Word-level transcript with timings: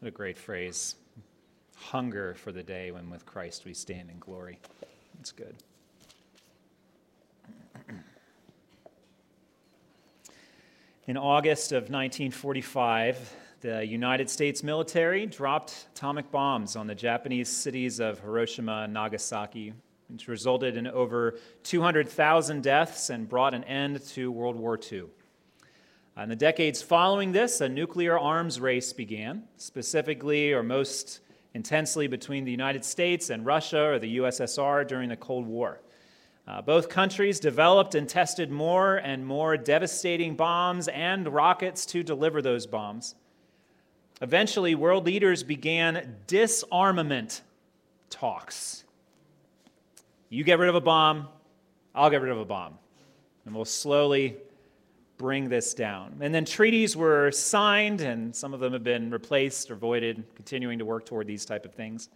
What 0.00 0.08
a 0.08 0.10
great 0.10 0.36
phrase. 0.36 0.96
Hunger 1.74 2.34
for 2.34 2.52
the 2.52 2.62
day 2.62 2.90
when 2.90 3.08
with 3.08 3.24
Christ 3.24 3.64
we 3.64 3.72
stand 3.72 4.10
in 4.10 4.18
glory. 4.18 4.58
That's 5.16 5.32
good. 5.32 5.56
In 11.06 11.16
August 11.16 11.72
of 11.72 11.84
1945, 11.84 13.36
the 13.62 13.86
United 13.86 14.28
States 14.28 14.62
military 14.62 15.24
dropped 15.24 15.86
atomic 15.94 16.30
bombs 16.30 16.76
on 16.76 16.86
the 16.86 16.94
Japanese 16.94 17.48
cities 17.48 17.98
of 17.98 18.18
Hiroshima 18.20 18.82
and 18.84 18.92
Nagasaki, 18.92 19.72
which 20.08 20.28
resulted 20.28 20.76
in 20.76 20.86
over 20.88 21.38
200,000 21.62 22.62
deaths 22.62 23.08
and 23.08 23.26
brought 23.26 23.54
an 23.54 23.64
end 23.64 24.04
to 24.08 24.30
World 24.30 24.56
War 24.56 24.78
II. 24.92 25.04
In 26.22 26.30
the 26.30 26.36
decades 26.36 26.80
following 26.80 27.32
this, 27.32 27.60
a 27.60 27.68
nuclear 27.68 28.18
arms 28.18 28.58
race 28.58 28.90
began, 28.94 29.42
specifically 29.58 30.50
or 30.50 30.62
most 30.62 31.20
intensely 31.52 32.06
between 32.06 32.46
the 32.46 32.50
United 32.50 32.86
States 32.86 33.28
and 33.28 33.44
Russia 33.44 33.82
or 33.82 33.98
the 33.98 34.16
USSR 34.16 34.88
during 34.88 35.10
the 35.10 35.16
Cold 35.16 35.46
War. 35.46 35.82
Uh, 36.48 36.62
both 36.62 36.88
countries 36.88 37.38
developed 37.38 37.94
and 37.94 38.08
tested 38.08 38.50
more 38.50 38.96
and 38.96 39.26
more 39.26 39.58
devastating 39.58 40.36
bombs 40.36 40.88
and 40.88 41.28
rockets 41.28 41.84
to 41.84 42.02
deliver 42.02 42.40
those 42.40 42.66
bombs. 42.66 43.14
Eventually, 44.22 44.74
world 44.74 45.04
leaders 45.04 45.42
began 45.42 46.16
disarmament 46.26 47.42
talks. 48.08 48.84
You 50.30 50.44
get 50.44 50.58
rid 50.58 50.70
of 50.70 50.76
a 50.76 50.80
bomb, 50.80 51.28
I'll 51.94 52.08
get 52.08 52.22
rid 52.22 52.32
of 52.32 52.38
a 52.38 52.44
bomb. 52.46 52.78
And 53.44 53.54
we'll 53.54 53.66
slowly 53.66 54.38
bring 55.18 55.48
this 55.48 55.74
down. 55.74 56.16
And 56.20 56.34
then 56.34 56.44
treaties 56.44 56.96
were 56.96 57.30
signed, 57.30 58.00
and 58.00 58.34
some 58.34 58.52
of 58.52 58.60
them 58.60 58.72
have 58.72 58.84
been 58.84 59.10
replaced 59.10 59.70
or 59.70 59.76
voided, 59.76 60.24
continuing 60.34 60.78
to 60.78 60.84
work 60.84 61.06
toward 61.06 61.26
these 61.26 61.44
type 61.44 61.64
of 61.64 61.74
things. 61.74 62.08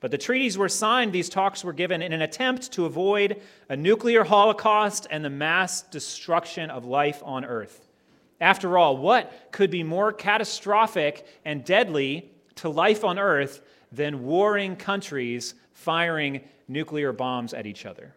But 0.00 0.10
the 0.10 0.18
treaties 0.18 0.58
were 0.58 0.68
signed, 0.68 1.12
these 1.12 1.28
talks 1.28 1.64
were 1.64 1.72
given 1.72 2.02
in 2.02 2.12
an 2.12 2.22
attempt 2.22 2.72
to 2.72 2.84
avoid 2.84 3.40
a 3.68 3.76
nuclear 3.76 4.24
holocaust 4.24 5.06
and 5.10 5.24
the 5.24 5.30
mass 5.30 5.82
destruction 5.82 6.70
of 6.70 6.84
life 6.84 7.22
on 7.24 7.44
earth. 7.44 7.88
After 8.40 8.76
all, 8.76 8.98
what 8.98 9.32
could 9.50 9.70
be 9.70 9.82
more 9.82 10.12
catastrophic 10.12 11.26
and 11.44 11.64
deadly 11.64 12.30
to 12.56 12.68
life 12.68 13.04
on 13.04 13.18
earth 13.18 13.62
than 13.90 14.24
warring 14.24 14.76
countries 14.76 15.54
firing 15.72 16.42
nuclear 16.68 17.12
bombs 17.12 17.54
at 17.54 17.66
each 17.66 17.86
other? 17.86 18.14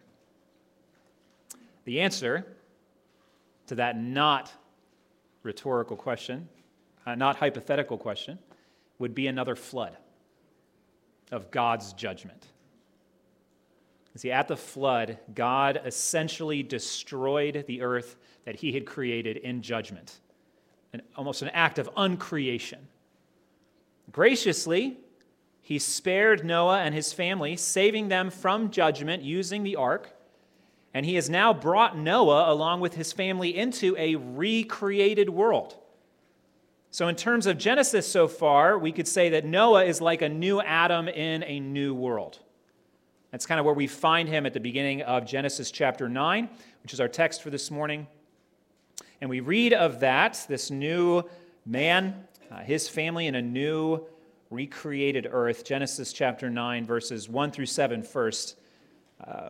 The 1.86 2.02
answer 2.02 2.46
to 3.70 3.76
that 3.76 4.00
not 4.00 4.52
rhetorical 5.44 5.96
question, 5.96 6.50
uh, 7.06 7.16
not 7.16 7.38
hypothetical 7.38 7.98
question, 7.98 8.38
would 8.98 9.16
be 9.16 9.28
another 9.28 9.56
flood 9.56 9.96
of 11.32 11.50
God's 11.50 11.94
judgment. 11.94 12.48
See, 14.16 14.32
at 14.32 14.50
the 14.50 14.58
flood, 14.58 15.18
God 15.34 15.82
essentially 15.86 16.62
destroyed 16.62 17.64
the 17.68 17.82
earth 17.82 18.18
that 18.44 18.58
he 18.58 18.74
had 18.74 18.86
created 18.86 19.38
in 19.38 19.62
judgment, 19.62 20.20
an, 20.92 21.02
almost 21.16 21.42
an 21.42 21.48
act 21.50 21.80
of 21.80 21.90
uncreation. 21.96 22.80
Graciously, 24.12 24.98
he 25.62 25.80
spared 25.80 26.44
Noah 26.44 26.80
and 26.80 26.94
his 26.94 27.14
family, 27.14 27.56
saving 27.56 28.10
them 28.10 28.30
from 28.30 28.72
judgment 28.72 29.24
using 29.24 29.64
the 29.64 29.78
ark. 29.78 30.14
And 30.94 31.06
he 31.06 31.16
has 31.16 31.30
now 31.30 31.54
brought 31.54 31.98
Noah, 31.98 32.52
along 32.52 32.82
with 32.82 32.96
his 32.96 33.14
family, 33.14 33.56
into 33.56 33.96
a 33.98 34.16
recreated 34.16 35.30
world. 35.30 35.76
So, 36.92 37.08
in 37.08 37.16
terms 37.16 37.46
of 37.46 37.60
Genesis 37.60 38.12
so 38.12 38.28
far, 38.28 38.78
we 38.78 38.92
could 38.92 39.08
say 39.08 39.30
that 39.30 39.46
Noah 39.46 39.86
is 39.86 40.02
like 40.02 40.24
a 40.24 40.30
new 40.30 40.60
Adam 40.60 41.08
in 41.08 41.44
a 41.44 41.60
new 41.60 41.94
world. 41.94 42.40
That's 43.32 43.46
kind 43.46 43.60
of 43.60 43.66
where 43.66 43.76
we 43.76 43.86
find 43.86 44.28
him 44.28 44.48
at 44.48 44.54
the 44.54 44.60
beginning 44.60 45.04
of 45.04 45.26
Genesis 45.26 45.70
chapter 45.70 46.10
9, 46.10 46.50
which 46.82 46.94
is 46.94 47.00
our 47.00 47.08
text 47.08 47.44
for 47.44 47.52
this 47.52 47.70
morning. 47.70 48.08
And 49.22 49.30
we 49.30 49.40
read 49.40 49.74
of 49.74 50.00
that, 50.00 50.44
this 50.50 50.72
new 50.72 51.24
man, 51.64 52.26
uh, 52.50 52.60
his 52.62 52.90
family 52.90 53.28
in 53.28 53.36
a 53.36 53.42
new 53.42 54.04
recreated 54.50 55.28
earth. 55.30 55.64
Genesis 55.64 56.12
chapter 56.12 56.50
9, 56.50 56.86
verses 56.86 57.30
1 57.30 57.52
through 57.52 57.68
7 57.68 58.02
first. 58.02 58.58
Uh, 59.24 59.50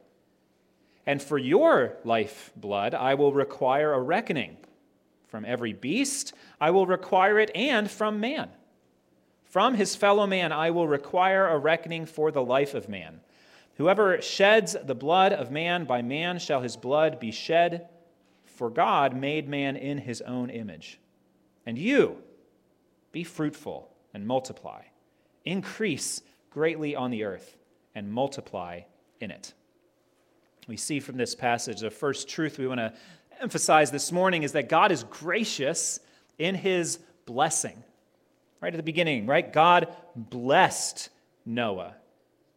and 1.05 1.21
for 1.21 1.37
your 1.37 1.97
life 2.03 2.51
blood, 2.55 2.93
I 2.93 3.15
will 3.15 3.33
require 3.33 3.93
a 3.93 4.01
reckoning. 4.01 4.57
From 5.27 5.45
every 5.45 5.73
beast, 5.73 6.33
I 6.59 6.71
will 6.71 6.85
require 6.85 7.39
it, 7.39 7.51
and 7.55 7.89
from 7.89 8.19
man. 8.19 8.49
From 9.45 9.75
his 9.75 9.95
fellow 9.95 10.27
man, 10.27 10.51
I 10.51 10.71
will 10.71 10.87
require 10.87 11.47
a 11.47 11.57
reckoning 11.57 12.05
for 12.05 12.31
the 12.31 12.43
life 12.43 12.73
of 12.73 12.87
man. 12.89 13.21
Whoever 13.75 14.21
sheds 14.21 14.75
the 14.83 14.95
blood 14.95 15.33
of 15.33 15.51
man, 15.51 15.85
by 15.85 16.01
man 16.01 16.37
shall 16.37 16.61
his 16.61 16.77
blood 16.77 17.19
be 17.19 17.31
shed, 17.31 17.87
for 18.45 18.69
God 18.69 19.15
made 19.15 19.47
man 19.47 19.75
in 19.75 19.97
his 19.97 20.21
own 20.21 20.49
image. 20.49 20.99
And 21.65 21.77
you, 21.77 22.17
be 23.11 23.23
fruitful 23.23 23.89
and 24.13 24.27
multiply, 24.27 24.83
increase 25.45 26.21
greatly 26.49 26.95
on 26.95 27.09
the 27.09 27.23
earth, 27.23 27.57
and 27.95 28.11
multiply 28.11 28.81
in 29.19 29.31
it 29.31 29.53
we 30.67 30.77
see 30.77 30.99
from 30.99 31.17
this 31.17 31.35
passage, 31.35 31.81
the 31.81 31.89
first 31.89 32.29
truth 32.29 32.57
we 32.57 32.67
want 32.67 32.79
to 32.79 32.93
emphasize 33.41 33.91
this 33.91 34.11
morning 34.11 34.43
is 34.43 34.51
that 34.51 34.69
God 34.69 34.91
is 34.91 35.03
gracious 35.05 35.99
in 36.37 36.55
his 36.55 36.99
blessing. 37.25 37.83
Right 38.61 38.73
at 38.73 38.77
the 38.77 38.83
beginning, 38.83 39.25
right? 39.25 39.51
God 39.51 39.87
blessed 40.15 41.09
Noah 41.45 41.95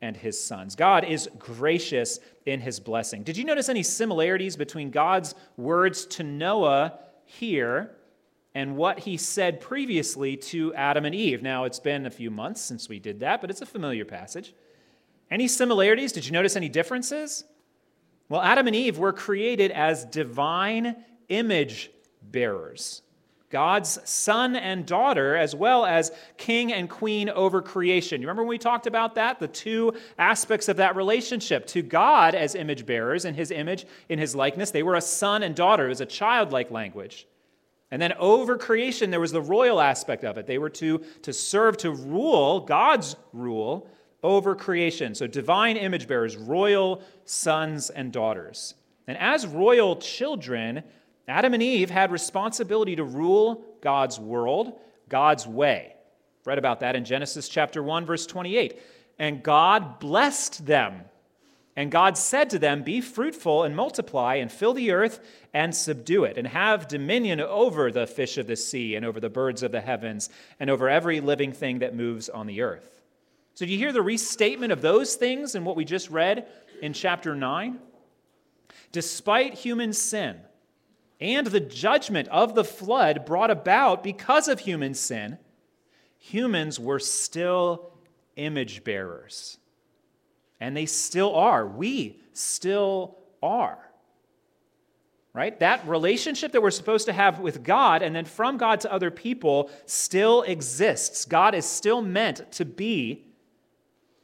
and 0.02 0.14
his 0.14 0.38
sons. 0.38 0.76
God 0.76 1.04
is 1.04 1.30
gracious 1.38 2.20
in 2.44 2.60
his 2.60 2.78
blessing. 2.78 3.22
Did 3.22 3.38
you 3.38 3.44
notice 3.44 3.70
any 3.70 3.82
similarities 3.82 4.54
between 4.54 4.90
God's 4.90 5.34
words 5.56 6.04
to 6.06 6.22
Noah 6.22 6.98
here 7.24 7.90
and 8.54 8.76
what 8.76 8.98
he 8.98 9.16
said 9.16 9.62
previously 9.62 10.36
to 10.36 10.74
Adam 10.74 11.06
and 11.06 11.14
Eve? 11.14 11.42
Now, 11.42 11.64
it's 11.64 11.80
been 11.80 12.04
a 12.04 12.10
few 12.10 12.30
months 12.30 12.60
since 12.60 12.86
we 12.86 12.98
did 12.98 13.20
that, 13.20 13.40
but 13.40 13.48
it's 13.48 13.62
a 13.62 13.66
familiar 13.66 14.04
passage. 14.04 14.52
Any 15.30 15.48
similarities? 15.48 16.12
Did 16.12 16.26
you 16.26 16.32
notice 16.32 16.54
any 16.54 16.68
differences? 16.68 17.44
Well, 18.34 18.42
Adam 18.42 18.66
and 18.66 18.74
Eve 18.74 18.98
were 18.98 19.12
created 19.12 19.70
as 19.70 20.04
divine 20.06 20.96
image 21.28 21.92
bearers. 22.20 23.00
God's 23.48 24.00
son 24.10 24.56
and 24.56 24.84
daughter, 24.84 25.36
as 25.36 25.54
well 25.54 25.86
as 25.86 26.10
king 26.36 26.72
and 26.72 26.90
queen 26.90 27.28
over 27.28 27.62
creation. 27.62 28.20
You 28.20 28.26
remember 28.26 28.42
when 28.42 28.48
we 28.48 28.58
talked 28.58 28.88
about 28.88 29.14
that? 29.14 29.38
The 29.38 29.46
two 29.46 29.92
aspects 30.18 30.68
of 30.68 30.78
that 30.78 30.96
relationship. 30.96 31.64
To 31.68 31.82
God 31.82 32.34
as 32.34 32.56
image 32.56 32.86
bearers 32.86 33.24
in 33.24 33.34
his 33.34 33.52
image, 33.52 33.86
in 34.08 34.18
his 34.18 34.34
likeness, 34.34 34.72
they 34.72 34.82
were 34.82 34.96
a 34.96 35.00
son 35.00 35.44
and 35.44 35.54
daughter. 35.54 35.86
It 35.86 35.90
was 35.90 36.00
a 36.00 36.06
childlike 36.06 36.72
language. 36.72 37.28
And 37.92 38.02
then 38.02 38.14
over 38.14 38.58
creation, 38.58 39.12
there 39.12 39.20
was 39.20 39.30
the 39.30 39.40
royal 39.40 39.80
aspect 39.80 40.24
of 40.24 40.38
it. 40.38 40.48
They 40.48 40.58
were 40.58 40.70
to, 40.70 41.04
to 41.22 41.32
serve, 41.32 41.76
to 41.76 41.92
rule, 41.92 42.58
God's 42.58 43.14
rule, 43.32 43.88
over 44.24 44.56
creation. 44.56 45.14
So, 45.14 45.28
divine 45.28 45.76
image 45.76 46.08
bearers, 46.08 46.36
royal 46.36 47.02
sons 47.26 47.90
and 47.90 48.10
daughters. 48.10 48.74
And 49.06 49.18
as 49.18 49.46
royal 49.46 49.96
children, 49.96 50.82
Adam 51.28 51.54
and 51.54 51.62
Eve 51.62 51.90
had 51.90 52.10
responsibility 52.10 52.96
to 52.96 53.04
rule 53.04 53.64
God's 53.82 54.18
world, 54.18 54.80
God's 55.08 55.46
way. 55.46 55.94
Read 56.44 56.58
about 56.58 56.80
that 56.80 56.96
in 56.96 57.04
Genesis 57.04 57.48
chapter 57.48 57.82
1 57.82 58.06
verse 58.06 58.26
28. 58.26 58.80
And 59.18 59.42
God 59.42 60.00
blessed 60.00 60.66
them. 60.66 61.02
And 61.76 61.90
God 61.90 62.16
said 62.16 62.50
to 62.50 62.58
them, 62.58 62.82
Be 62.82 63.00
fruitful 63.00 63.64
and 63.64 63.76
multiply 63.76 64.36
and 64.36 64.50
fill 64.50 64.74
the 64.74 64.92
earth 64.92 65.20
and 65.52 65.74
subdue 65.74 66.24
it, 66.24 66.38
and 66.38 66.46
have 66.46 66.88
dominion 66.88 67.40
over 67.40 67.90
the 67.90 68.06
fish 68.06 68.38
of 68.38 68.46
the 68.46 68.56
sea 68.56 68.94
and 68.94 69.04
over 69.04 69.18
the 69.20 69.28
birds 69.28 69.62
of 69.62 69.72
the 69.72 69.80
heavens 69.80 70.30
and 70.60 70.70
over 70.70 70.88
every 70.88 71.20
living 71.20 71.52
thing 71.52 71.80
that 71.80 71.94
moves 71.94 72.28
on 72.28 72.46
the 72.46 72.62
earth. 72.62 72.93
So, 73.54 73.64
do 73.64 73.70
you 73.70 73.78
hear 73.78 73.92
the 73.92 74.02
restatement 74.02 74.72
of 74.72 74.82
those 74.82 75.14
things 75.14 75.54
in 75.54 75.64
what 75.64 75.76
we 75.76 75.84
just 75.84 76.10
read 76.10 76.46
in 76.82 76.92
chapter 76.92 77.36
9? 77.36 77.78
Despite 78.90 79.54
human 79.54 79.92
sin 79.92 80.40
and 81.20 81.46
the 81.46 81.60
judgment 81.60 82.28
of 82.28 82.56
the 82.56 82.64
flood 82.64 83.24
brought 83.24 83.52
about 83.52 84.02
because 84.02 84.48
of 84.48 84.58
human 84.60 84.94
sin, 84.94 85.38
humans 86.18 86.80
were 86.80 86.98
still 86.98 87.92
image 88.34 88.82
bearers. 88.82 89.58
And 90.58 90.76
they 90.76 90.86
still 90.86 91.34
are. 91.36 91.64
We 91.64 92.20
still 92.32 93.18
are. 93.40 93.78
Right? 95.32 95.58
That 95.60 95.86
relationship 95.86 96.52
that 96.52 96.62
we're 96.62 96.70
supposed 96.72 97.06
to 97.06 97.12
have 97.12 97.38
with 97.38 97.62
God 97.62 98.02
and 98.02 98.16
then 98.16 98.24
from 98.24 98.56
God 98.56 98.80
to 98.80 98.92
other 98.92 99.10
people 99.12 99.70
still 99.86 100.42
exists. 100.42 101.24
God 101.24 101.54
is 101.54 101.66
still 101.66 102.02
meant 102.02 102.50
to 102.52 102.64
be 102.64 103.26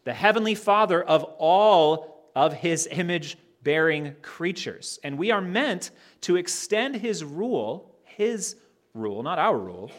the 0.04 0.12
heavenly 0.12 0.54
Father 0.54 1.02
of 1.02 1.24
all 1.38 2.30
of 2.34 2.52
his 2.52 2.88
image 2.90 3.36
bearing 3.62 4.14
creatures. 4.22 4.98
And 5.04 5.18
we 5.18 5.30
are 5.30 5.40
meant 5.40 5.90
to 6.22 6.36
extend 6.36 6.96
his 6.96 7.22
rule, 7.22 7.94
his 8.04 8.56
rule, 8.94 9.22
not 9.22 9.38
our 9.38 9.58
rule, 9.58 9.90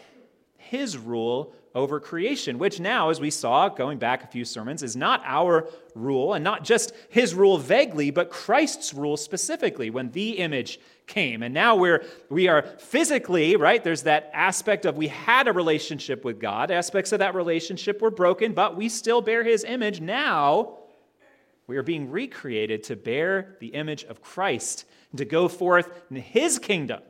his 0.57 0.97
rule 0.97 1.53
over 1.73 1.99
creation, 1.99 2.57
which 2.57 2.79
now, 2.79 3.09
as 3.09 3.19
we 3.21 3.29
saw 3.29 3.69
going 3.69 3.97
back 3.97 4.23
a 4.23 4.27
few 4.27 4.43
sermons, 4.43 4.83
is 4.83 4.95
not 4.95 5.21
our 5.25 5.69
rule 5.95 6.33
and 6.33 6.43
not 6.43 6.63
just 6.63 6.91
his 7.09 7.33
rule 7.33 7.57
vaguely, 7.57 8.11
but 8.11 8.29
Christ's 8.29 8.93
rule 8.93 9.15
specifically 9.15 9.89
when 9.89 10.11
the 10.11 10.31
image 10.31 10.79
came. 11.07 11.43
And 11.43 11.53
now 11.53 11.75
we're 11.75 12.03
we 12.29 12.47
are 12.47 12.63
physically, 12.63 13.55
right? 13.55 13.83
There's 13.83 14.03
that 14.03 14.29
aspect 14.33 14.85
of 14.85 14.97
we 14.97 15.07
had 15.07 15.47
a 15.47 15.53
relationship 15.53 16.25
with 16.25 16.39
God. 16.39 16.71
Aspects 16.71 17.11
of 17.11 17.19
that 17.19 17.35
relationship 17.35 18.01
were 18.01 18.11
broken, 18.11 18.53
but 18.53 18.75
we 18.75 18.89
still 18.89 19.21
bear 19.21 19.43
his 19.43 19.63
image. 19.63 20.01
Now 20.01 20.77
we 21.67 21.77
are 21.77 21.83
being 21.83 22.11
recreated 22.11 22.83
to 22.83 22.95
bear 22.97 23.55
the 23.61 23.67
image 23.67 24.03
of 24.03 24.21
Christ 24.21 24.85
and 25.11 25.19
to 25.19 25.25
go 25.25 25.47
forth 25.47 25.89
in 26.09 26.17
his 26.17 26.59
kingdom 26.59 27.01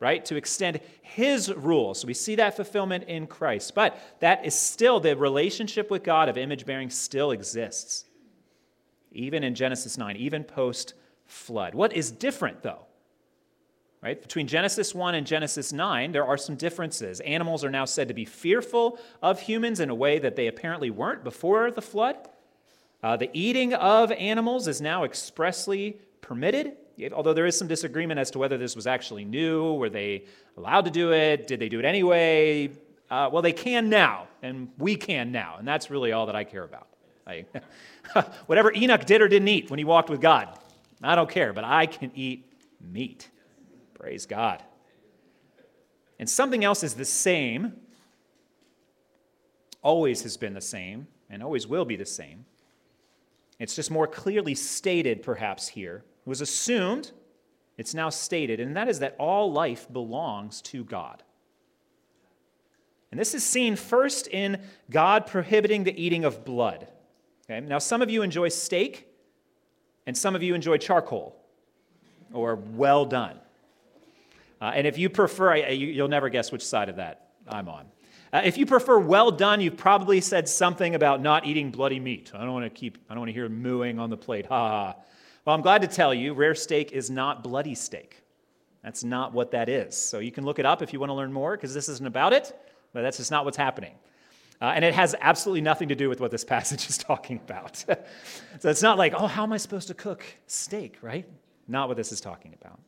right? 0.00 0.24
To 0.26 0.36
extend 0.36 0.80
his 1.02 1.52
rule. 1.52 1.94
So 1.94 2.06
we 2.06 2.14
see 2.14 2.34
that 2.36 2.56
fulfillment 2.56 3.04
in 3.04 3.26
Christ. 3.26 3.74
But 3.74 3.98
that 4.20 4.44
is 4.44 4.54
still, 4.54 5.00
the 5.00 5.16
relationship 5.16 5.90
with 5.90 6.02
God 6.04 6.28
of 6.28 6.36
image 6.36 6.66
bearing 6.66 6.90
still 6.90 7.30
exists, 7.30 8.04
even 9.12 9.42
in 9.42 9.54
Genesis 9.54 9.96
9, 9.96 10.16
even 10.16 10.44
post 10.44 10.94
flood. 11.26 11.74
What 11.74 11.94
is 11.94 12.10
different, 12.10 12.62
though? 12.62 12.86
Right? 14.02 14.20
Between 14.20 14.46
Genesis 14.46 14.94
1 14.94 15.14
and 15.14 15.26
Genesis 15.26 15.72
9, 15.72 16.12
there 16.12 16.26
are 16.26 16.36
some 16.36 16.54
differences. 16.54 17.20
Animals 17.20 17.64
are 17.64 17.70
now 17.70 17.86
said 17.86 18.08
to 18.08 18.14
be 18.14 18.24
fearful 18.24 18.98
of 19.22 19.40
humans 19.40 19.80
in 19.80 19.90
a 19.90 19.94
way 19.94 20.18
that 20.18 20.36
they 20.36 20.46
apparently 20.46 20.90
weren't 20.90 21.24
before 21.24 21.70
the 21.70 21.82
flood. 21.82 22.16
Uh, 23.02 23.16
the 23.16 23.30
eating 23.32 23.72
of 23.74 24.12
animals 24.12 24.68
is 24.68 24.80
now 24.80 25.04
expressly 25.04 25.98
permitted 26.20 26.76
although 27.12 27.34
there 27.34 27.46
is 27.46 27.56
some 27.56 27.68
disagreement 27.68 28.18
as 28.18 28.30
to 28.32 28.38
whether 28.38 28.56
this 28.56 28.74
was 28.74 28.86
actually 28.86 29.24
new, 29.24 29.74
were 29.74 29.90
they 29.90 30.24
allowed 30.56 30.84
to 30.86 30.90
do 30.90 31.12
it, 31.12 31.46
did 31.46 31.60
they 31.60 31.68
do 31.68 31.78
it 31.78 31.84
anyway? 31.84 32.70
Uh, 33.10 33.28
well, 33.32 33.42
they 33.42 33.52
can 33.52 33.88
now, 33.88 34.26
and 34.42 34.68
we 34.78 34.96
can 34.96 35.30
now, 35.30 35.56
and 35.58 35.68
that's 35.68 35.90
really 35.90 36.12
all 36.12 36.26
that 36.26 36.34
I 36.34 36.44
care 36.44 36.64
about. 36.64 36.88
I, 37.26 37.44
whatever 38.46 38.72
Enoch 38.72 39.04
did 39.04 39.20
or 39.20 39.28
didn't 39.28 39.48
eat 39.48 39.70
when 39.70 39.78
he 39.78 39.84
walked 39.84 40.10
with 40.10 40.20
God, 40.20 40.58
I 41.02 41.14
don't 41.14 41.30
care, 41.30 41.52
but 41.52 41.64
I 41.64 41.86
can 41.86 42.10
eat 42.14 42.50
meat. 42.80 43.28
Praise 43.94 44.26
God. 44.26 44.62
And 46.18 46.28
something 46.28 46.64
else 46.64 46.82
is 46.82 46.94
the 46.94 47.04
same, 47.04 47.74
always 49.82 50.22
has 50.22 50.36
been 50.36 50.54
the 50.54 50.60
same, 50.60 51.06
and 51.28 51.42
always 51.42 51.66
will 51.66 51.84
be 51.84 51.96
the 51.96 52.06
same. 52.06 52.46
It's 53.58 53.76
just 53.76 53.90
more 53.90 54.06
clearly 54.06 54.54
stated, 54.54 55.22
perhaps, 55.22 55.68
here 55.68 56.04
was 56.26 56.40
assumed, 56.40 57.12
it's 57.78 57.94
now 57.94 58.10
stated, 58.10 58.60
and 58.60 58.76
that 58.76 58.88
is 58.88 58.98
that 58.98 59.14
all 59.18 59.52
life 59.52 59.90
belongs 59.92 60.60
to 60.62 60.84
God. 60.84 61.22
And 63.10 63.20
this 63.20 63.34
is 63.34 63.44
seen 63.44 63.76
first 63.76 64.26
in 64.28 64.60
God 64.90 65.26
prohibiting 65.26 65.84
the 65.84 66.02
eating 66.02 66.24
of 66.24 66.44
blood. 66.44 66.88
Okay? 67.48 67.60
Now, 67.60 67.78
some 67.78 68.02
of 68.02 68.10
you 68.10 68.22
enjoy 68.22 68.48
steak, 68.48 69.06
and 70.06 70.16
some 70.16 70.34
of 70.34 70.42
you 70.42 70.54
enjoy 70.54 70.78
charcoal 70.78 71.36
or 72.32 72.56
well 72.56 73.04
done. 73.04 73.38
Uh, 74.60 74.72
and 74.74 74.86
if 74.86 74.98
you 74.98 75.08
prefer, 75.08 75.56
you, 75.56 76.02
will 76.02 76.08
never 76.08 76.28
guess 76.28 76.50
which 76.50 76.64
side 76.64 76.88
of 76.88 76.96
that 76.96 77.30
I'm 77.48 77.68
on. 77.68 77.86
Uh, 78.32 78.42
if 78.44 78.58
you 78.58 78.66
prefer 78.66 78.98
well 78.98 79.30
done, 79.30 79.60
you've 79.60 79.76
probably 79.76 80.20
said 80.20 80.48
something 80.48 80.94
about 80.94 81.22
not 81.22 81.46
eating 81.46 81.70
bloody 81.70 82.00
meat. 82.00 82.32
I 82.34 82.40
don't 82.40 82.52
want 82.52 82.64
to 82.64 82.70
keep, 82.70 82.98
I 83.08 83.14
don't 83.14 83.20
want 83.20 83.28
to 83.28 83.34
hear 83.34 83.48
mooing 83.48 83.98
on 83.98 84.10
the 84.10 84.16
plate. 84.16 84.46
Ha 84.46 84.68
ha. 84.68 84.96
Well, 85.46 85.54
I'm 85.54 85.62
glad 85.62 85.82
to 85.82 85.88
tell 85.88 86.12
you, 86.12 86.34
rare 86.34 86.56
steak 86.56 86.90
is 86.90 87.08
not 87.08 87.44
bloody 87.44 87.76
steak. 87.76 88.20
That's 88.82 89.04
not 89.04 89.32
what 89.32 89.52
that 89.52 89.68
is. 89.68 89.96
So 89.96 90.18
you 90.18 90.32
can 90.32 90.44
look 90.44 90.58
it 90.58 90.66
up 90.66 90.82
if 90.82 90.92
you 90.92 90.98
want 90.98 91.10
to 91.10 91.14
learn 91.14 91.32
more, 91.32 91.56
because 91.56 91.72
this 91.72 91.88
isn't 91.88 92.06
about 92.06 92.32
it, 92.32 92.52
but 92.92 93.02
that's 93.02 93.16
just 93.16 93.30
not 93.30 93.44
what's 93.44 93.56
happening. 93.56 93.94
Uh, 94.60 94.72
and 94.74 94.84
it 94.84 94.92
has 94.92 95.14
absolutely 95.20 95.60
nothing 95.60 95.88
to 95.88 95.94
do 95.94 96.08
with 96.08 96.20
what 96.20 96.32
this 96.32 96.42
passage 96.56 96.88
is 96.90 96.98
talking 96.98 97.38
about. 97.44 97.76
so 98.58 98.68
it's 98.68 98.82
not 98.82 98.98
like, 98.98 99.14
oh, 99.16 99.28
how 99.28 99.44
am 99.44 99.52
I 99.52 99.56
supposed 99.56 99.86
to 99.86 99.94
cook 99.94 100.24
steak, 100.48 100.98
right? 101.00 101.26
Not 101.68 101.86
what 101.86 101.96
this 101.96 102.10
is 102.10 102.20
talking 102.20 102.52
about. 102.60 102.80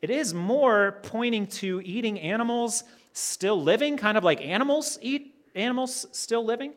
It 0.00 0.10
is 0.10 0.32
more 0.32 1.00
pointing 1.02 1.48
to 1.48 1.80
eating 1.84 2.20
animals 2.20 2.84
still 3.12 3.60
living, 3.60 3.96
kind 3.96 4.16
of 4.16 4.22
like 4.22 4.40
animals 4.40 5.00
eat 5.02 5.34
animals 5.56 6.06
still 6.12 6.44
living. 6.44 6.74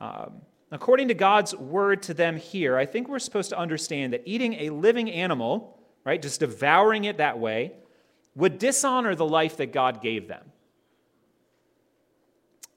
Um, 0.00 0.40
According 0.72 1.08
to 1.08 1.14
God's 1.14 1.54
word 1.54 2.02
to 2.04 2.14
them 2.14 2.38
here, 2.38 2.78
I 2.78 2.86
think 2.86 3.06
we're 3.06 3.18
supposed 3.18 3.50
to 3.50 3.58
understand 3.58 4.14
that 4.14 4.22
eating 4.24 4.54
a 4.54 4.70
living 4.70 5.10
animal, 5.10 5.78
right, 6.02 6.20
just 6.20 6.40
devouring 6.40 7.04
it 7.04 7.18
that 7.18 7.38
way, 7.38 7.74
would 8.34 8.58
dishonor 8.58 9.14
the 9.14 9.26
life 9.26 9.58
that 9.58 9.74
God 9.74 10.00
gave 10.00 10.28
them. 10.28 10.50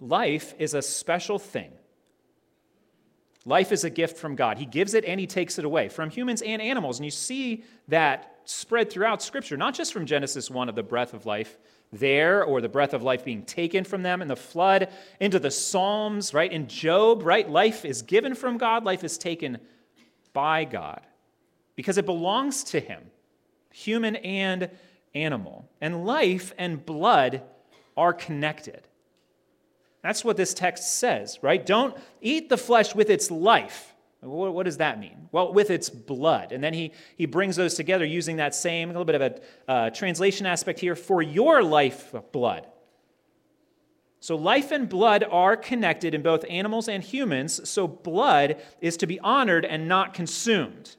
Life 0.01 0.53
is 0.59 0.73
a 0.73 0.81
special 0.81 1.39
thing. 1.39 1.71
Life 3.45 3.71
is 3.71 3.85
a 3.85 3.89
gift 3.89 4.17
from 4.17 4.35
God. 4.35 4.57
He 4.57 4.65
gives 4.65 4.93
it 4.93 5.05
and 5.05 5.17
He 5.17 5.25
takes 5.25 5.57
it 5.57 5.63
away 5.63 5.87
from 5.87 6.09
humans 6.09 6.41
and 6.41 6.61
animals. 6.61 6.99
And 6.99 7.05
you 7.05 7.11
see 7.11 7.63
that 7.87 8.39
spread 8.43 8.89
throughout 8.89 9.21
Scripture, 9.21 9.55
not 9.55 9.73
just 9.73 9.93
from 9.93 10.05
Genesis 10.05 10.51
1 10.51 10.67
of 10.67 10.75
the 10.75 10.83
breath 10.83 11.13
of 11.13 11.25
life, 11.25 11.57
there 11.91 12.43
or 12.43 12.61
the 12.61 12.69
breath 12.69 12.93
of 12.93 13.03
life 13.03 13.23
being 13.23 13.43
taken 13.43 13.83
from 13.83 14.03
them 14.03 14.21
in 14.21 14.27
the 14.27 14.35
flood 14.35 14.89
into 15.19 15.39
the 15.39 15.51
Psalms, 15.51 16.33
right? 16.33 16.51
In 16.51 16.67
Job, 16.67 17.23
right? 17.23 17.49
Life 17.49 17.85
is 17.85 18.01
given 18.01 18.35
from 18.35 18.57
God, 18.57 18.83
life 18.83 19.03
is 19.03 19.17
taken 19.17 19.59
by 20.33 20.65
God 20.65 21.01
because 21.75 21.97
it 21.97 22.05
belongs 22.05 22.63
to 22.65 22.79
Him, 22.79 23.01
human 23.71 24.15
and 24.17 24.69
animal. 25.13 25.69
And 25.81 26.05
life 26.05 26.53
and 26.57 26.85
blood 26.85 27.41
are 27.95 28.13
connected. 28.13 28.87
That's 30.01 30.23
what 30.23 30.37
this 30.37 30.53
text 30.53 30.99
says, 30.99 31.39
right? 31.41 31.65
Don't 31.65 31.97
eat 32.21 32.49
the 32.49 32.57
flesh 32.57 32.93
with 32.93 33.09
its 33.09 33.31
life 33.31 33.94
what 34.21 34.63
does 34.63 34.77
that 34.77 34.99
mean? 34.99 35.29
Well, 35.31 35.53
with 35.53 35.69
its 35.69 35.89
blood. 35.89 36.51
And 36.51 36.63
then 36.63 36.73
he, 36.73 36.93
he 37.15 37.25
brings 37.25 37.55
those 37.55 37.75
together 37.75 38.05
using 38.05 38.37
that 38.37 38.55
same, 38.55 38.89
a 38.89 38.93
little 38.93 39.05
bit 39.05 39.15
of 39.15 39.21
a 39.21 39.71
uh, 39.71 39.89
translation 39.91 40.45
aspect 40.45 40.79
here, 40.79 40.95
for 40.95 41.21
your 41.21 41.61
life 41.61 42.13
blood. 42.31 42.67
So, 44.19 44.35
life 44.35 44.71
and 44.71 44.89
blood 44.89 45.23
are 45.29 45.55
connected 45.55 46.15
in 46.15 46.23
both 46.23 46.45
animals 46.49 46.87
and 46.87 47.03
humans, 47.03 47.69
so 47.69 47.87
blood 47.87 48.59
is 48.81 48.97
to 48.97 49.05
be 49.05 49.19
honored 49.19 49.65
and 49.65 49.87
not 49.87 50.15
consumed. 50.15 50.95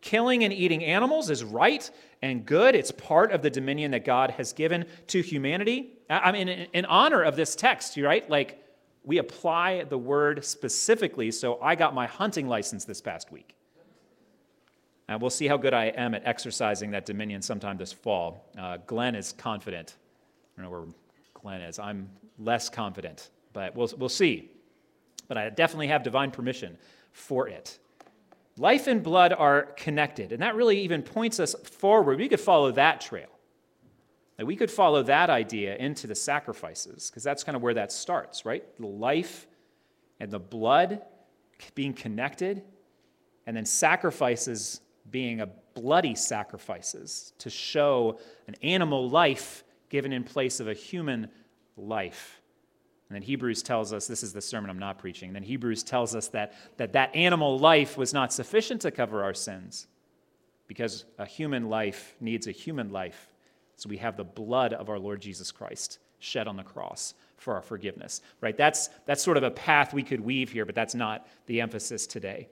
Killing 0.00 0.42
and 0.42 0.52
eating 0.52 0.84
animals 0.84 1.30
is 1.30 1.44
right 1.44 1.88
and 2.20 2.44
good. 2.44 2.74
It's 2.74 2.90
part 2.90 3.30
of 3.30 3.42
the 3.42 3.50
dominion 3.50 3.92
that 3.92 4.04
God 4.04 4.32
has 4.32 4.52
given 4.52 4.86
to 5.06 5.22
humanity. 5.22 5.92
I 6.10 6.32
mean, 6.32 6.48
in 6.48 6.84
honor 6.86 7.22
of 7.22 7.36
this 7.36 7.54
text, 7.54 7.96
right? 7.96 8.28
Like, 8.28 8.60
we 9.04 9.18
apply 9.18 9.84
the 9.84 9.98
word 9.98 10.44
specifically. 10.44 11.30
So 11.30 11.60
I 11.60 11.74
got 11.74 11.94
my 11.94 12.06
hunting 12.06 12.48
license 12.48 12.84
this 12.84 13.00
past 13.00 13.32
week. 13.32 13.54
And 15.08 15.20
we'll 15.20 15.30
see 15.30 15.46
how 15.46 15.56
good 15.56 15.74
I 15.74 15.86
am 15.86 16.14
at 16.14 16.22
exercising 16.24 16.92
that 16.92 17.04
dominion 17.04 17.42
sometime 17.42 17.76
this 17.76 17.92
fall. 17.92 18.48
Uh, 18.56 18.78
Glenn 18.86 19.14
is 19.14 19.32
confident. 19.32 19.96
I 20.56 20.62
don't 20.62 20.70
know 20.70 20.78
where 20.78 20.88
Glenn 21.34 21.60
is. 21.60 21.78
I'm 21.78 22.08
less 22.38 22.68
confident, 22.68 23.30
but 23.52 23.74
we'll, 23.74 23.90
we'll 23.98 24.08
see. 24.08 24.50
But 25.28 25.36
I 25.36 25.50
definitely 25.50 25.88
have 25.88 26.02
divine 26.02 26.30
permission 26.30 26.78
for 27.12 27.48
it. 27.48 27.78
Life 28.58 28.86
and 28.86 29.02
blood 29.02 29.32
are 29.32 29.62
connected, 29.76 30.32
and 30.32 30.42
that 30.42 30.54
really 30.54 30.80
even 30.80 31.02
points 31.02 31.40
us 31.40 31.54
forward. 31.64 32.18
We 32.18 32.28
could 32.28 32.40
follow 32.40 32.70
that 32.72 33.00
trail. 33.00 33.28
That 34.36 34.46
we 34.46 34.56
could 34.56 34.70
follow 34.70 35.02
that 35.04 35.30
idea 35.30 35.76
into 35.76 36.06
the 36.06 36.14
sacrifices, 36.14 37.10
because 37.10 37.22
that's 37.22 37.44
kind 37.44 37.56
of 37.56 37.62
where 37.62 37.74
that 37.74 37.92
starts, 37.92 38.44
right? 38.44 38.64
The 38.78 38.86
life 38.86 39.46
and 40.20 40.30
the 40.30 40.40
blood 40.40 41.02
being 41.74 41.92
connected, 41.92 42.62
and 43.46 43.56
then 43.56 43.64
sacrifices 43.64 44.80
being 45.10 45.40
a 45.40 45.48
bloody 45.74 46.14
sacrifices 46.14 47.32
to 47.38 47.50
show 47.50 48.18
an 48.46 48.54
animal 48.62 49.08
life 49.08 49.64
given 49.88 50.12
in 50.12 50.24
place 50.24 50.60
of 50.60 50.68
a 50.68 50.74
human 50.74 51.28
life. 51.76 52.40
And 53.08 53.16
then 53.16 53.22
Hebrews 53.22 53.62
tells 53.62 53.92
us 53.92 54.06
this 54.06 54.22
is 54.22 54.32
the 54.32 54.40
sermon 54.40 54.70
I'm 54.70 54.78
not 54.78 54.98
preaching. 54.98 55.28
And 55.28 55.36
then 55.36 55.42
Hebrews 55.42 55.82
tells 55.82 56.14
us 56.14 56.28
that, 56.28 56.54
that 56.78 56.94
that 56.94 57.14
animal 57.14 57.58
life 57.58 57.98
was 57.98 58.14
not 58.14 58.32
sufficient 58.32 58.80
to 58.82 58.90
cover 58.90 59.22
our 59.22 59.34
sins 59.34 59.86
because 60.66 61.04
a 61.18 61.26
human 61.26 61.68
life 61.68 62.14
needs 62.20 62.46
a 62.46 62.52
human 62.52 62.90
life 62.90 63.31
so 63.82 63.88
we 63.88 63.96
have 63.96 64.16
the 64.16 64.22
blood 64.22 64.74
of 64.74 64.88
our 64.88 64.98
Lord 65.00 65.20
Jesus 65.20 65.50
Christ 65.50 65.98
shed 66.20 66.46
on 66.46 66.56
the 66.56 66.62
cross 66.62 67.14
for 67.36 67.54
our 67.54 67.62
forgiveness, 67.62 68.20
right? 68.40 68.56
That's, 68.56 68.88
that's 69.06 69.24
sort 69.24 69.36
of 69.36 69.42
a 69.42 69.50
path 69.50 69.92
we 69.92 70.04
could 70.04 70.20
weave 70.20 70.52
here, 70.52 70.64
but 70.64 70.76
that's 70.76 70.94
not 70.94 71.26
the 71.46 71.60
emphasis 71.60 72.06
today. 72.06 72.46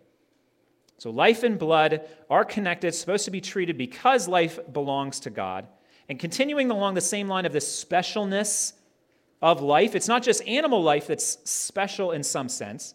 So, 0.98 1.10
life 1.10 1.44
and 1.44 1.56
blood 1.56 2.00
are 2.28 2.44
connected, 2.44 2.92
supposed 2.96 3.26
to 3.26 3.30
be 3.30 3.40
treated 3.40 3.78
because 3.78 4.26
life 4.26 4.58
belongs 4.72 5.20
to 5.20 5.30
God. 5.30 5.68
And 6.08 6.18
continuing 6.18 6.72
along 6.72 6.94
the 6.94 7.00
same 7.00 7.28
line 7.28 7.46
of 7.46 7.52
this 7.52 7.84
specialness 7.84 8.72
of 9.40 9.62
life, 9.62 9.94
it's 9.94 10.08
not 10.08 10.24
just 10.24 10.42
animal 10.48 10.82
life 10.82 11.06
that's 11.06 11.38
special 11.48 12.10
in 12.10 12.24
some 12.24 12.48
sense, 12.48 12.94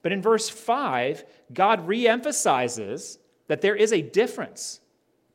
but 0.00 0.10
in 0.10 0.22
verse 0.22 0.48
5, 0.48 1.22
God 1.52 1.86
reemphasizes 1.86 3.18
that 3.48 3.60
there 3.60 3.76
is 3.76 3.92
a 3.92 4.00
difference 4.00 4.80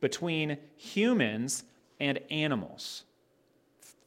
between 0.02 0.58
humans 0.78 1.64
and 2.00 2.20
animals 2.30 3.04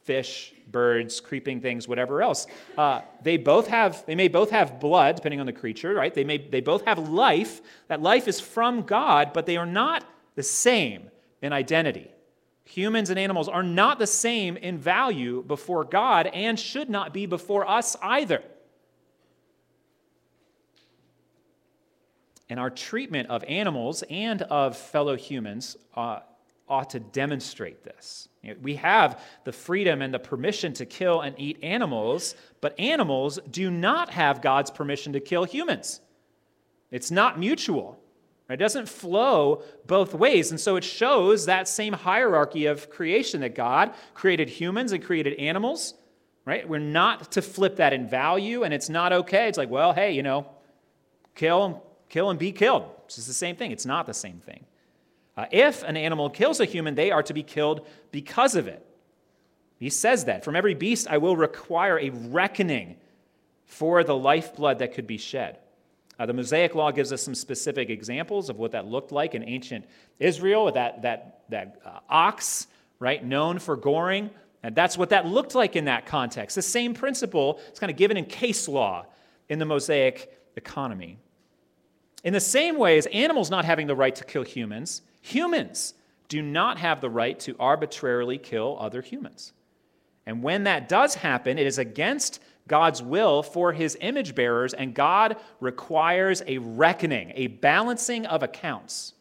fish, 0.02 0.52
birds, 0.70 1.20
creeping 1.20 1.60
things, 1.60 1.86
whatever 1.86 2.22
else. 2.22 2.46
Uh, 2.76 3.02
they 3.22 3.36
both 3.36 3.68
have, 3.68 4.04
they 4.06 4.14
may 4.14 4.28
both 4.28 4.50
have 4.50 4.80
blood, 4.80 5.16
depending 5.16 5.40
on 5.40 5.46
the 5.46 5.52
creature, 5.52 5.94
right? 5.94 6.12
They 6.12 6.24
may, 6.24 6.38
they 6.38 6.60
both 6.60 6.84
have 6.86 7.08
life. 7.08 7.60
That 7.88 8.02
life 8.02 8.26
is 8.26 8.40
from 8.40 8.82
God, 8.82 9.32
but 9.32 9.46
they 9.46 9.56
are 9.56 9.66
not 9.66 10.04
the 10.34 10.42
same 10.42 11.10
in 11.40 11.52
identity. 11.52 12.10
Humans 12.64 13.10
and 13.10 13.18
animals 13.18 13.48
are 13.48 13.62
not 13.62 13.98
the 13.98 14.06
same 14.06 14.56
in 14.56 14.78
value 14.78 15.42
before 15.46 15.84
God 15.84 16.26
and 16.28 16.58
should 16.58 16.90
not 16.90 17.12
be 17.12 17.26
before 17.26 17.68
us 17.68 17.96
either. 18.02 18.42
And 22.48 22.58
our 22.58 22.70
treatment 22.70 23.30
of 23.30 23.44
animals 23.44 24.02
and 24.10 24.42
of 24.42 24.76
fellow 24.76 25.16
humans 25.16 25.76
uh, 25.94 26.20
ought 26.72 26.88
to 26.90 27.00
demonstrate 27.00 27.84
this. 27.84 28.30
We 28.62 28.76
have 28.76 29.22
the 29.44 29.52
freedom 29.52 30.00
and 30.00 30.12
the 30.12 30.18
permission 30.18 30.72
to 30.74 30.86
kill 30.86 31.20
and 31.20 31.38
eat 31.38 31.58
animals, 31.62 32.34
but 32.62 32.74
animals 32.80 33.38
do 33.50 33.70
not 33.70 34.08
have 34.08 34.40
God's 34.40 34.70
permission 34.70 35.12
to 35.12 35.20
kill 35.20 35.44
humans. 35.44 36.00
It's 36.90 37.10
not 37.10 37.38
mutual. 37.38 38.00
It 38.48 38.56
doesn't 38.56 38.88
flow 38.88 39.62
both 39.86 40.14
ways. 40.14 40.50
And 40.50 40.58
so 40.58 40.76
it 40.76 40.84
shows 40.84 41.44
that 41.44 41.68
same 41.68 41.92
hierarchy 41.92 42.66
of 42.66 42.88
creation 42.88 43.42
that 43.42 43.54
God 43.54 43.94
created 44.14 44.48
humans 44.48 44.92
and 44.92 45.04
created 45.04 45.34
animals, 45.34 45.92
right? 46.46 46.66
We're 46.66 46.78
not 46.78 47.32
to 47.32 47.42
flip 47.42 47.76
that 47.76 47.92
in 47.92 48.08
value, 48.08 48.62
and 48.64 48.72
it's 48.72 48.88
not 48.88 49.12
okay. 49.12 49.46
It's 49.46 49.58
like, 49.58 49.70
well, 49.70 49.92
hey, 49.92 50.12
you 50.12 50.22
know, 50.22 50.46
kill, 51.34 51.82
kill 52.08 52.30
and 52.30 52.38
be 52.38 52.50
killed. 52.50 52.84
It's 53.04 53.16
just 53.16 53.28
the 53.28 53.34
same 53.34 53.56
thing. 53.56 53.72
It's 53.72 53.86
not 53.86 54.06
the 54.06 54.14
same 54.14 54.40
thing. 54.40 54.64
Uh, 55.36 55.46
if 55.50 55.82
an 55.82 55.96
animal 55.96 56.28
kills 56.28 56.60
a 56.60 56.64
human, 56.64 56.94
they 56.94 57.10
are 57.10 57.22
to 57.22 57.32
be 57.32 57.42
killed 57.42 57.86
because 58.10 58.54
of 58.54 58.68
it. 58.68 58.86
He 59.78 59.90
says 59.90 60.26
that. 60.26 60.44
From 60.44 60.54
every 60.54 60.74
beast 60.74 61.08
I 61.08 61.18
will 61.18 61.36
require 61.36 61.98
a 61.98 62.10
reckoning 62.10 62.96
for 63.64 64.04
the 64.04 64.16
lifeblood 64.16 64.78
that 64.80 64.94
could 64.94 65.06
be 65.06 65.18
shed. 65.18 65.58
Uh, 66.18 66.26
the 66.26 66.32
Mosaic 66.32 66.74
Law 66.74 66.90
gives 66.90 67.12
us 67.12 67.22
some 67.22 67.34
specific 67.34 67.90
examples 67.90 68.50
of 68.50 68.58
what 68.58 68.72
that 68.72 68.86
looked 68.86 69.10
like 69.10 69.34
in 69.34 69.42
ancient 69.42 69.86
Israel, 70.18 70.70
that, 70.70 71.02
that, 71.02 71.40
that 71.48 71.80
uh, 71.84 71.98
ox, 72.08 72.66
right, 72.98 73.24
known 73.24 73.58
for 73.58 73.76
goring. 73.76 74.30
And 74.62 74.74
that's 74.76 74.96
what 74.96 75.08
that 75.10 75.26
looked 75.26 75.54
like 75.54 75.74
in 75.74 75.86
that 75.86 76.06
context. 76.06 76.54
The 76.54 76.62
same 76.62 76.94
principle 76.94 77.58
is 77.72 77.78
kind 77.78 77.90
of 77.90 77.96
given 77.96 78.16
in 78.16 78.26
case 78.26 78.68
law 78.68 79.06
in 79.48 79.58
the 79.58 79.64
Mosaic 79.64 80.32
economy. 80.54 81.18
In 82.22 82.32
the 82.32 82.40
same 82.40 82.76
way 82.78 82.98
as 82.98 83.06
animals 83.06 83.50
not 83.50 83.64
having 83.64 83.88
the 83.88 83.96
right 83.96 84.14
to 84.14 84.24
kill 84.24 84.44
humans, 84.44 85.02
Humans 85.22 85.94
do 86.28 86.42
not 86.42 86.78
have 86.78 87.00
the 87.00 87.10
right 87.10 87.38
to 87.40 87.56
arbitrarily 87.58 88.38
kill 88.38 88.76
other 88.78 89.00
humans. 89.00 89.52
And 90.26 90.42
when 90.42 90.64
that 90.64 90.88
does 90.88 91.14
happen, 91.14 91.58
it 91.58 91.66
is 91.66 91.78
against 91.78 92.40
God's 92.68 93.02
will 93.02 93.42
for 93.42 93.72
his 93.72 93.96
image 94.00 94.34
bearers, 94.34 94.72
and 94.72 94.94
God 94.94 95.36
requires 95.60 96.42
a 96.46 96.58
reckoning, 96.58 97.32
a 97.34 97.48
balancing 97.48 98.26
of 98.26 98.42
accounts. 98.42 99.14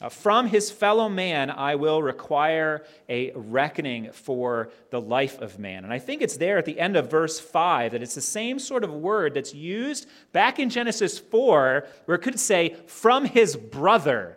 Uh, 0.00 0.10
from 0.10 0.46
his 0.46 0.70
fellow 0.70 1.08
man, 1.08 1.50
I 1.50 1.76
will 1.76 2.02
require 2.02 2.84
a 3.08 3.32
reckoning 3.34 4.12
for 4.12 4.70
the 4.90 5.00
life 5.00 5.40
of 5.40 5.58
man. 5.58 5.84
And 5.84 5.92
I 5.92 5.98
think 5.98 6.20
it's 6.20 6.36
there 6.36 6.58
at 6.58 6.66
the 6.66 6.78
end 6.78 6.96
of 6.96 7.10
verse 7.10 7.40
5 7.40 7.92
that 7.92 8.02
it's 8.02 8.14
the 8.14 8.20
same 8.20 8.58
sort 8.58 8.84
of 8.84 8.92
word 8.92 9.32
that's 9.32 9.54
used 9.54 10.06
back 10.32 10.58
in 10.58 10.68
Genesis 10.68 11.18
4, 11.18 11.86
where 12.04 12.14
it 12.16 12.20
could 12.20 12.38
say, 12.38 12.76
from 12.86 13.24
his 13.24 13.56
brother, 13.56 14.36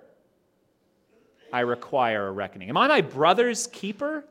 I 1.52 1.62
require 1.62 2.28
a 2.28 2.32
reckoning. 2.32 2.70
Am 2.70 2.78
I 2.78 2.88
my 2.88 3.02
brother's 3.02 3.68
keeper? 3.68 4.24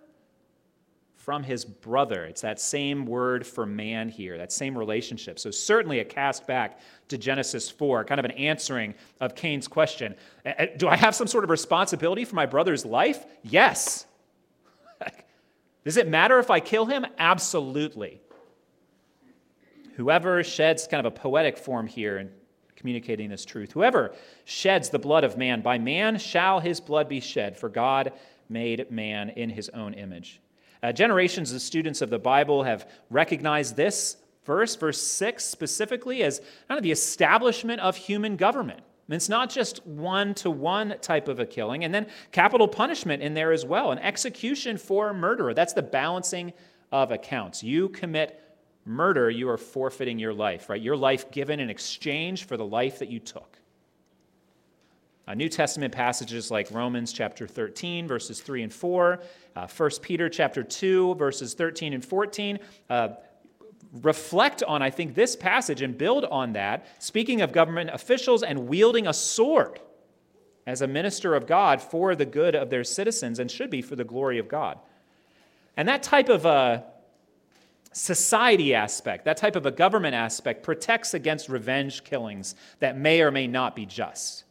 From 1.28 1.42
his 1.42 1.62
brother. 1.62 2.24
It's 2.24 2.40
that 2.40 2.58
same 2.58 3.04
word 3.04 3.46
for 3.46 3.66
man 3.66 4.08
here, 4.08 4.38
that 4.38 4.50
same 4.50 4.78
relationship. 4.78 5.38
So, 5.38 5.50
certainly 5.50 5.98
a 5.98 6.04
cast 6.06 6.46
back 6.46 6.80
to 7.08 7.18
Genesis 7.18 7.68
4, 7.68 8.06
kind 8.06 8.18
of 8.18 8.24
an 8.24 8.30
answering 8.30 8.94
of 9.20 9.34
Cain's 9.34 9.68
question 9.68 10.14
Do 10.78 10.88
I 10.88 10.96
have 10.96 11.14
some 11.14 11.26
sort 11.26 11.44
of 11.44 11.50
responsibility 11.50 12.24
for 12.24 12.34
my 12.34 12.46
brother's 12.46 12.86
life? 12.86 13.26
Yes. 13.42 14.06
Does 15.84 15.98
it 15.98 16.08
matter 16.08 16.38
if 16.38 16.50
I 16.50 16.60
kill 16.60 16.86
him? 16.86 17.04
Absolutely. 17.18 18.22
Whoever 19.96 20.42
sheds 20.42 20.86
kind 20.86 21.06
of 21.06 21.12
a 21.12 21.14
poetic 21.14 21.58
form 21.58 21.86
here 21.86 22.16
in 22.16 22.30
communicating 22.74 23.28
this 23.28 23.44
truth. 23.44 23.72
Whoever 23.72 24.14
sheds 24.46 24.88
the 24.88 24.98
blood 24.98 25.24
of 25.24 25.36
man, 25.36 25.60
by 25.60 25.76
man 25.76 26.16
shall 26.16 26.58
his 26.58 26.80
blood 26.80 27.06
be 27.06 27.20
shed, 27.20 27.54
for 27.54 27.68
God 27.68 28.14
made 28.48 28.90
man 28.90 29.28
in 29.28 29.50
his 29.50 29.68
own 29.68 29.92
image. 29.92 30.40
Uh, 30.82 30.92
generations 30.92 31.52
of 31.52 31.60
students 31.60 32.02
of 32.02 32.10
the 32.10 32.18
Bible 32.18 32.62
have 32.62 32.88
recognized 33.10 33.76
this 33.76 34.16
verse, 34.44 34.76
verse 34.76 35.00
6 35.00 35.44
specifically, 35.44 36.22
as 36.22 36.40
kind 36.68 36.78
of 36.78 36.82
the 36.82 36.92
establishment 36.92 37.80
of 37.80 37.96
human 37.96 38.36
government. 38.36 38.80
It's 39.10 39.28
not 39.28 39.48
just 39.48 39.86
one 39.86 40.34
to 40.34 40.50
one 40.50 40.96
type 41.00 41.28
of 41.28 41.40
a 41.40 41.46
killing, 41.46 41.84
and 41.84 41.94
then 41.94 42.06
capital 42.30 42.68
punishment 42.68 43.22
in 43.22 43.32
there 43.32 43.52
as 43.52 43.64
well, 43.64 43.90
an 43.90 43.98
execution 43.98 44.76
for 44.76 45.08
a 45.08 45.14
murderer. 45.14 45.54
That's 45.54 45.72
the 45.72 45.82
balancing 45.82 46.52
of 46.92 47.10
accounts. 47.10 47.62
You 47.62 47.88
commit 47.88 48.42
murder, 48.84 49.30
you 49.30 49.48
are 49.48 49.56
forfeiting 49.56 50.18
your 50.18 50.34
life, 50.34 50.68
right? 50.68 50.80
Your 50.80 50.96
life 50.96 51.30
given 51.30 51.60
in 51.60 51.70
exchange 51.70 52.44
for 52.44 52.56
the 52.56 52.64
life 52.64 52.98
that 52.98 53.08
you 53.08 53.18
took. 53.18 53.57
Uh, 55.28 55.34
New 55.34 55.50
Testament 55.50 55.92
passages 55.92 56.50
like 56.50 56.70
Romans 56.70 57.12
chapter 57.12 57.46
13, 57.46 58.08
verses 58.08 58.40
3 58.40 58.62
and 58.62 58.72
4, 58.72 59.20
uh, 59.56 59.66
1 59.66 59.90
Peter 60.00 60.26
chapter 60.30 60.62
2, 60.62 61.16
verses 61.16 61.52
13 61.52 61.92
and 61.92 62.02
14, 62.02 62.58
uh, 62.88 63.08
reflect 64.00 64.62
on, 64.62 64.80
I 64.80 64.88
think, 64.88 65.14
this 65.14 65.36
passage 65.36 65.82
and 65.82 65.98
build 65.98 66.24
on 66.24 66.54
that, 66.54 66.86
speaking 66.98 67.42
of 67.42 67.52
government 67.52 67.90
officials 67.92 68.42
and 68.42 68.68
wielding 68.68 69.06
a 69.06 69.12
sword 69.12 69.80
as 70.66 70.80
a 70.80 70.86
minister 70.86 71.34
of 71.34 71.46
God 71.46 71.82
for 71.82 72.14
the 72.14 72.24
good 72.24 72.54
of 72.54 72.70
their 72.70 72.84
citizens 72.84 73.38
and 73.38 73.50
should 73.50 73.68
be 73.68 73.82
for 73.82 73.96
the 73.96 74.04
glory 74.04 74.38
of 74.38 74.48
God. 74.48 74.78
And 75.76 75.86
that 75.88 76.02
type 76.02 76.30
of 76.30 76.46
uh, 76.46 76.84
society 77.92 78.74
aspect, 78.74 79.26
that 79.26 79.36
type 79.36 79.56
of 79.56 79.66
a 79.66 79.70
government 79.70 80.14
aspect, 80.14 80.62
protects 80.62 81.12
against 81.12 81.50
revenge 81.50 82.02
killings 82.04 82.54
that 82.78 82.96
may 82.96 83.20
or 83.20 83.30
may 83.30 83.46
not 83.46 83.76
be 83.76 83.84
just. 83.84 84.44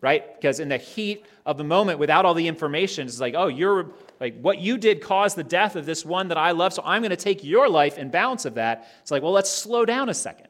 Right? 0.00 0.34
Because 0.34 0.60
in 0.60 0.68
the 0.68 0.76
heat 0.76 1.26
of 1.46 1.56
the 1.58 1.64
moment, 1.64 1.98
without 1.98 2.24
all 2.24 2.34
the 2.34 2.46
information, 2.46 3.06
it's 3.06 3.18
like, 3.18 3.34
oh, 3.36 3.48
you're 3.48 3.90
like, 4.20 4.38
what 4.40 4.58
you 4.58 4.78
did 4.78 5.00
caused 5.00 5.36
the 5.36 5.44
death 5.44 5.74
of 5.74 5.86
this 5.86 6.04
one 6.04 6.28
that 6.28 6.38
I 6.38 6.50
love, 6.52 6.72
so 6.72 6.82
I'm 6.84 7.02
going 7.02 7.10
to 7.10 7.16
take 7.16 7.42
your 7.42 7.68
life 7.68 7.98
in 7.98 8.10
balance 8.10 8.44
of 8.44 8.54
that. 8.54 8.88
It's 9.00 9.10
like, 9.10 9.22
well, 9.22 9.32
let's 9.32 9.50
slow 9.50 9.84
down 9.84 10.08
a 10.08 10.14
second. 10.14 10.48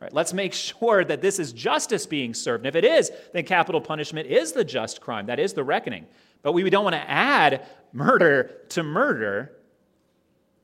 Right? 0.00 0.12
Let's 0.12 0.32
make 0.32 0.52
sure 0.54 1.04
that 1.04 1.22
this 1.22 1.38
is 1.38 1.52
justice 1.52 2.04
being 2.04 2.34
served. 2.34 2.66
And 2.66 2.68
if 2.68 2.76
it 2.76 2.84
is, 2.84 3.10
then 3.32 3.44
capital 3.44 3.80
punishment 3.80 4.28
is 4.28 4.52
the 4.52 4.64
just 4.64 5.00
crime. 5.00 5.26
That 5.26 5.38
is 5.38 5.54
the 5.54 5.64
reckoning. 5.64 6.06
But 6.42 6.52
we 6.52 6.68
don't 6.68 6.84
want 6.84 6.94
to 6.94 7.10
add 7.10 7.66
murder 7.92 8.62
to 8.70 8.82
murder 8.82 9.56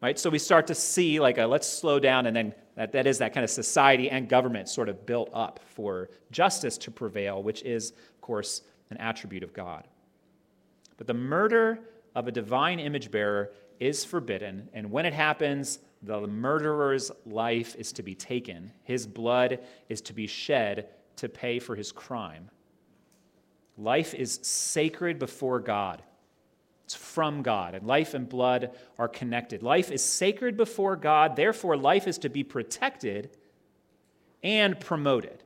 right? 0.02 0.18
So 0.18 0.28
we 0.28 0.38
start 0.38 0.66
to 0.66 0.74
see 0.74 1.20
like 1.20 1.38
a 1.38 1.46
let's 1.46 1.66
slow 1.66 1.98
down, 1.98 2.26
and 2.26 2.36
then 2.36 2.54
that, 2.74 2.92
that 2.92 3.06
is 3.06 3.18
that 3.18 3.34
kind 3.34 3.44
of 3.44 3.50
society 3.50 4.10
and 4.10 4.28
government 4.28 4.68
sort 4.68 4.88
of 4.88 5.04
built 5.04 5.30
up 5.32 5.60
for 5.74 6.08
justice 6.30 6.78
to 6.78 6.90
prevail, 6.90 7.42
which 7.42 7.62
is, 7.62 7.90
of 7.90 8.20
course, 8.20 8.62
an 8.90 8.96
attribute 8.98 9.42
of 9.42 9.52
God. 9.52 9.86
But 10.96 11.06
the 11.06 11.14
murder 11.14 11.80
of 12.14 12.28
a 12.28 12.32
divine 12.32 12.78
image 12.78 13.10
bearer 13.10 13.52
is 13.80 14.04
forbidden, 14.04 14.68
and 14.72 14.90
when 14.90 15.06
it 15.06 15.12
happens, 15.12 15.80
the 16.02 16.26
murderer's 16.26 17.10
life 17.26 17.74
is 17.76 17.92
to 17.92 18.02
be 18.02 18.14
taken, 18.14 18.72
his 18.84 19.06
blood 19.06 19.60
is 19.88 20.00
to 20.02 20.12
be 20.12 20.26
shed 20.26 20.88
to 21.16 21.28
pay 21.28 21.58
for 21.58 21.76
his 21.76 21.92
crime. 21.92 22.50
Life 23.76 24.14
is 24.14 24.40
sacred 24.42 25.18
before 25.18 25.60
God. 25.60 26.02
It's 26.92 27.02
from 27.02 27.40
God, 27.42 27.74
and 27.74 27.86
life 27.86 28.12
and 28.12 28.28
blood 28.28 28.72
are 28.98 29.08
connected. 29.08 29.62
Life 29.62 29.90
is 29.90 30.04
sacred 30.04 30.58
before 30.58 30.94
God, 30.94 31.36
therefore, 31.36 31.74
life 31.74 32.06
is 32.06 32.18
to 32.18 32.28
be 32.28 32.44
protected 32.44 33.30
and 34.42 34.78
promoted. 34.78 35.42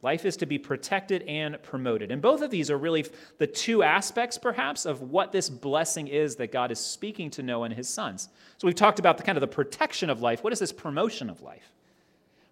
Life 0.00 0.24
is 0.24 0.36
to 0.36 0.46
be 0.46 0.58
protected 0.58 1.22
and 1.22 1.60
promoted. 1.64 2.12
And 2.12 2.22
both 2.22 2.40
of 2.40 2.52
these 2.52 2.70
are 2.70 2.78
really 2.78 3.04
the 3.38 3.48
two 3.48 3.82
aspects, 3.82 4.38
perhaps, 4.38 4.86
of 4.86 5.02
what 5.02 5.32
this 5.32 5.50
blessing 5.50 6.06
is 6.06 6.36
that 6.36 6.52
God 6.52 6.70
is 6.70 6.78
speaking 6.78 7.28
to 7.30 7.42
Noah 7.42 7.64
and 7.64 7.74
his 7.74 7.88
sons. 7.88 8.28
So 8.58 8.68
we've 8.68 8.76
talked 8.76 9.00
about 9.00 9.16
the 9.18 9.24
kind 9.24 9.36
of 9.36 9.40
the 9.40 9.48
protection 9.48 10.08
of 10.08 10.22
life. 10.22 10.44
What 10.44 10.52
is 10.52 10.60
this 10.60 10.72
promotion 10.72 11.28
of 11.28 11.42
life? 11.42 11.72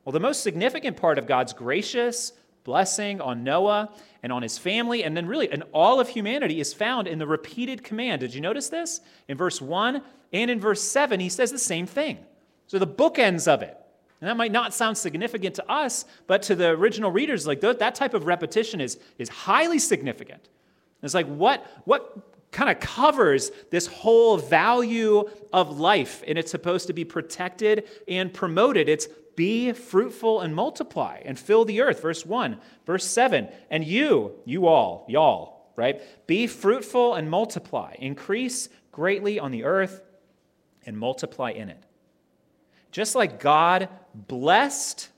Well, 0.05 0.13
the 0.13 0.19
most 0.19 0.43
significant 0.43 0.97
part 0.97 1.19
of 1.19 1.29
God's 1.29 1.53
gracious 1.53 2.33
blessing 2.69 3.19
on 3.19 3.43
Noah 3.43 3.89
and 4.23 4.31
on 4.31 4.43
his 4.43 4.59
family, 4.59 5.03
and 5.03 5.17
then 5.17 5.27
really 5.27 5.51
in 5.51 5.63
all 5.73 6.01
of 6.01 6.09
humanity, 6.11 6.61
is 6.61 6.75
found 6.75 7.09
in 7.09 7.19
the 7.19 7.27
repeated 7.27 7.83
command. 7.83 8.21
Did 8.21 8.35
you 8.35 8.43
notice 8.43 8.69
this? 8.69 9.01
In 9.27 9.39
verse 9.39 9.59
1 9.59 10.03
and 10.35 10.51
in 10.51 10.61
verse 10.61 10.83
7, 10.83 11.19
he 11.19 11.31
says 11.31 11.51
the 11.51 11.59
same 11.59 11.87
thing. 11.87 12.19
So 12.67 12.79
the 12.79 12.87
bookends 12.87 13.49
of 13.49 13.63
it. 13.63 13.75
And 14.21 14.29
that 14.29 14.37
might 14.37 14.53
not 14.53 14.75
sound 14.75 14.99
significant 14.99 15.55
to 15.55 15.71
us, 15.71 16.05
but 16.27 16.43
to 16.43 16.55
the 16.55 16.69
original 16.69 17.11
readers, 17.11 17.47
like 17.47 17.63
that 17.63 17.95
type 17.95 18.13
of 18.13 18.27
repetition 18.27 18.83
is, 18.83 18.99
is 19.17 19.31
highly 19.31 19.79
significant. 19.79 20.51
It's 21.03 21.15
like 21.15 21.27
what, 21.27 21.65
what 21.87 22.51
kind 22.51 22.69
of 22.69 22.81
covers 22.81 23.51
this 23.71 23.87
whole 23.87 24.37
value 24.37 25.27
of 25.55 25.81
life, 25.81 26.23
and 26.29 26.37
it's 26.37 26.51
supposed 26.51 26.89
to 26.89 26.93
be 26.93 27.07
protected 27.07 27.89
and 28.07 28.31
promoted. 28.31 28.91
It's 28.91 29.09
be 29.39 29.73
fruitful 29.73 30.41
and 30.41 30.53
multiply 30.53 31.23
and 31.25 31.39
fill 31.39 31.65
the 31.65 31.81
earth. 31.81 32.03
Verse 32.03 32.27
1. 32.27 32.61
Verse 32.85 33.07
7. 33.07 33.47
And 33.71 33.85
you, 33.85 34.33
you 34.45 34.67
all, 34.67 35.07
y'all, 35.09 35.71
right? 35.77 36.03
Be 36.27 36.49
fruitful 36.49 37.15
and 37.15 37.31
multiply, 37.31 37.95
increase 38.01 38.69
greatly 38.91 39.39
on 39.39 39.53
the 39.53 39.63
earth 39.63 40.03
and 40.85 40.99
multiply 40.99 41.51
in 41.51 41.69
it. 41.69 41.81
Just 42.91 43.15
like 43.15 43.39
God 43.39 43.89
blessed 44.13 45.09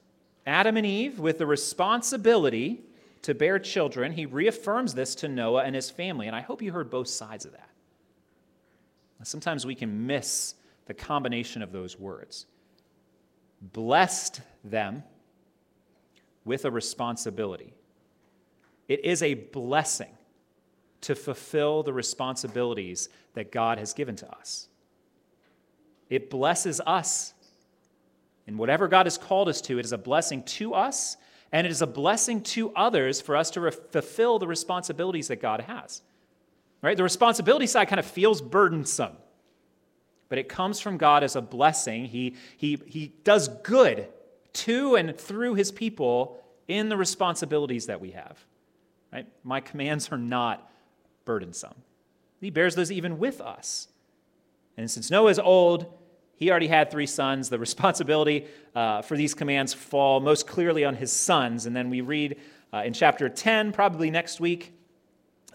Adam 0.45 0.77
and 0.77 0.85
Eve 0.85 1.19
with 1.19 1.39
the 1.39 1.47
responsibility 1.47 2.83
to 3.23 3.35
bear 3.35 3.59
children, 3.59 4.13
he 4.13 4.27
reaffirms 4.27 4.93
this 4.93 5.15
to 5.15 5.29
Noah 5.29 5.65
and 5.65 5.75
his 5.75 5.89
family. 5.89 6.27
And 6.27 6.37
I 6.37 6.43
hope 6.43 6.61
you 6.61 6.73
heard 6.73 6.91
both 6.91 7.09
sides 7.09 7.47
of 7.47 7.53
that. 7.53 7.71
Sometimes 9.23 9.65
we 9.65 9.75
can 9.75 10.07
miss 10.07 10.57
the 10.85 10.95
combination 10.95 11.63
of 11.63 11.73
those 11.73 11.99
words. 11.99 12.45
Blessed 13.61 14.41
them 14.65 15.03
with 16.45 16.65
a 16.65 16.71
responsibility. 16.71 17.75
It 18.89 19.05
is 19.05 19.23
a 19.23 19.35
blessing 19.35 20.11
to 21.03 21.15
fulfill 21.15 21.83
the 21.83 21.93
responsibilities 21.93 23.09
that 23.35 23.53
God 23.53 23.79
has 23.79 23.93
given 23.93 24.17
to 24.17 24.31
us. 24.31 24.69
It 26.09 26.29
blesses 26.29 26.81
us 26.87 27.35
and 28.51 28.59
whatever 28.59 28.89
God 28.89 29.07
has 29.07 29.17
called 29.17 29.49
us 29.49 29.61
to, 29.63 29.79
it 29.79 29.85
is 29.85 29.93
a 29.93 29.99
blessing 29.99 30.43
to 30.43 30.75
us, 30.75 31.17
and 31.53 31.65
it 31.65 31.71
is 31.71 31.83
a 31.83 31.87
blessing 31.87 32.43
to 32.43 32.75
others 32.75 33.21
for 33.21 33.37
us 33.37 33.49
to 33.53 33.61
re- 33.61 33.71
fulfill 33.71 34.41
the 34.41 34.49
responsibilities 34.49 35.29
that 35.29 35.41
God 35.41 35.61
has. 35.61 36.03
Right? 36.83 36.97
The 36.97 37.05
responsibility 37.05 37.69
side 37.69 37.87
kind 37.87 38.01
of 38.01 38.07
feels 38.07 38.41
burdensome, 38.41 39.17
but 40.31 40.39
it 40.39 40.49
comes 40.49 40.81
from 40.81 40.97
God 40.97 41.23
as 41.23 41.37
a 41.37 41.43
blessing. 41.43 42.07
He, 42.07 42.37
he, 42.57 42.79
he 42.87 43.13
does 43.25 43.49
good 43.49 44.09
to 44.55 44.95
and 44.95 45.15
through 45.19 45.57
his 45.57 45.71
people 45.73 46.41
in 46.69 46.89
the 46.89 46.97
responsibilities 46.97 47.87
that 47.87 48.01
we 48.01 48.13
have. 48.13 48.39
Right? 49.13 49.27
My 49.43 49.61
commands 49.61 50.11
are 50.13 50.17
not 50.17 50.71
burdensome. 51.25 51.75
He 52.41 52.49
bears 52.51 52.77
those 52.77 52.93
even 52.93 53.19
with 53.19 53.41
us. 53.41 53.89
And 54.77 54.89
since 54.89 55.11
Noah 55.11 55.31
is 55.31 55.41
old, 55.41 55.93
he 56.37 56.49
already 56.49 56.69
had 56.69 56.93
three 56.93 57.07
sons. 57.07 57.51
The 57.51 57.59
responsibility 57.59 58.47
uh, 58.75 59.03
for 59.03 59.17
these 59.17 59.35
commands 59.35 59.75
fall 59.75 60.21
most 60.21 60.47
clearly 60.47 60.85
on 60.85 60.95
his 60.95 61.11
sons. 61.11 61.67
And 61.67 61.75
then 61.75 61.91
we 61.91 62.03
read 62.03 62.37
uh, 62.73 62.83
in 62.85 62.93
chapter 62.93 63.29
10, 63.29 63.73
probably 63.73 64.13
next 64.13 64.39
week, 64.39 64.75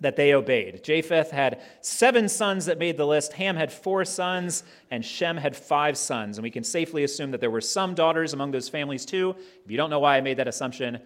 that 0.02 0.16
they 0.16 0.34
obeyed. 0.34 0.84
Japheth 0.84 1.32
had 1.32 1.62
seven 1.82 2.28
sons 2.28 2.66
that 2.66 2.78
made 2.78 2.98
the 2.98 3.06
list. 3.06 3.34
Ham 3.34 3.56
had 3.56 3.72
four 3.72 4.04
sons, 4.04 4.64
and 4.92 5.04
Shem 5.04 5.38
had 5.38 5.56
five 5.56 5.98
sons. 5.98 6.38
And 6.38 6.44
we 6.44 6.52
can 6.52 6.64
safely 6.64 7.04
assume 7.04 7.32
that 7.32 7.42
there 7.42 7.52
were 7.52 7.62
some 7.62 7.94
daughters 7.96 8.34
among 8.34 8.52
those 8.52 8.68
families 8.68 9.06
too. 9.06 9.36
If 9.64 9.72
you 9.72 9.78
don't 9.78 9.90
know 9.90 10.00
why 10.00 10.18
I 10.18 10.22
made 10.22 10.38
that 10.38 10.48
assumption, 10.48 11.00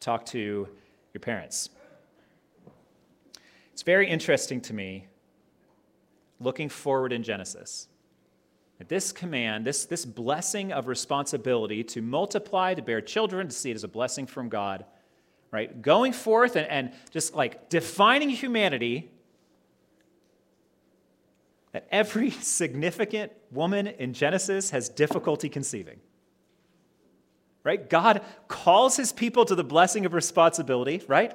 talk 0.00 0.24
to 0.26 0.68
your 1.12 1.20
parents. 1.20 1.70
It's 3.72 3.82
very 3.82 4.08
interesting 4.08 4.60
to 4.62 4.74
me 4.74 5.06
looking 6.40 6.68
forward 6.68 7.12
in 7.12 7.22
Genesis 7.22 7.88
this 8.88 9.10
command, 9.10 9.64
this, 9.64 9.86
this 9.86 10.04
blessing 10.04 10.72
of 10.72 10.86
responsibility 10.86 11.82
to 11.82 12.02
multiply, 12.02 12.74
to 12.74 12.82
bear 12.82 13.00
children, 13.00 13.48
to 13.48 13.54
see 13.54 13.70
it 13.70 13.74
as 13.74 13.84
a 13.84 13.88
blessing 13.88 14.26
from 14.26 14.48
God, 14.48 14.84
right? 15.50 15.80
Going 15.80 16.12
forth 16.12 16.56
and, 16.56 16.66
and 16.66 16.92
just 17.10 17.34
like 17.34 17.68
defining 17.68 18.28
humanity, 18.28 19.10
that 21.72 21.86
every 21.90 22.30
significant 22.42 23.32
woman 23.50 23.86
in 23.86 24.12
Genesis 24.12 24.70
has 24.70 24.88
difficulty 24.88 25.48
conceiving. 25.48 26.00
Right? 27.64 27.90
God 27.90 28.22
calls 28.46 28.96
his 28.96 29.12
people 29.12 29.44
to 29.44 29.54
the 29.54 29.64
blessing 29.64 30.06
of 30.06 30.14
responsibility, 30.14 31.02
right? 31.08 31.34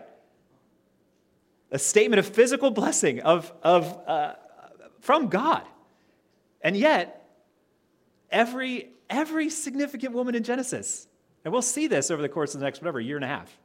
A 1.72 1.78
statement 1.80 2.20
of 2.20 2.26
physical 2.26 2.72
blessing 2.72 3.20
of, 3.22 3.52
of, 3.62 4.00
uh, 4.08 4.36
from 5.02 5.28
God. 5.28 5.64
And 6.62 6.78
yet, 6.78 7.30
every, 8.32 8.90
every 9.10 9.50
significant 9.50 10.14
woman 10.14 10.36
in 10.36 10.44
Genesis. 10.44 11.08
And 11.44 11.52
we'll 11.52 11.62
see 11.62 11.88
this 11.88 12.10
over 12.10 12.22
the 12.22 12.30
course 12.30 12.54
of 12.54 12.62
the 12.62 12.66
next, 12.66 12.82
whatever, 12.82 13.00
year 13.00 13.18
and 13.18 13.26
a 13.26 13.28
half. 13.28 13.58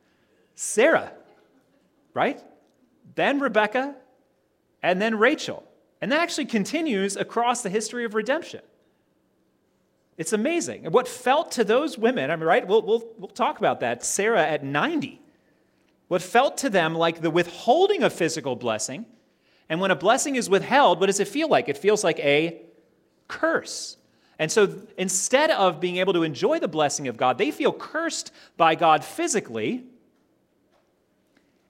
Sarah, 0.56 1.12
right? 2.14 2.42
Then 3.14 3.38
Rebecca, 3.38 3.94
and 4.82 5.00
then 5.00 5.18
Rachel. 5.18 5.62
And 6.00 6.10
that 6.10 6.20
actually 6.20 6.46
continues 6.46 7.16
across 7.16 7.62
the 7.62 7.70
history 7.70 8.04
of 8.04 8.14
redemption. 8.14 8.62
It's 10.16 10.32
amazing. 10.32 10.86
And 10.86 10.94
what 10.94 11.06
felt 11.06 11.52
to 11.52 11.64
those 11.64 11.98
women, 11.98 12.30
I 12.30 12.36
mean, 12.36 12.46
right? 12.46 12.66
We'll, 12.66 12.82
we'll, 12.82 13.04
we'll 13.18 13.28
talk 13.28 13.58
about 13.58 13.80
that. 13.80 14.04
Sarah 14.04 14.44
at 14.44 14.64
90. 14.64 15.20
What 16.08 16.22
felt 16.22 16.56
to 16.58 16.70
them 16.70 16.94
like 16.94 17.20
the 17.20 17.30
withholding 17.30 18.02
of 18.02 18.12
physical 18.12 18.56
blessing. 18.56 19.04
And 19.68 19.80
when 19.80 19.90
a 19.90 19.96
blessing 19.96 20.36
is 20.36 20.48
withheld, 20.48 21.00
what 21.00 21.06
does 21.06 21.20
it 21.20 21.28
feel 21.28 21.48
like? 21.48 21.68
It 21.68 21.76
feels 21.76 22.02
like 22.02 22.18
a 22.20 22.62
curse. 23.28 23.96
And 24.38 24.50
so 24.52 24.82
instead 24.96 25.50
of 25.50 25.80
being 25.80 25.96
able 25.96 26.12
to 26.12 26.22
enjoy 26.22 26.60
the 26.60 26.68
blessing 26.68 27.08
of 27.08 27.16
God, 27.16 27.38
they 27.38 27.50
feel 27.50 27.72
cursed 27.72 28.32
by 28.56 28.74
God 28.74 29.04
physically. 29.04 29.84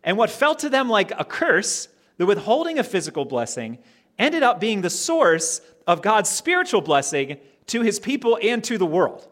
And 0.06 0.16
what 0.16 0.30
felt 0.30 0.60
to 0.60 0.70
them 0.70 0.88
like 0.88 1.10
a 1.18 1.24
curse, 1.24 1.88
the 2.16 2.24
withholding 2.24 2.78
of 2.78 2.86
physical 2.86 3.24
blessing, 3.24 3.78
ended 4.18 4.42
up 4.44 4.60
being 4.60 4.80
the 4.80 4.88
source 4.88 5.60
of 5.86 6.00
God's 6.00 6.30
spiritual 6.30 6.80
blessing 6.80 7.38
to 7.66 7.82
his 7.82 7.98
people 7.98 8.38
and 8.40 8.62
to 8.64 8.78
the 8.78 8.86
world. 8.86 9.28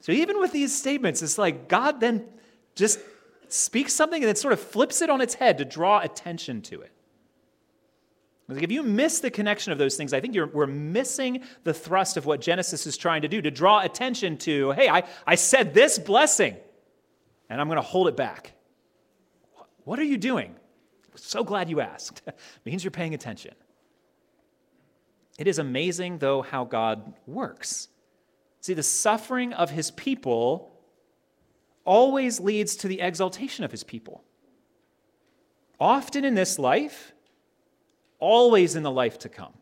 So 0.00 0.12
even 0.12 0.40
with 0.40 0.50
these 0.50 0.76
statements, 0.76 1.22
it's 1.22 1.38
like 1.38 1.68
God 1.68 2.00
then 2.00 2.24
just 2.74 2.98
speaks 3.48 3.92
something 3.92 4.20
and 4.22 4.28
then 4.28 4.36
sort 4.36 4.52
of 4.52 4.60
flips 4.60 5.00
it 5.00 5.08
on 5.08 5.20
its 5.20 5.34
head 5.34 5.58
to 5.58 5.64
draw 5.64 6.00
attention 6.00 6.60
to 6.62 6.80
it. 6.80 6.90
Like 8.48 8.64
if 8.64 8.72
you 8.72 8.82
miss 8.82 9.20
the 9.20 9.30
connection 9.30 9.72
of 9.72 9.78
those 9.78 9.96
things, 9.96 10.12
I 10.12 10.20
think 10.20 10.34
we're 10.52 10.66
missing 10.66 11.44
the 11.62 11.72
thrust 11.72 12.16
of 12.16 12.26
what 12.26 12.40
Genesis 12.40 12.84
is 12.84 12.96
trying 12.96 13.22
to 13.22 13.28
do 13.28 13.40
to 13.40 13.50
draw 13.50 13.80
attention 13.80 14.38
to, 14.38 14.72
hey, 14.72 14.88
I, 14.88 15.04
I 15.24 15.36
said 15.36 15.72
this 15.72 16.00
blessing, 16.00 16.56
and 17.48 17.60
I'm 17.60 17.68
going 17.68 17.76
to 17.76 17.82
hold 17.82 18.08
it 18.08 18.16
back. 18.16 18.54
What 19.84 19.98
are 19.98 20.04
you 20.04 20.16
doing? 20.16 20.56
So 21.16 21.44
glad 21.44 21.68
you 21.68 21.80
asked. 21.80 22.22
means 22.64 22.84
you're 22.84 22.90
paying 22.90 23.14
attention. 23.14 23.54
It 25.38 25.46
is 25.46 25.58
amazing, 25.58 26.18
though, 26.18 26.42
how 26.42 26.64
God 26.64 27.14
works. 27.26 27.88
See, 28.60 28.74
the 28.74 28.82
suffering 28.82 29.52
of 29.52 29.70
his 29.70 29.90
people 29.90 30.70
always 31.84 32.40
leads 32.40 32.76
to 32.76 32.88
the 32.88 33.00
exaltation 33.00 33.64
of 33.64 33.70
his 33.70 33.82
people. 33.82 34.22
Often 35.80 36.26
in 36.26 36.34
this 36.34 36.58
life, 36.58 37.14
always 38.18 38.76
in 38.76 38.82
the 38.82 38.90
life 38.90 39.18
to 39.20 39.28
come. 39.30 39.54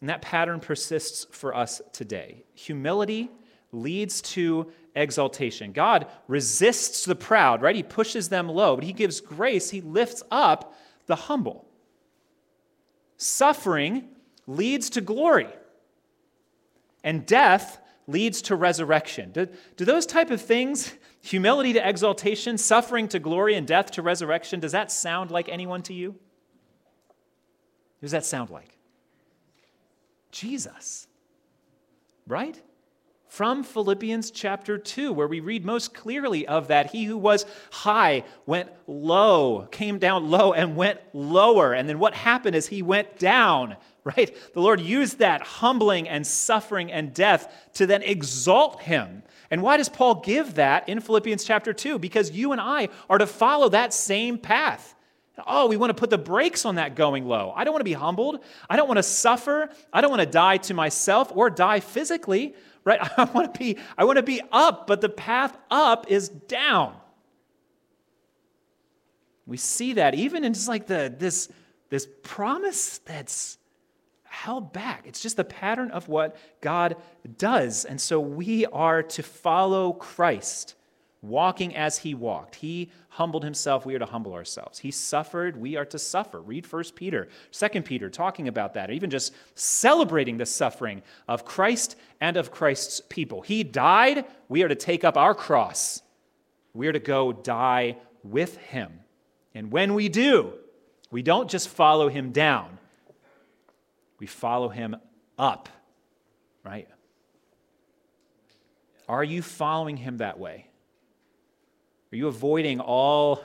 And 0.00 0.08
that 0.08 0.22
pattern 0.22 0.60
persists 0.60 1.26
for 1.30 1.54
us 1.54 1.80
today. 1.92 2.44
Humility 2.54 3.30
leads 3.72 4.22
to 4.22 4.72
exaltation. 4.94 5.72
God 5.72 6.06
resists 6.28 7.04
the 7.04 7.14
proud, 7.14 7.62
right? 7.62 7.76
He 7.76 7.82
pushes 7.82 8.28
them 8.28 8.48
low, 8.48 8.76
but 8.76 8.84
He 8.84 8.92
gives 8.92 9.20
grace, 9.20 9.70
He 9.70 9.80
lifts 9.80 10.22
up 10.30 10.74
the 11.06 11.16
humble. 11.16 11.66
Suffering 13.16 14.08
leads 14.46 14.90
to 14.90 15.00
glory, 15.00 15.48
and 17.02 17.26
death 17.26 17.78
leads 18.06 18.42
to 18.42 18.56
resurrection. 18.56 19.32
Do, 19.32 19.48
do 19.76 19.84
those 19.84 20.06
type 20.06 20.30
of 20.30 20.40
things, 20.40 20.94
humility 21.22 21.72
to 21.72 21.88
exaltation, 21.88 22.58
suffering 22.58 23.08
to 23.08 23.18
glory, 23.18 23.54
and 23.54 23.66
death 23.66 23.92
to 23.92 24.02
resurrection, 24.02 24.60
does 24.60 24.72
that 24.72 24.92
sound 24.92 25.30
like 25.30 25.48
anyone 25.48 25.82
to 25.82 25.94
you? 25.94 26.12
Who 26.12 28.06
does 28.06 28.10
that 28.10 28.26
sound 28.26 28.50
like? 28.50 28.76
Jesus. 30.30 31.06
Right? 32.26 32.60
From 33.34 33.64
Philippians 33.64 34.30
chapter 34.30 34.78
2, 34.78 35.12
where 35.12 35.26
we 35.26 35.40
read 35.40 35.64
most 35.64 35.92
clearly 35.92 36.46
of 36.46 36.68
that. 36.68 36.92
He 36.92 37.02
who 37.02 37.18
was 37.18 37.44
high 37.72 38.22
went 38.46 38.70
low, 38.86 39.66
came 39.72 39.98
down 39.98 40.30
low, 40.30 40.52
and 40.52 40.76
went 40.76 41.00
lower. 41.12 41.72
And 41.72 41.88
then 41.88 41.98
what 41.98 42.14
happened 42.14 42.54
is 42.54 42.68
he 42.68 42.80
went 42.80 43.18
down, 43.18 43.76
right? 44.04 44.32
The 44.54 44.60
Lord 44.60 44.80
used 44.80 45.18
that 45.18 45.42
humbling 45.42 46.08
and 46.08 46.24
suffering 46.24 46.92
and 46.92 47.12
death 47.12 47.52
to 47.74 47.86
then 47.86 48.02
exalt 48.02 48.82
him. 48.82 49.24
And 49.50 49.62
why 49.62 49.78
does 49.78 49.88
Paul 49.88 50.20
give 50.20 50.54
that 50.54 50.88
in 50.88 51.00
Philippians 51.00 51.42
chapter 51.42 51.72
2? 51.72 51.98
Because 51.98 52.30
you 52.30 52.52
and 52.52 52.60
I 52.60 52.88
are 53.10 53.18
to 53.18 53.26
follow 53.26 53.68
that 53.70 53.92
same 53.92 54.38
path. 54.38 54.94
Oh, 55.44 55.66
we 55.66 55.76
want 55.76 55.90
to 55.90 55.94
put 55.94 56.10
the 56.10 56.18
brakes 56.18 56.64
on 56.64 56.76
that 56.76 56.94
going 56.94 57.26
low. 57.26 57.52
I 57.56 57.64
don't 57.64 57.72
want 57.72 57.80
to 57.80 57.84
be 57.84 57.94
humbled. 57.94 58.38
I 58.70 58.76
don't 58.76 58.86
want 58.86 58.98
to 58.98 59.02
suffer. 59.02 59.68
I 59.92 60.00
don't 60.00 60.10
want 60.10 60.22
to 60.22 60.26
die 60.26 60.58
to 60.58 60.74
myself 60.74 61.32
or 61.34 61.50
die 61.50 61.80
physically 61.80 62.54
right? 62.84 63.00
I 63.18 63.24
want 63.24 63.52
to 63.52 63.58
be, 63.58 63.78
I 63.96 64.04
want 64.04 64.16
to 64.16 64.22
be 64.22 64.40
up, 64.52 64.86
but 64.86 65.00
the 65.00 65.08
path 65.08 65.56
up 65.70 66.06
is 66.08 66.28
down. 66.28 66.96
We 69.46 69.56
see 69.56 69.94
that 69.94 70.14
even 70.14 70.44
in 70.44 70.54
just 70.54 70.68
like 70.68 70.86
the 70.86 71.14
this 71.16 71.48
this 71.90 72.08
promise 72.22 72.98
that's 72.98 73.58
held 74.24 74.72
back. 74.72 75.04
It's 75.06 75.20
just 75.20 75.36
the 75.36 75.44
pattern 75.44 75.90
of 75.90 76.08
what 76.08 76.36
God 76.60 76.96
does. 77.38 77.84
And 77.84 78.00
so 78.00 78.18
we 78.18 78.66
are 78.66 79.02
to 79.02 79.22
follow 79.22 79.92
Christ 79.92 80.74
walking 81.22 81.76
as 81.76 81.98
he 81.98 82.14
walked. 82.14 82.56
He 82.56 82.90
humbled 83.14 83.44
himself, 83.44 83.86
we 83.86 83.94
are 83.94 84.00
to 84.00 84.06
humble 84.06 84.32
ourselves. 84.32 84.80
He 84.80 84.90
suffered, 84.90 85.56
we 85.56 85.76
are 85.76 85.84
to 85.84 86.00
suffer. 86.00 86.40
Read 86.40 86.70
1 86.70 86.82
Peter, 86.96 87.28
2 87.52 87.82
Peter, 87.82 88.10
talking 88.10 88.48
about 88.48 88.74
that, 88.74 88.90
even 88.90 89.08
just 89.08 89.32
celebrating 89.54 90.36
the 90.36 90.44
suffering 90.44 91.00
of 91.28 91.44
Christ 91.44 91.94
and 92.20 92.36
of 92.36 92.50
Christ's 92.50 93.00
people. 93.08 93.40
He 93.40 93.62
died, 93.62 94.24
we 94.48 94.64
are 94.64 94.68
to 94.68 94.74
take 94.74 95.04
up 95.04 95.16
our 95.16 95.32
cross. 95.32 96.02
We 96.72 96.88
are 96.88 96.92
to 96.92 96.98
go 96.98 97.32
die 97.32 97.98
with 98.24 98.56
him. 98.56 98.98
And 99.54 99.70
when 99.70 99.94
we 99.94 100.08
do, 100.08 100.54
we 101.12 101.22
don't 101.22 101.48
just 101.48 101.68
follow 101.68 102.08
him 102.08 102.32
down, 102.32 102.78
we 104.18 104.26
follow 104.26 104.70
him 104.70 104.96
up, 105.38 105.68
right? 106.64 106.88
Are 109.08 109.22
you 109.22 109.40
following 109.40 109.98
him 109.98 110.16
that 110.16 110.40
way? 110.40 110.66
Are 112.14 112.16
you 112.16 112.28
avoiding 112.28 112.78
all 112.78 113.42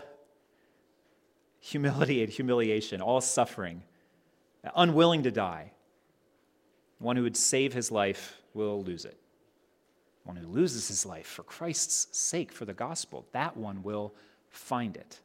humility 1.59 2.21
and 2.21 2.31
humiliation, 2.31 3.01
all 3.01 3.19
suffering, 3.19 3.81
unwilling 4.75 5.23
to 5.23 5.31
die? 5.31 5.71
One 6.99 7.15
who 7.15 7.23
would 7.23 7.35
save 7.35 7.73
his 7.73 7.91
life 7.91 8.37
will 8.53 8.83
lose 8.83 9.05
it. 9.05 9.17
One 10.23 10.35
who 10.35 10.45
loses 10.45 10.87
his 10.87 11.03
life 11.03 11.25
for 11.25 11.41
Christ's 11.41 12.15
sake, 12.15 12.51
for 12.51 12.65
the 12.65 12.75
gospel, 12.75 13.25
that 13.31 13.57
one 13.57 13.81
will 13.81 14.13
find 14.51 14.95
it. 14.95 15.19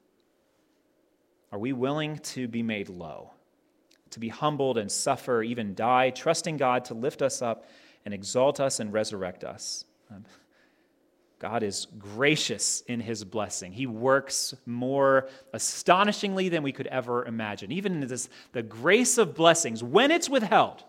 Are 1.52 1.58
we 1.58 1.74
willing 1.74 2.20
to 2.20 2.48
be 2.48 2.62
made 2.62 2.88
low, 2.88 3.32
to 4.08 4.20
be 4.20 4.30
humbled 4.30 4.78
and 4.78 4.90
suffer, 4.90 5.42
even 5.42 5.74
die, 5.74 6.08
trusting 6.08 6.56
God 6.56 6.86
to 6.86 6.94
lift 6.94 7.20
us 7.20 7.42
up 7.42 7.66
and 8.06 8.14
exalt 8.14 8.58
us 8.58 8.80
and 8.80 8.90
resurrect 8.90 9.44
us? 9.44 9.84
Um, 10.10 10.24
God 11.44 11.62
is 11.62 11.88
gracious 11.98 12.80
in 12.86 13.00
his 13.00 13.22
blessing. 13.22 13.70
He 13.70 13.86
works 13.86 14.54
more 14.64 15.28
astonishingly 15.52 16.48
than 16.48 16.62
we 16.62 16.72
could 16.72 16.86
ever 16.86 17.26
imagine. 17.26 17.70
Even 17.70 18.02
in 18.02 18.08
this, 18.08 18.30
the 18.52 18.62
grace 18.62 19.18
of 19.18 19.34
blessings, 19.34 19.82
when 19.82 20.10
it's 20.10 20.26
withheld, 20.26 20.82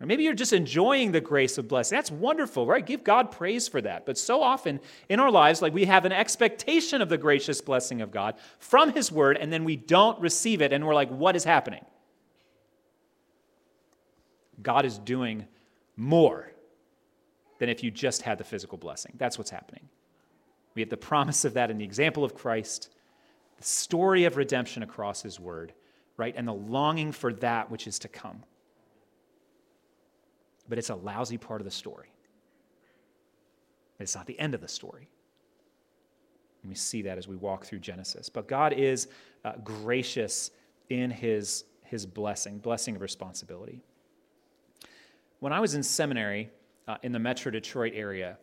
or 0.00 0.06
maybe 0.06 0.22
you're 0.22 0.32
just 0.32 0.52
enjoying 0.52 1.10
the 1.10 1.20
grace 1.20 1.58
of 1.58 1.66
blessing. 1.66 1.96
That's 1.96 2.12
wonderful, 2.12 2.68
right? 2.68 2.86
Give 2.86 3.02
God 3.02 3.32
praise 3.32 3.66
for 3.66 3.80
that. 3.80 4.06
But 4.06 4.16
so 4.16 4.44
often 4.44 4.78
in 5.08 5.18
our 5.18 5.32
lives, 5.32 5.60
like 5.60 5.74
we 5.74 5.86
have 5.86 6.04
an 6.04 6.12
expectation 6.12 7.02
of 7.02 7.08
the 7.08 7.18
gracious 7.18 7.60
blessing 7.60 8.00
of 8.00 8.12
God 8.12 8.36
from 8.60 8.92
His 8.92 9.10
Word, 9.10 9.36
and 9.36 9.52
then 9.52 9.64
we 9.64 9.74
don't 9.74 10.20
receive 10.20 10.62
it, 10.62 10.72
and 10.72 10.86
we're 10.86 10.94
like, 10.94 11.10
what 11.10 11.34
is 11.34 11.42
happening? 11.42 11.84
God 14.62 14.84
is 14.84 14.98
doing 14.98 15.46
more 15.96 16.53
than 17.64 17.70
if 17.70 17.82
you 17.82 17.90
just 17.90 18.20
had 18.20 18.36
the 18.36 18.44
physical 18.44 18.76
blessing. 18.76 19.14
That's 19.16 19.38
what's 19.38 19.48
happening. 19.48 19.88
We 20.74 20.82
have 20.82 20.90
the 20.90 20.98
promise 20.98 21.46
of 21.46 21.54
that 21.54 21.70
in 21.70 21.78
the 21.78 21.84
example 21.84 22.22
of 22.22 22.34
Christ, 22.34 22.90
the 23.56 23.64
story 23.64 24.26
of 24.26 24.36
redemption 24.36 24.82
across 24.82 25.22
his 25.22 25.40
word, 25.40 25.72
right? 26.18 26.34
And 26.36 26.46
the 26.46 26.52
longing 26.52 27.10
for 27.10 27.32
that 27.34 27.70
which 27.70 27.86
is 27.86 27.98
to 28.00 28.08
come. 28.08 28.42
But 30.68 30.76
it's 30.76 30.90
a 30.90 30.94
lousy 30.94 31.38
part 31.38 31.62
of 31.62 31.64
the 31.64 31.70
story. 31.70 32.08
It's 33.98 34.14
not 34.14 34.26
the 34.26 34.38
end 34.38 34.54
of 34.54 34.60
the 34.60 34.68
story. 34.68 35.08
And 36.62 36.68
we 36.68 36.74
see 36.74 37.00
that 37.00 37.16
as 37.16 37.26
we 37.26 37.36
walk 37.36 37.64
through 37.64 37.78
Genesis. 37.78 38.28
But 38.28 38.46
God 38.46 38.74
is 38.74 39.08
uh, 39.42 39.52
gracious 39.64 40.50
in 40.90 41.10
his, 41.10 41.64
his 41.82 42.04
blessing, 42.04 42.58
blessing 42.58 42.94
of 42.94 43.00
responsibility. 43.00 43.80
When 45.40 45.54
I 45.54 45.60
was 45.60 45.74
in 45.74 45.82
seminary, 45.82 46.50
uh, 46.86 46.96
in 47.02 47.12
the 47.12 47.18
Metro 47.18 47.50
Detroit 47.50 47.92
area, 47.94 48.36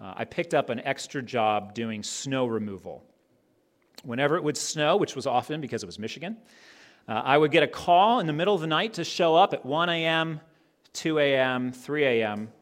uh, 0.00 0.14
I 0.16 0.24
picked 0.24 0.54
up 0.54 0.70
an 0.70 0.80
extra 0.80 1.22
job 1.22 1.74
doing 1.74 2.02
snow 2.02 2.46
removal. 2.46 3.04
Whenever 4.02 4.36
it 4.36 4.44
would 4.44 4.56
snow, 4.56 4.96
which 4.96 5.16
was 5.16 5.26
often 5.26 5.60
because 5.60 5.82
it 5.82 5.86
was 5.86 5.98
Michigan, 5.98 6.36
uh, 7.08 7.22
I 7.24 7.38
would 7.38 7.50
get 7.50 7.62
a 7.62 7.68
call 7.68 8.20
in 8.20 8.26
the 8.26 8.32
middle 8.32 8.54
of 8.54 8.60
the 8.60 8.66
night 8.66 8.94
to 8.94 9.04
show 9.04 9.34
up 9.34 9.52
at 9.52 9.64
1 9.64 9.88
a.m., 9.88 10.40
2 10.94 11.18
a.m., 11.18 11.72
3 11.72 12.04
a.m. 12.04 12.52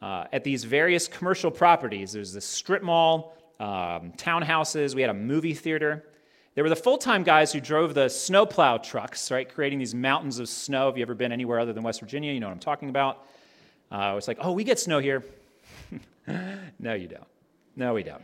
Uh, 0.00 0.24
at 0.32 0.44
these 0.44 0.64
various 0.64 1.08
commercial 1.08 1.50
properties. 1.50 2.12
There's 2.12 2.32
the 2.32 2.40
strip 2.40 2.82
mall, 2.82 3.36
um, 3.58 4.12
townhouses, 4.16 4.94
we 4.94 5.02
had 5.02 5.10
a 5.10 5.14
movie 5.14 5.54
theater. 5.54 6.04
There 6.54 6.64
were 6.64 6.70
the 6.70 6.76
full 6.76 6.98
time 6.98 7.22
guys 7.22 7.52
who 7.52 7.60
drove 7.60 7.94
the 7.94 8.08
snowplow 8.08 8.78
trucks, 8.78 9.30
right, 9.30 9.48
creating 9.48 9.78
these 9.78 9.94
mountains 9.94 10.38
of 10.38 10.48
snow. 10.48 10.88
If 10.88 10.96
you 10.96 11.02
ever 11.02 11.14
been 11.14 11.30
anywhere 11.30 11.60
other 11.60 11.72
than 11.72 11.82
West 11.82 12.00
Virginia, 12.00 12.32
you 12.32 12.40
know 12.40 12.48
what 12.48 12.54
I'm 12.54 12.58
talking 12.58 12.88
about. 12.88 13.26
Uh, 13.90 14.14
it's 14.16 14.28
like, 14.28 14.38
oh, 14.40 14.52
we 14.52 14.64
get 14.64 14.78
snow 14.78 14.98
here. 14.98 15.24
no, 16.78 16.94
you 16.94 17.08
don't. 17.08 17.26
No, 17.76 17.94
we 17.94 18.02
don't. 18.02 18.22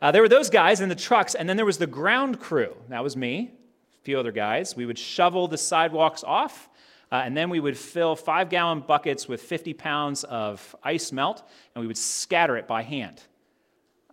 Uh, 0.00 0.10
there 0.10 0.20
were 0.20 0.28
those 0.28 0.50
guys 0.50 0.80
in 0.80 0.88
the 0.88 0.94
trucks, 0.94 1.34
and 1.34 1.48
then 1.48 1.56
there 1.56 1.64
was 1.64 1.78
the 1.78 1.86
ground 1.86 2.40
crew. 2.40 2.76
That 2.88 3.02
was 3.02 3.16
me, 3.16 3.52
a 4.00 4.04
few 4.04 4.18
other 4.18 4.32
guys. 4.32 4.74
We 4.74 4.84
would 4.84 4.98
shovel 4.98 5.48
the 5.48 5.56
sidewalks 5.56 6.24
off, 6.24 6.68
uh, 7.10 7.22
and 7.24 7.36
then 7.36 7.50
we 7.50 7.60
would 7.60 7.78
fill 7.78 8.16
five 8.16 8.50
gallon 8.50 8.80
buckets 8.80 9.28
with 9.28 9.40
50 9.40 9.74
pounds 9.74 10.24
of 10.24 10.74
ice 10.82 11.12
melt, 11.12 11.42
and 11.74 11.80
we 11.80 11.86
would 11.86 11.96
scatter 11.96 12.56
it 12.56 12.66
by 12.66 12.82
hand. 12.82 13.22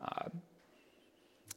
Uh, 0.01 0.29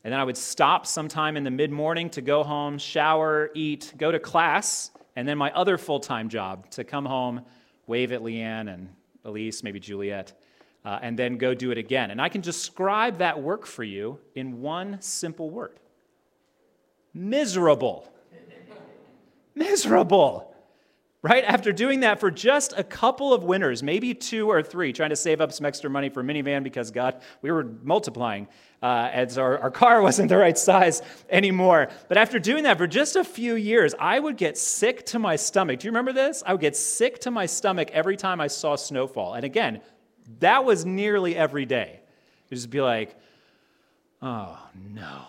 and 0.05 0.13
then 0.13 0.19
I 0.19 0.25
would 0.25 0.37
stop 0.37 0.87
sometime 0.87 1.37
in 1.37 1.45
the 1.45 1.51
mid 1.51 1.71
morning 1.71 2.11
to 2.11 2.23
go 2.23 2.43
home, 2.43 2.79
shower, 2.79 3.51
eat, 3.55 3.93
go 3.97 4.11
to 4.11 4.19
class, 4.19 4.91
and 5.15 5.29
then 5.29 5.39
my 5.39 5.53
other 5.53 5.79
full 5.79 6.01
time 6.01 6.29
job 6.29 6.69
to 6.71 6.85
come 6.85 7.05
home, 7.05 7.43
wave 7.87 8.13
at 8.13 8.23
Leanne, 8.23 8.73
and 8.73 8.89
Elise, 9.25 9.63
maybe 9.63 9.81
Juliet, 9.81 10.33
uh, 10.85 10.99
and 11.03 11.19
then 11.19 11.39
go 11.39 11.55
do 11.55 11.71
it 11.71 11.79
again. 11.79 12.11
And 12.11 12.21
I 12.21 12.29
can 12.29 12.41
describe 12.41 13.19
that 13.19 13.41
work 13.41 13.67
for 13.67 13.85
you 13.85 14.19
in 14.35 14.61
one 14.61 15.01
simple 15.01 15.51
word 15.51 15.79
miserable. 17.15 18.11
miserable. 19.55 20.52
Right? 21.23 21.45
After 21.45 21.73
doing 21.73 22.01
that 22.01 22.19
for 22.19 22.33
just 22.33 22.75
a 22.77 22.83
couple 22.83 23.33
of 23.33 23.45
winters, 23.45 23.81
maybe 23.81 24.13
two 24.13 24.51
or 24.51 24.61
three, 24.61 24.93
trying 24.93 25.11
to 25.11 25.17
save 25.17 25.41
up 25.41 25.53
some 25.53 25.65
extra 25.65 25.89
money 25.89 26.09
for 26.09 26.19
a 26.19 26.25
minivan 26.25 26.65
because 26.65 26.91
God, 26.91 27.23
we 27.43 27.53
were 27.53 27.63
multiplying 27.85 28.49
uh, 28.83 29.09
as 29.13 29.39
our, 29.39 29.57
our 29.59 29.71
car 29.71 30.03
wasn't 30.09 30.29
the 30.29 30.37
right 30.37 30.59
size 30.59 31.01
anymore. 31.31 31.91
But 32.09 32.19
after 32.19 32.41
doing 32.41 32.65
that 32.65 32.77
for 32.77 32.89
just 32.89 33.15
a 33.15 33.23
few 33.23 33.55
years, 33.55 33.95
I 34.01 34.19
would 34.19 34.37
get 34.37 34.59
sick 34.59 35.07
to 35.07 35.21
my 35.21 35.37
stomach. 35.37 35.79
Do 35.79 35.87
you 35.87 35.93
remember 35.93 36.13
this? 36.13 36.43
I 36.45 36.53
would 36.53 36.61
get 36.61 36.77
sick 36.77 37.21
to 37.21 37.31
my 37.31 37.47
stomach 37.47 37.91
every 37.93 38.17
time 38.17 38.41
I 38.41 38.49
saw 38.49 38.75
snowfall. 38.75 39.35
And 39.35 39.45
again, 39.45 39.81
that 40.41 40.65
was 40.65 40.85
nearly 40.85 41.37
every 41.37 41.67
day. 41.67 42.01
It'd 42.47 42.59
just 42.59 42.71
be 42.71 42.81
like, 42.81 43.15
oh 44.21 44.59
no. 44.75 45.23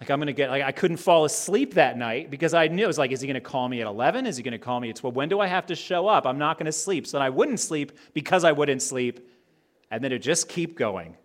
Like 0.00 0.10
I'm 0.10 0.20
gonna 0.20 0.32
get 0.32 0.50
like 0.50 0.62
I 0.62 0.72
couldn't 0.72 0.98
fall 0.98 1.24
asleep 1.24 1.74
that 1.74 1.98
night 1.98 2.30
because 2.30 2.54
I 2.54 2.68
knew 2.68 2.84
it 2.84 2.86
was 2.86 2.98
like, 2.98 3.10
is 3.10 3.20
he 3.20 3.26
gonna 3.26 3.40
call 3.40 3.68
me 3.68 3.80
at 3.80 3.86
11? 3.86 4.26
Is 4.26 4.36
he 4.36 4.42
gonna 4.42 4.58
call 4.58 4.78
me 4.80 4.90
at 4.90 4.96
12? 4.96 5.16
When 5.16 5.28
do 5.28 5.40
I 5.40 5.46
have 5.46 5.66
to 5.66 5.74
show 5.74 6.06
up? 6.06 6.26
I'm 6.26 6.38
not 6.38 6.58
gonna 6.58 6.72
sleep. 6.72 7.06
So 7.06 7.18
I 7.18 7.30
wouldn't 7.30 7.60
sleep 7.60 7.92
because 8.14 8.44
I 8.44 8.52
wouldn't 8.52 8.82
sleep, 8.82 9.28
and 9.90 10.02
then 10.02 10.12
it 10.12 10.20
just 10.20 10.48
keep 10.48 10.78
going 10.78 11.16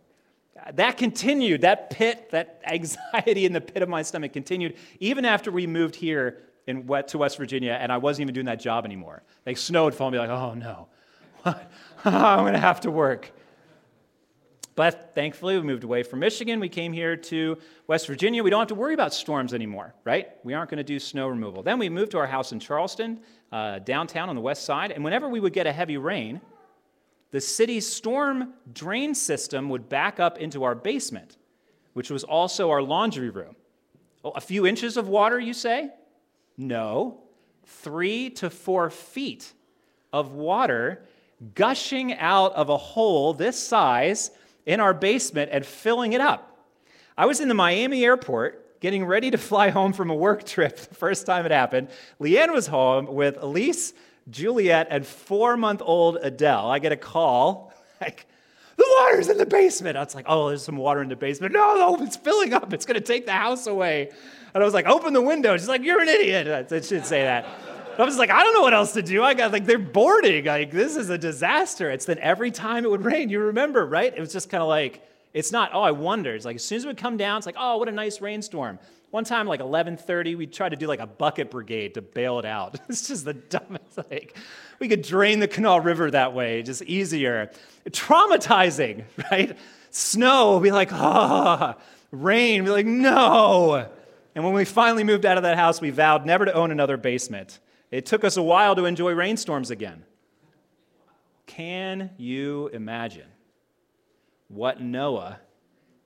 that 0.76 0.98
continued, 0.98 1.62
that 1.62 1.90
pit, 1.90 2.30
that 2.32 2.62
anxiety 2.66 3.46
in 3.46 3.54
the 3.54 3.62
pit 3.62 3.84
of 3.84 3.90
my 3.90 4.02
stomach 4.02 4.34
continued 4.34 4.76
even 5.00 5.26
after 5.26 5.52
we 5.52 5.68
moved 5.68 5.96
here 5.96 6.44
in, 6.68 6.88
to 7.08 7.18
West 7.18 7.38
Virginia 7.38 7.78
and 7.80 7.92
I 7.92 7.98
wasn't 7.98 8.24
even 8.24 8.34
doing 8.34 8.46
that 8.46 8.60
job 8.60 8.86
anymore. 8.86 9.24
Like 9.46 9.58
snow 9.58 9.86
would 9.86 9.96
fall 9.96 10.08
and 10.08 10.14
be 10.14 10.20
like, 10.20 10.30
oh 10.30 10.54
no, 10.54 10.88
what? 11.42 11.72
I'm 12.06 12.52
to 12.52 12.60
have 12.60 12.82
to 12.82 12.92
work. 12.92 13.32
But 14.76 15.12
thankfully, 15.14 15.56
we 15.56 15.62
moved 15.62 15.84
away 15.84 16.02
from 16.02 16.20
Michigan. 16.20 16.60
We 16.60 16.70
came 16.70 16.94
here 16.94 17.16
to 17.16 17.58
West 17.86 18.08
Virginia. 18.08 18.44
We 18.44 18.50
don't 18.50 18.60
have 18.60 18.70
to 18.70 18.76
worry 18.76 18.96
about 18.96 19.14
storms 19.14 19.54
anymore, 19.54 19.94
right? 20.04 20.30
We 20.44 20.56
aren't 20.56 20.72
going 20.72 20.80
to 20.80 20.84
do 20.84 21.00
snow 21.00 21.28
removal. 21.28 21.62
Then 21.62 21.78
we 21.78 21.90
moved 21.90 22.12
to 22.12 22.18
our 22.18 22.26
house 22.26 22.52
in 22.52 22.60
Charleston, 22.60 23.20
uh, 23.52 23.80
downtown 23.80 24.30
on 24.30 24.36
the 24.36 24.42
west 24.42 24.66
side. 24.66 24.92
And 24.92 25.04
whenever 25.04 25.30
we 25.30 25.40
would 25.40 25.54
get 25.54 25.68
a 25.68 25.72
heavy 25.72 25.98
rain, 25.98 26.42
the 27.30 27.42
city's 27.42 27.88
storm 27.88 28.54
drain 28.74 29.14
system 29.14 29.70
would 29.70 29.90
back 29.90 30.20
up 30.20 30.40
into 30.40 30.64
our 30.64 30.74
basement, 30.74 31.38
which 31.94 32.10
was 32.10 32.24
also 32.24 32.72
our 32.72 32.82
laundry 32.82 33.30
room. 33.30 33.56
Oh, 34.26 34.32
a 34.32 34.42
few 34.42 34.66
inches 34.66 34.98
of 34.98 35.08
water, 35.08 35.40
you 35.40 35.54
say? 35.54 35.92
No, 36.58 37.22
three 37.66 38.30
to 38.32 38.50
four 38.50 38.90
feet 38.90 39.54
of 40.12 40.32
water 40.32 41.06
gushing 41.56 42.14
out 42.14 42.54
of 42.54 42.70
a 42.70 42.78
hole 42.78 43.34
this 43.34 43.60
size 43.60 44.32
in 44.66 44.80
our 44.80 44.94
basement 44.94 45.50
and 45.52 45.66
filling 45.66 46.14
it 46.14 46.22
up. 46.22 46.58
I 47.18 47.26
was 47.26 47.40
in 47.40 47.48
the 47.48 47.54
Miami 47.54 48.04
airport 48.04 48.80
getting 48.80 49.06
ready 49.06 49.32
to 49.32 49.38
fly 49.38 49.70
home 49.70 49.94
from 49.94 50.10
a 50.10 50.16
work 50.16 50.44
trip 50.46 50.78
the 50.78 50.96
first 50.96 51.26
time 51.26 51.46
it 51.46 51.52
happened. 51.52 51.90
Leanne 52.20 52.54
was 52.54 52.68
home 52.68 53.08
with 53.08 53.38
Elise 53.42 53.94
Juliet 54.30 54.88
and 54.90 55.06
four 55.06 55.58
month 55.58 55.82
old 55.84 56.18
Adele. 56.22 56.70
I 56.70 56.80
get 56.80 56.92
a 56.92 56.98
call, 56.98 57.74
like, 58.02 58.26
the 58.76 58.86
water's 59.00 59.30
in 59.30 59.38
the 59.38 59.46
basement. 59.46 59.98
I 59.98 60.04
was 60.04 60.16
like, 60.16 60.26
oh, 60.28 60.48
there's 60.48 60.64
some 60.64 60.78
water 60.78 61.02
in 61.02 61.10
the 61.10 61.16
basement. 61.16 61.54
No, 61.54 61.76
no, 61.76 62.04
it's 62.04 62.16
filling 62.16 62.54
up. 62.54 62.74
It's 62.74 62.86
going 62.88 63.00
to 63.00 63.06
take 63.06 63.26
the 63.28 63.32
house 63.32 63.68
away. 63.68 64.10
And 64.54 64.64
I 64.64 64.66
was 64.66 64.74
like, 64.74 64.88
open 64.88 65.14
the 65.14 65.22
window. 65.22 65.56
She's 65.58 65.68
like, 65.68 65.84
you're 65.84 66.02
an 66.02 66.10
idiot. 66.10 66.72
I 66.72 66.82
should 66.82 67.06
say 67.06 67.22
that. 67.22 67.46
I 68.00 68.04
was 68.04 68.18
like, 68.18 68.30
I 68.30 68.44
don't 68.44 68.54
know 68.54 68.62
what 68.62 68.74
else 68.74 68.94
to 68.94 69.02
do. 69.02 69.24
I 69.24 69.34
got 69.34 69.52
like, 69.52 69.66
they're 69.66 69.78
boarding. 69.78 70.46
Like, 70.46 70.72
this 70.72 70.96
is 70.96 71.10
a 71.10 71.18
disaster. 71.18 71.90
It's 71.90 72.06
then 72.06 72.20
every 72.20 72.52
time 72.52 72.86
it 72.86 72.92
would 72.92 73.04
rain, 73.06 73.30
you 73.30 73.40
remember, 73.40 73.86
right? 73.86 74.14
It 74.16 74.20
was 74.20 74.32
just 74.34 74.50
kind 74.50 74.62
of 74.62 74.70
like, 74.70 75.08
it's 75.34 75.52
not, 75.52 75.72
oh, 75.74 75.82
I 75.82 75.92
wonder. 75.92 76.36
It's 76.36 76.46
like, 76.46 76.56
as 76.56 76.64
soon 76.64 76.78
as 76.78 76.84
it 76.86 76.88
would 76.88 76.98
come 76.98 77.18
down, 77.18 77.38
it's 77.38 77.46
like, 77.46 77.56
oh, 77.58 77.78
what 77.78 77.90
a 77.90 77.92
nice 77.92 78.22
rainstorm. 78.22 78.80
One 79.10 79.24
time, 79.24 79.46
like 79.46 79.60
11:30, 79.60 80.36
we 80.36 80.48
tried 80.48 80.70
to 80.70 80.76
do 80.76 80.88
like 80.88 81.00
a 81.00 81.06
bucket 81.06 81.52
brigade 81.52 81.94
to 81.94 82.02
bail 82.02 82.40
it 82.40 82.46
out. 82.46 82.80
It's 82.90 83.08
just 83.08 83.26
the 83.26 83.36
dumbest. 83.36 83.96
Like, 84.10 84.36
we 84.80 84.88
could 84.88 85.04
drain 85.04 85.40
the 85.40 85.48
Kanawha 85.48 85.82
River 85.82 86.10
that 86.10 86.34
way, 86.34 86.64
just 86.64 86.82
easier. 86.82 87.52
Traumatizing, 87.88 89.04
right? 89.32 89.56
Snow, 89.92 90.60
be 90.60 90.72
like, 90.72 90.92
ah. 90.92 91.76
Oh. 91.78 91.82
Rain, 92.12 92.64
be 92.64 92.72
like, 92.72 92.88
no. 92.88 93.88
And 94.36 94.44
when 94.44 94.54
we 94.54 94.66
finally 94.66 95.04
moved 95.04 95.26
out 95.26 95.38
of 95.38 95.44
that 95.44 95.58
house, 95.58 95.80
we 95.80 95.92
vowed 95.92 96.26
never 96.26 96.46
to 96.46 96.54
own 96.54 96.72
another 96.72 96.98
basement. 96.98 97.60
It 97.94 98.08
took 98.08 98.24
us 98.24 98.38
a 98.38 98.42
while 98.42 98.76
to 98.76 98.86
enjoy 98.86 99.12
rainstorms 99.12 99.70
again. 99.70 100.04
Can 101.46 102.10
you 102.18 102.70
imagine 102.74 103.28
what 104.48 104.82
Noah 104.82 105.40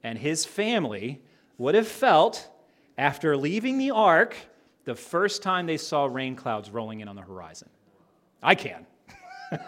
and 0.03 0.17
his 0.19 0.43
family 0.43 1.21
would 1.57 1.75
have 1.75 1.87
felt 1.87 2.49
after 2.97 3.37
leaving 3.37 3.77
the 3.77 3.91
ark 3.91 4.35
the 4.83 4.95
first 4.95 5.41
time 5.41 5.65
they 5.65 5.77
saw 5.77 6.07
rain 6.07 6.35
clouds 6.35 6.69
rolling 6.69 6.99
in 6.99 7.07
on 7.07 7.15
the 7.15 7.21
horizon. 7.21 7.69
I 8.43 8.55
can. 8.55 8.85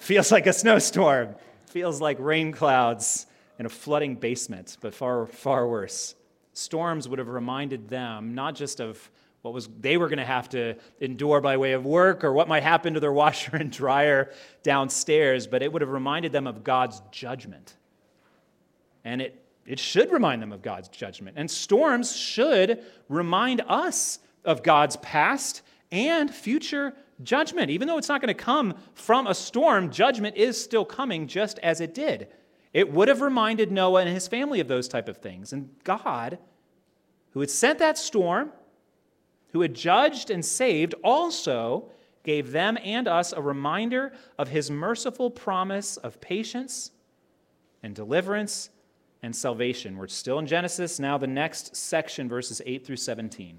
Feels 0.00 0.32
like 0.32 0.48
a 0.48 0.52
snowstorm. 0.52 1.36
Feels 1.66 2.00
like 2.00 2.18
rain 2.18 2.50
clouds 2.50 3.26
in 3.60 3.66
a 3.66 3.68
flooding 3.68 4.16
basement, 4.16 4.76
but 4.80 4.92
far, 4.92 5.26
far 5.26 5.68
worse. 5.68 6.16
Storms 6.52 7.08
would 7.08 7.20
have 7.20 7.28
reminded 7.28 7.88
them 7.88 8.34
not 8.34 8.56
just 8.56 8.80
of 8.80 9.08
what 9.46 9.54
was 9.54 9.68
they 9.80 9.96
were 9.96 10.08
going 10.08 10.18
to 10.18 10.24
have 10.24 10.48
to 10.48 10.74
endure 11.00 11.40
by 11.40 11.56
way 11.56 11.72
of 11.72 11.86
work 11.86 12.24
or 12.24 12.32
what 12.32 12.48
might 12.48 12.64
happen 12.64 12.94
to 12.94 13.00
their 13.00 13.12
washer 13.12 13.54
and 13.56 13.70
dryer 13.70 14.32
downstairs, 14.64 15.46
but 15.46 15.62
it 15.62 15.72
would 15.72 15.82
have 15.82 15.92
reminded 15.92 16.32
them 16.32 16.48
of 16.48 16.64
God's 16.64 17.00
judgment. 17.12 17.76
And 19.04 19.22
it 19.22 19.40
it 19.66 19.78
should 19.78 20.12
remind 20.12 20.42
them 20.42 20.52
of 20.52 20.62
God's 20.62 20.88
judgment. 20.88 21.36
And 21.38 21.50
storms 21.50 22.16
should 22.16 22.82
remind 23.08 23.62
us 23.68 24.18
of 24.44 24.62
God's 24.62 24.96
past 24.96 25.62
and 25.90 26.32
future 26.32 26.94
judgment. 27.22 27.70
Even 27.70 27.88
though 27.88 27.98
it's 27.98 28.08
not 28.08 28.20
going 28.20 28.34
to 28.34 28.42
come 28.42 28.74
from 28.94 29.26
a 29.26 29.34
storm, 29.34 29.90
judgment 29.90 30.36
is 30.36 30.62
still 30.62 30.84
coming 30.84 31.26
just 31.26 31.58
as 31.60 31.80
it 31.80 31.94
did. 31.94 32.28
It 32.72 32.92
would 32.92 33.08
have 33.08 33.20
reminded 33.20 33.72
Noah 33.72 34.02
and 34.02 34.10
his 34.10 34.28
family 34.28 34.60
of 34.60 34.68
those 34.68 34.86
type 34.86 35.08
of 35.08 35.18
things. 35.18 35.52
And 35.52 35.70
God, 35.82 36.38
who 37.30 37.40
had 37.40 37.50
sent 37.50 37.78
that 37.80 37.98
storm, 37.98 38.52
who 39.52 39.60
had 39.60 39.74
judged 39.74 40.30
and 40.30 40.44
saved, 40.44 40.94
also 41.02 41.90
gave 42.22 42.50
them 42.50 42.76
and 42.82 43.06
us 43.06 43.32
a 43.32 43.40
reminder 43.40 44.12
of 44.38 44.48
his 44.48 44.70
merciful 44.70 45.30
promise 45.30 45.96
of 45.98 46.20
patience 46.20 46.90
and 47.82 47.94
deliverance 47.94 48.70
and 49.22 49.34
salvation. 49.34 49.96
We're 49.96 50.08
still 50.08 50.38
in 50.38 50.46
Genesis, 50.46 50.98
now 50.98 51.18
the 51.18 51.26
next 51.26 51.76
section, 51.76 52.28
verses 52.28 52.60
8 52.66 52.84
through 52.84 52.96
17. 52.96 53.58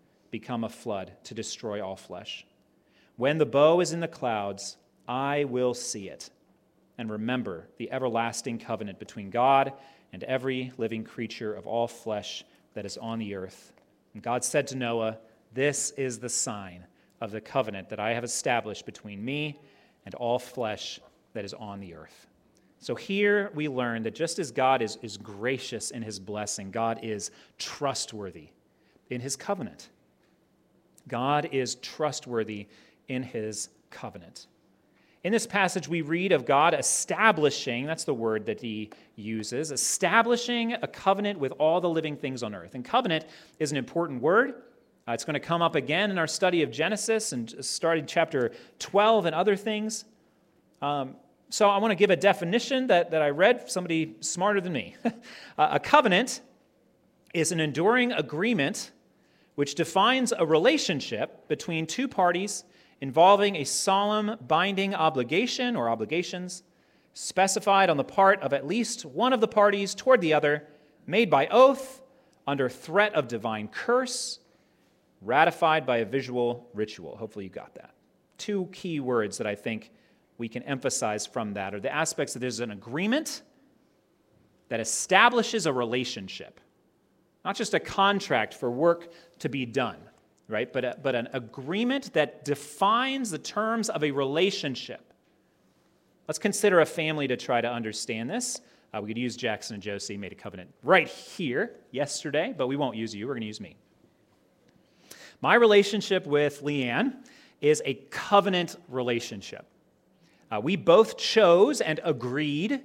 become 0.31 0.63
a 0.63 0.69
flood 0.69 1.11
to 1.25 1.33
destroy 1.33 1.85
all 1.85 1.95
flesh. 1.95 2.45
When 3.17 3.37
the 3.37 3.45
bow 3.45 3.81
is 3.81 3.93
in 3.93 3.99
the 3.99 4.07
clouds, 4.07 4.77
I 5.07 5.43
will 5.43 5.73
see 5.73 6.09
it 6.09 6.29
and 6.97 7.09
remember 7.09 7.67
the 7.77 7.91
everlasting 7.91 8.59
covenant 8.59 8.99
between 8.99 9.29
God 9.29 9.73
and 10.13 10.23
every 10.23 10.71
living 10.77 11.03
creature 11.03 11.53
of 11.53 11.67
all 11.67 11.87
flesh 11.87 12.43
that 12.73 12.85
is 12.85 12.97
on 12.97 13.19
the 13.19 13.35
earth. 13.35 13.73
And 14.13 14.23
God 14.23 14.43
said 14.43 14.67
to 14.67 14.75
Noah, 14.75 15.17
This 15.53 15.91
is 15.91 16.19
the 16.19 16.29
sign 16.29 16.85
of 17.19 17.31
the 17.31 17.41
covenant 17.41 17.89
that 17.89 17.99
I 17.99 18.13
have 18.13 18.23
established 18.23 18.85
between 18.85 19.23
me 19.23 19.59
and 20.05 20.15
all 20.15 20.39
flesh 20.39 20.99
that 21.33 21.45
is 21.45 21.53
on 21.53 21.79
the 21.79 21.93
earth. 21.93 22.27
So 22.79 22.95
here 22.95 23.51
we 23.53 23.67
learn 23.67 24.03
that 24.03 24.15
just 24.15 24.39
as 24.39 24.51
God 24.51 24.81
is, 24.81 24.97
is 25.03 25.17
gracious 25.17 25.91
in 25.91 26.01
his 26.01 26.19
blessing, 26.19 26.71
God 26.71 26.99
is 27.03 27.29
trustworthy 27.59 28.49
in 29.09 29.21
his 29.21 29.35
covenant. 29.35 29.89
God 31.07 31.49
is 31.51 31.75
trustworthy 31.75 32.67
in 33.07 33.23
his 33.23 33.69
covenant. 33.89 34.47
In 35.23 35.31
this 35.31 35.45
passage, 35.45 35.87
we 35.87 36.01
read 36.01 36.31
of 36.31 36.45
God 36.45 36.73
establishing, 36.73 37.85
that's 37.85 38.05
the 38.05 38.13
word 38.13 38.47
that 38.47 38.59
he 38.59 38.89
uses, 39.15 39.71
establishing 39.71 40.73
a 40.73 40.87
covenant 40.87 41.37
with 41.37 41.51
all 41.59 41.79
the 41.79 41.89
living 41.89 42.17
things 42.17 42.41
on 42.41 42.55
earth. 42.55 42.73
And 42.73 42.83
covenant 42.83 43.25
is 43.59 43.71
an 43.71 43.77
important 43.77 44.21
word. 44.21 44.55
Uh, 45.07 45.11
it's 45.11 45.23
going 45.23 45.35
to 45.35 45.39
come 45.39 45.61
up 45.61 45.75
again 45.75 46.09
in 46.09 46.17
our 46.17 46.27
study 46.27 46.63
of 46.63 46.71
Genesis 46.71 47.33
and 47.33 47.53
starting 47.63 48.07
chapter 48.07 48.51
12 48.79 49.27
and 49.27 49.35
other 49.35 49.55
things. 49.55 50.05
Um, 50.81 51.15
so 51.49 51.69
I 51.69 51.77
want 51.77 51.91
to 51.91 51.95
give 51.95 52.09
a 52.09 52.15
definition 52.15 52.87
that, 52.87 53.11
that 53.11 53.21
I 53.21 53.29
read, 53.29 53.69
somebody 53.69 54.15
smarter 54.21 54.61
than 54.61 54.73
me. 54.73 54.95
a 55.57 55.79
covenant 55.79 56.41
is 57.33 57.51
an 57.51 57.59
enduring 57.59 58.11
agreement 58.11 58.91
which 59.55 59.75
defines 59.75 60.33
a 60.37 60.45
relationship 60.45 61.47
between 61.47 61.85
two 61.85 62.07
parties 62.07 62.63
involving 63.01 63.55
a 63.57 63.63
solemn 63.63 64.37
binding 64.47 64.93
obligation 64.93 65.75
or 65.75 65.89
obligations 65.89 66.63
specified 67.13 67.89
on 67.89 67.97
the 67.97 68.03
part 68.03 68.41
of 68.41 68.53
at 68.53 68.65
least 68.65 69.05
one 69.05 69.33
of 69.33 69.41
the 69.41 69.47
parties 69.47 69.93
toward 69.93 70.21
the 70.21 70.33
other, 70.33 70.67
made 71.05 71.29
by 71.29 71.47
oath, 71.47 72.01
under 72.47 72.69
threat 72.69 73.13
of 73.13 73.27
divine 73.27 73.67
curse, 73.67 74.39
ratified 75.21 75.85
by 75.85 75.97
a 75.97 76.05
visual 76.05 76.69
ritual. 76.73 77.15
Hopefully, 77.17 77.45
you 77.45 77.51
got 77.51 77.75
that. 77.75 77.93
Two 78.37 78.67
key 78.71 78.99
words 78.99 79.37
that 79.37 79.47
I 79.47 79.55
think 79.55 79.91
we 80.37 80.47
can 80.47 80.63
emphasize 80.63 81.27
from 81.27 81.53
that 81.53 81.75
are 81.75 81.79
the 81.79 81.93
aspects 81.93 82.33
that 82.33 82.39
there's 82.39 82.59
an 82.59 82.71
agreement 82.71 83.43
that 84.69 84.79
establishes 84.79 85.65
a 85.65 85.73
relationship, 85.73 86.59
not 87.43 87.55
just 87.55 87.73
a 87.73 87.79
contract 87.79 88.53
for 88.53 88.69
work 88.69 89.11
to 89.39 89.49
be 89.49 89.65
done, 89.65 89.97
right? 90.47 90.71
But, 90.71 90.85
a, 90.85 90.97
but 91.01 91.15
an 91.15 91.29
agreement 91.33 92.13
that 92.13 92.45
defines 92.45 93.31
the 93.31 93.39
terms 93.39 93.89
of 93.89 94.03
a 94.03 94.11
relationship. 94.11 95.13
Let's 96.27 96.39
consider 96.39 96.81
a 96.81 96.85
family 96.85 97.27
to 97.27 97.37
try 97.37 97.61
to 97.61 97.69
understand 97.69 98.29
this. 98.29 98.61
Uh, 98.93 99.01
we 99.01 99.07
could 99.07 99.17
use 99.17 99.35
Jackson 99.35 99.75
and 99.75 99.83
Josie, 99.83 100.17
made 100.17 100.31
a 100.31 100.35
covenant 100.35 100.73
right 100.83 101.07
here 101.07 101.75
yesterday, 101.91 102.53
but 102.55 102.67
we 102.67 102.75
won't 102.75 102.95
use 102.95 103.15
you. 103.15 103.25
We're 103.25 103.33
going 103.33 103.41
to 103.41 103.47
use 103.47 103.61
me. 103.61 103.75
My 105.41 105.55
relationship 105.55 106.27
with 106.27 106.61
Leanne 106.61 107.15
is 107.61 107.81
a 107.85 107.95
covenant 108.09 108.75
relationship. 108.87 109.65
Uh, 110.51 110.59
we 110.61 110.75
both 110.75 111.17
chose 111.17 111.79
and 111.79 111.99
agreed 112.03 112.81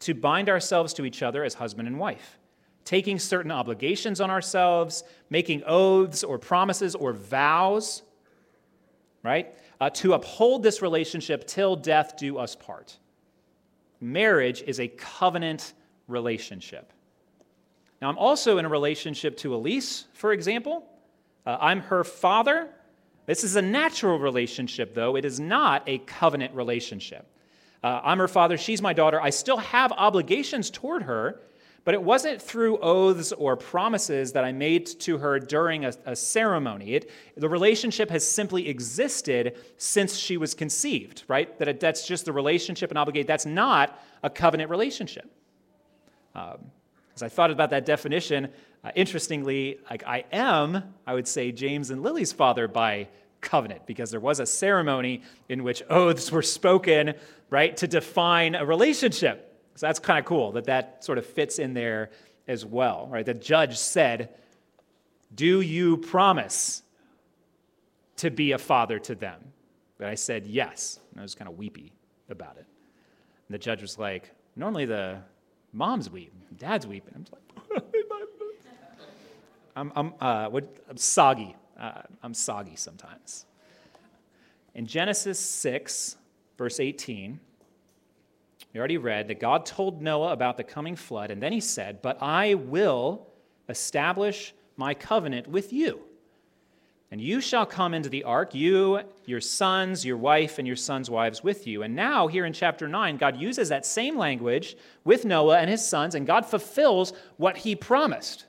to 0.00 0.14
bind 0.14 0.48
ourselves 0.48 0.92
to 0.94 1.04
each 1.04 1.22
other 1.22 1.44
as 1.44 1.54
husband 1.54 1.88
and 1.88 1.98
wife, 1.98 2.38
taking 2.86 3.18
certain 3.18 3.50
obligations 3.50 4.20
on 4.20 4.30
ourselves, 4.30 5.04
making 5.28 5.62
oaths 5.66 6.24
or 6.24 6.38
promises 6.38 6.94
or 6.94 7.12
vows, 7.12 8.02
right? 9.22 9.54
Uh, 9.78 9.90
to 9.90 10.14
uphold 10.14 10.62
this 10.62 10.80
relationship 10.80 11.46
till 11.46 11.76
death 11.76 12.16
do 12.16 12.38
us 12.38 12.56
part. 12.56 12.96
Marriage 14.00 14.62
is 14.62 14.80
a 14.80 14.88
covenant 14.88 15.74
relationship. 16.08 16.92
Now, 18.00 18.08
I'm 18.08 18.18
also 18.18 18.56
in 18.58 18.64
a 18.64 18.68
relationship 18.68 19.36
to 19.38 19.54
Elise, 19.54 20.06
for 20.14 20.32
example. 20.32 20.86
Uh, 21.44 21.58
I'm 21.60 21.80
her 21.80 22.04
father, 22.04 22.68
this 23.26 23.42
is 23.42 23.56
a 23.56 23.62
natural 23.62 24.18
relationship, 24.18 24.94
though. 24.94 25.16
It 25.16 25.24
is 25.24 25.40
not 25.40 25.82
a 25.88 25.98
covenant 25.98 26.54
relationship. 26.54 27.26
Uh, 27.82 28.00
I'm 28.04 28.18
her 28.18 28.28
father, 28.28 28.56
she's 28.56 28.80
my 28.80 28.92
daughter. 28.92 29.20
I 29.20 29.30
still 29.30 29.58
have 29.58 29.92
obligations 29.92 30.70
toward 30.70 31.02
her, 31.02 31.40
but 31.86 31.94
it 31.94 32.02
wasn't 32.02 32.42
through 32.42 32.78
oaths 32.78 33.30
or 33.30 33.56
promises 33.56 34.32
that 34.32 34.42
I 34.42 34.50
made 34.50 34.86
to 35.02 35.18
her 35.18 35.38
during 35.38 35.84
a, 35.84 35.92
a 36.04 36.16
ceremony. 36.16 36.94
It, 36.94 37.10
the 37.36 37.48
relationship 37.48 38.10
has 38.10 38.28
simply 38.28 38.68
existed 38.68 39.56
since 39.76 40.16
she 40.16 40.36
was 40.36 40.52
conceived, 40.52 41.22
right? 41.28 41.56
That 41.60 41.68
it, 41.68 41.78
that's 41.78 42.04
just 42.04 42.24
the 42.24 42.32
relationship 42.32 42.90
and 42.90 42.98
obligate. 42.98 43.28
That's 43.28 43.46
not 43.46 44.02
a 44.24 44.28
covenant 44.28 44.68
relationship. 44.68 45.30
Um, 46.34 46.58
as 47.14 47.22
I 47.22 47.28
thought 47.28 47.52
about 47.52 47.70
that 47.70 47.86
definition, 47.86 48.48
uh, 48.82 48.90
interestingly, 48.96 49.78
like 49.88 50.02
I 50.04 50.24
am, 50.32 50.92
I 51.06 51.14
would 51.14 51.28
say, 51.28 51.52
James 51.52 51.90
and 51.90 52.02
Lily's 52.02 52.32
father 52.32 52.66
by 52.66 53.06
covenant, 53.40 53.86
because 53.86 54.10
there 54.10 54.18
was 54.18 54.40
a 54.40 54.46
ceremony 54.46 55.22
in 55.48 55.62
which 55.62 55.84
oaths 55.88 56.32
were 56.32 56.42
spoken, 56.42 57.14
right, 57.48 57.76
to 57.76 57.86
define 57.86 58.56
a 58.56 58.66
relationship. 58.66 59.45
So 59.76 59.86
that's 59.86 59.98
kind 59.98 60.18
of 60.18 60.24
cool 60.24 60.52
that 60.52 60.64
that 60.64 61.04
sort 61.04 61.18
of 61.18 61.26
fits 61.26 61.58
in 61.58 61.74
there 61.74 62.10
as 62.48 62.64
well, 62.64 63.08
right? 63.10 63.24
The 63.24 63.34
judge 63.34 63.76
said, 63.76 64.34
Do 65.34 65.60
you 65.60 65.98
promise 65.98 66.82
to 68.16 68.30
be 68.30 68.52
a 68.52 68.58
father 68.58 68.98
to 69.00 69.14
them? 69.14 69.40
And 69.98 70.08
I 70.08 70.14
said, 70.14 70.46
Yes. 70.46 70.98
And 71.10 71.20
I 71.20 71.22
was 71.22 71.34
kind 71.34 71.48
of 71.48 71.58
weepy 71.58 71.92
about 72.30 72.56
it. 72.56 72.66
And 73.48 73.54
the 73.54 73.58
judge 73.58 73.82
was 73.82 73.98
like, 73.98 74.30
Normally 74.56 74.86
the 74.86 75.18
moms 75.72 76.08
weep, 76.08 76.32
dad's 76.56 76.86
weeping. 76.86 77.12
I'm 77.14 77.26
like, 77.30 77.84
I'm, 79.76 79.92
I'm, 79.94 80.14
uh, 80.20 80.48
what, 80.48 80.74
I'm 80.88 80.96
soggy. 80.96 81.54
Uh, 81.78 82.00
I'm 82.22 82.32
soggy 82.32 82.76
sometimes. 82.76 83.44
In 84.74 84.86
Genesis 84.86 85.38
6, 85.38 86.16
verse 86.56 86.80
18, 86.80 87.38
we 88.76 88.78
already 88.78 88.98
read 88.98 89.28
that 89.28 89.40
God 89.40 89.64
told 89.64 90.02
Noah 90.02 90.32
about 90.32 90.58
the 90.58 90.62
coming 90.62 90.96
flood, 90.96 91.30
and 91.30 91.42
then 91.42 91.50
he 91.50 91.60
said, 91.60 92.02
But 92.02 92.18
I 92.20 92.52
will 92.52 93.26
establish 93.70 94.52
my 94.76 94.92
covenant 94.92 95.46
with 95.46 95.72
you. 95.72 96.00
And 97.10 97.18
you 97.18 97.40
shall 97.40 97.64
come 97.64 97.94
into 97.94 98.10
the 98.10 98.24
ark, 98.24 98.54
you, 98.54 99.00
your 99.24 99.40
sons, 99.40 100.04
your 100.04 100.18
wife, 100.18 100.58
and 100.58 100.66
your 100.66 100.76
sons' 100.76 101.08
wives 101.08 101.42
with 101.42 101.66
you. 101.66 101.84
And 101.84 101.96
now, 101.96 102.26
here 102.26 102.44
in 102.44 102.52
chapter 102.52 102.86
9, 102.86 103.16
God 103.16 103.38
uses 103.38 103.70
that 103.70 103.86
same 103.86 104.18
language 104.18 104.76
with 105.04 105.24
Noah 105.24 105.56
and 105.58 105.70
his 105.70 105.82
sons, 105.82 106.14
and 106.14 106.26
God 106.26 106.44
fulfills 106.44 107.14
what 107.38 107.56
he 107.56 107.74
promised. 107.74 108.44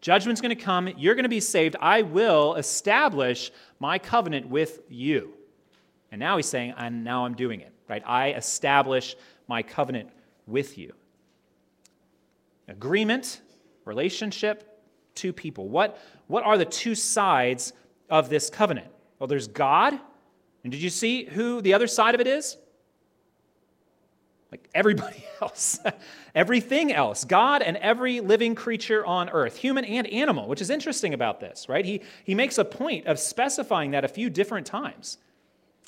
Judgment's 0.00 0.40
going 0.40 0.56
to 0.56 0.62
come. 0.62 0.86
You're 0.96 1.16
going 1.16 1.24
to 1.24 1.28
be 1.28 1.40
saved. 1.40 1.74
I 1.80 2.02
will 2.02 2.54
establish 2.54 3.50
my 3.80 3.98
covenant 3.98 4.48
with 4.48 4.82
you. 4.88 5.34
And 6.12 6.20
now 6.20 6.36
he's 6.36 6.46
saying, 6.46 6.74
and 6.76 7.02
now 7.02 7.26
I'm 7.26 7.34
doing 7.34 7.60
it, 7.60 7.72
right? 7.88 8.02
I 8.06 8.32
establish 8.32 9.16
my 9.48 9.62
covenant 9.62 10.10
with 10.46 10.78
you. 10.78 10.92
Agreement, 12.68 13.40
relationship, 13.84 14.80
two 15.14 15.32
people. 15.32 15.68
What, 15.68 15.98
what 16.26 16.44
are 16.44 16.58
the 16.58 16.64
two 16.64 16.94
sides 16.94 17.72
of 18.10 18.28
this 18.28 18.50
covenant? 18.50 18.88
Well, 19.18 19.28
there's 19.28 19.48
God. 19.48 19.98
And 20.64 20.72
did 20.72 20.82
you 20.82 20.90
see 20.90 21.24
who 21.24 21.60
the 21.60 21.74
other 21.74 21.86
side 21.86 22.14
of 22.14 22.20
it 22.20 22.26
is? 22.26 22.56
like 24.50 24.68
everybody 24.74 25.24
else, 25.42 25.78
everything 26.34 26.92
else, 26.92 27.24
God 27.24 27.62
and 27.62 27.76
every 27.78 28.20
living 28.20 28.54
creature 28.54 29.04
on 29.04 29.28
earth, 29.30 29.56
human 29.56 29.84
and 29.84 30.06
animal, 30.06 30.48
which 30.48 30.60
is 30.60 30.70
interesting 30.70 31.14
about 31.14 31.40
this, 31.40 31.68
right? 31.68 31.84
He, 31.84 32.02
he 32.24 32.34
makes 32.34 32.58
a 32.58 32.64
point 32.64 33.06
of 33.06 33.18
specifying 33.18 33.92
that 33.92 34.04
a 34.04 34.08
few 34.08 34.30
different 34.30 34.66
times. 34.66 35.18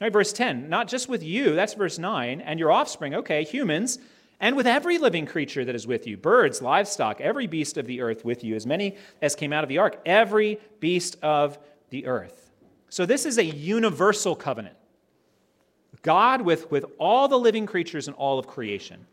Right, 0.00 0.12
verse 0.12 0.32
10, 0.32 0.68
not 0.68 0.86
just 0.86 1.08
with 1.08 1.24
you, 1.24 1.56
that's 1.56 1.74
verse 1.74 1.98
9, 1.98 2.40
and 2.40 2.60
your 2.60 2.70
offspring, 2.70 3.14
okay, 3.16 3.42
humans, 3.42 3.98
and 4.38 4.56
with 4.56 4.66
every 4.66 4.98
living 4.98 5.26
creature 5.26 5.64
that 5.64 5.74
is 5.74 5.88
with 5.88 6.06
you 6.06 6.16
birds, 6.16 6.62
livestock, 6.62 7.20
every 7.20 7.48
beast 7.48 7.76
of 7.76 7.86
the 7.86 8.00
earth 8.00 8.24
with 8.24 8.44
you, 8.44 8.54
as 8.54 8.64
many 8.64 8.96
as 9.20 9.34
came 9.34 9.52
out 9.52 9.64
of 9.64 9.68
the 9.68 9.78
ark, 9.78 10.00
every 10.06 10.60
beast 10.78 11.16
of 11.22 11.58
the 11.90 12.06
earth. 12.06 12.50
So 12.88 13.04
this 13.04 13.26
is 13.26 13.38
a 13.38 13.44
universal 13.44 14.36
covenant. 14.36 14.76
God 16.02 16.42
with, 16.42 16.70
with 16.70 16.84
all 16.98 17.26
the 17.26 17.38
living 17.38 17.66
creatures 17.66 18.06
and 18.06 18.16
all 18.16 18.38
of 18.38 18.46
creation. 18.46 19.04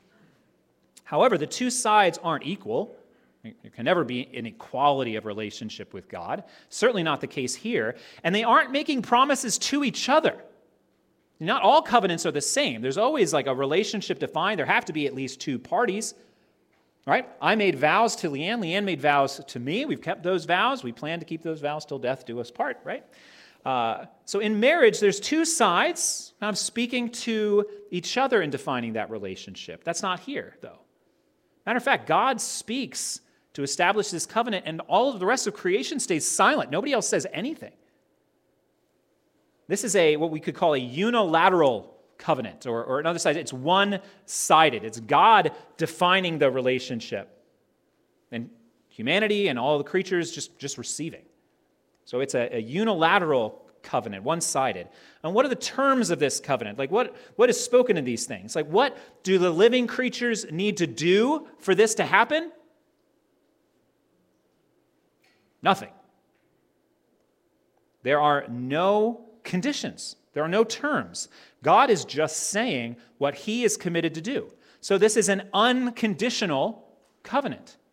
However, 1.04 1.38
the 1.38 1.48
two 1.48 1.72
sides 1.72 2.20
aren't 2.22 2.46
equal. 2.46 2.96
There 3.44 3.72
can 3.74 3.86
never 3.86 4.04
be 4.04 4.30
an 4.36 4.46
equality 4.46 5.16
of 5.16 5.26
relationship 5.26 5.94
with 5.94 6.08
God. 6.08 6.44
Certainly 6.70 7.04
not 7.04 7.22
the 7.22 7.28
case 7.28 7.56
here. 7.56 7.96
And 8.24 8.34
they 8.34 8.44
aren't 8.44 8.72
making 8.72 9.02
promises 9.02 9.58
to 9.60 9.84
each 9.84 10.10
other. 10.10 10.44
Not 11.40 11.62
all 11.62 11.82
covenants 11.82 12.26
are 12.26 12.32
the 12.32 12.42
same. 12.42 12.82
There's 12.82 12.98
always 12.98 13.34
like 13.34 13.48
a 13.48 13.54
relationship 13.54 14.20
defined. 14.20 14.60
There 14.60 14.66
have 14.66 14.86
to 14.86 14.94
be 14.94 15.06
at 15.08 15.14
least 15.14 15.42
two 15.42 15.60
parties. 15.60 16.14
Right? 17.06 17.30
I 17.40 17.56
made 17.56 17.76
vows 17.76 18.16
to 18.18 18.32
Leanne. 18.32 18.62
Leanne 18.62 18.84
made 18.84 19.00
vows 19.00 19.40
to 19.46 19.60
me. 19.60 19.86
We've 19.86 20.02
kept 20.02 20.24
those 20.24 20.46
vows. 20.46 20.84
We 20.84 20.92
plan 20.92 21.20
to 21.20 21.26
keep 21.26 21.44
those 21.44 21.62
vows 21.62 21.86
till 21.86 22.00
death 22.00 22.26
do 22.26 22.40
us 22.40 22.50
part, 22.50 22.80
right? 22.84 23.04
Uh, 23.64 24.06
so 24.26 24.40
in 24.40 24.60
marriage, 24.60 25.00
there's 25.00 25.20
two 25.20 25.46
sides 25.46 26.34
kind 26.40 26.50
of 26.50 26.58
speaking 26.58 27.10
to 27.10 27.66
each 27.92 28.18
other 28.18 28.42
and 28.42 28.52
defining 28.52 28.94
that 28.94 29.12
relationship. 29.12 29.84
That's 29.84 30.02
not 30.02 30.20
here, 30.20 30.58
though. 30.62 30.80
Matter 31.66 31.78
of 31.78 31.84
fact, 31.84 32.08
God 32.08 32.42
speaks 32.42 33.22
to 33.54 33.64
establish 33.64 34.10
this 34.10 34.26
covenant, 34.26 34.66
and 34.68 34.82
all 34.82 35.12
of 35.12 35.20
the 35.20 35.26
rest 35.26 35.48
of 35.48 35.54
creation 35.54 36.00
stays 36.00 36.28
silent. 36.28 36.72
Nobody 36.72 36.94
else 36.94 37.08
says 37.08 37.26
anything. 37.34 37.74
This 39.68 39.84
is 39.84 39.96
a 39.96 40.18
what 40.18 40.32
we 40.32 40.40
could 40.40 40.56
call 40.56 40.74
a 40.74 40.80
unilateral 40.80 41.94
covenant, 42.18 42.66
or, 42.66 42.84
or 42.84 43.00
another 43.00 43.20
side, 43.20 43.36
it's 43.36 43.52
one-sided. 43.52 44.84
It's 44.84 45.00
God 45.00 45.52
defining 45.78 46.40
the 46.40 46.50
relationship, 46.50 47.30
and 48.32 48.50
humanity 48.88 49.50
and 49.50 49.60
all 49.60 49.78
the 49.78 49.84
creatures 49.84 50.32
just, 50.32 50.58
just 50.58 50.78
receiving. 50.78 51.24
So 52.06 52.22
it's 52.22 52.34
a, 52.34 52.56
a 52.56 52.60
unilateral 52.60 53.62
covenant, 53.84 54.24
one 54.24 54.40
sided. 54.40 54.88
And 55.24 55.34
what 55.34 55.46
are 55.46 55.50
the 55.50 55.56
terms 55.56 56.10
of 56.10 56.20
this 56.20 56.40
covenant? 56.40 56.80
Like, 56.80 56.92
what, 56.92 57.16
what 57.36 57.50
is 57.50 57.60
spoken 57.60 57.98
in 57.98 58.06
these 58.06 58.26
things? 58.26 58.56
Like, 58.56 58.68
what 58.68 58.98
do 59.24 59.38
the 59.38 59.50
living 59.50 59.86
creatures 59.86 60.46
need 60.52 60.78
to 60.78 60.88
do 60.88 61.48
for 61.60 61.76
this 61.76 61.96
to 61.96 62.06
happen? 62.06 62.52
Nothing. 65.62 65.92
There 68.04 68.22
are 68.22 68.48
no 68.48 69.25
conditions, 69.46 70.18
there 70.34 70.44
are 70.44 70.50
no 70.50 70.66
terms. 70.66 71.30
God 71.64 71.90
is 71.90 72.04
just 72.04 72.50
saying 72.50 72.98
what 73.18 73.36
he 73.36 73.64
is 73.64 73.78
committed 73.78 74.14
to 74.16 74.22
do. 74.22 74.52
So, 74.82 74.98
this 74.98 75.16
is 75.16 75.30
an 75.30 75.50
unconditional 75.54 76.88
covenant. 77.24 77.78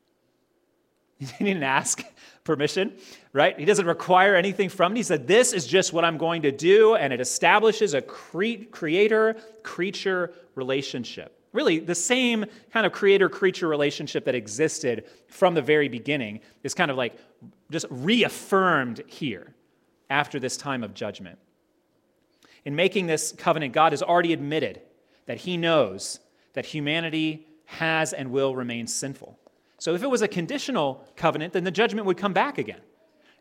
You 1.21 1.47
didn't 1.47 1.63
ask 1.63 2.03
permission, 2.45 2.95
right? 3.33 3.57
He 3.57 3.65
doesn't 3.65 3.87
require 3.87 4.35
anything 4.35 4.69
from 4.69 4.93
it. 4.93 4.97
He 4.97 5.03
said, 5.05 5.29
This 5.29 5.53
is 5.53 5.69
just 5.69 5.93
what 5.93 6.05
I'm 6.05 6.19
going 6.19 6.43
to 6.43 6.51
do, 6.51 6.97
and 6.97 7.13
it 7.13 7.21
establishes 7.21 7.95
a 7.95 8.03
cre- 8.03 8.65
creator 8.73 9.37
creature 9.63 10.33
relationship. 10.57 11.39
Really, 11.53 11.79
the 11.79 11.95
same 11.95 12.45
kind 12.73 12.87
of 12.87 12.93
creator 12.93 13.29
creature 13.29 13.69
relationship 13.69 14.25
that 14.25 14.35
existed 14.35 15.05
from 15.29 15.55
the 15.55 15.63
very 15.63 15.89
beginning 15.89 16.41
is 16.65 16.75
kind 16.75 16.91
of 16.91 16.97
like 16.97 17.17
just 17.71 17.87
reaffirmed 17.91 19.03
here 19.07 19.55
after 20.13 20.39
this 20.39 20.57
time 20.57 20.85
of 20.85 20.95
judgment. 20.95 21.39
In 22.65 22.77
making 22.77 23.07
this 23.07 23.33
covenant, 23.33 23.73
God 23.73 23.93
has 23.93 24.03
already 24.03 24.33
admitted 24.33 24.81
that 25.27 25.39
He 25.39 25.57
knows 25.57 26.21
that 26.53 26.67
humanity 26.67 27.47
has 27.65 28.13
and 28.13 28.31
will 28.31 28.55
remain 28.55 28.87
sinful. 28.87 29.39
So 29.79 29.95
if 29.95 30.03
it 30.03 30.11
was 30.11 30.23
a 30.23 30.29
conditional 30.29 31.05
covenant, 31.17 31.55
then 31.55 31.65
the 31.65 31.71
judgment 31.71 32.07
would 32.07 32.19
come 32.19 32.33
back 32.33 32.59
again. 32.59 32.81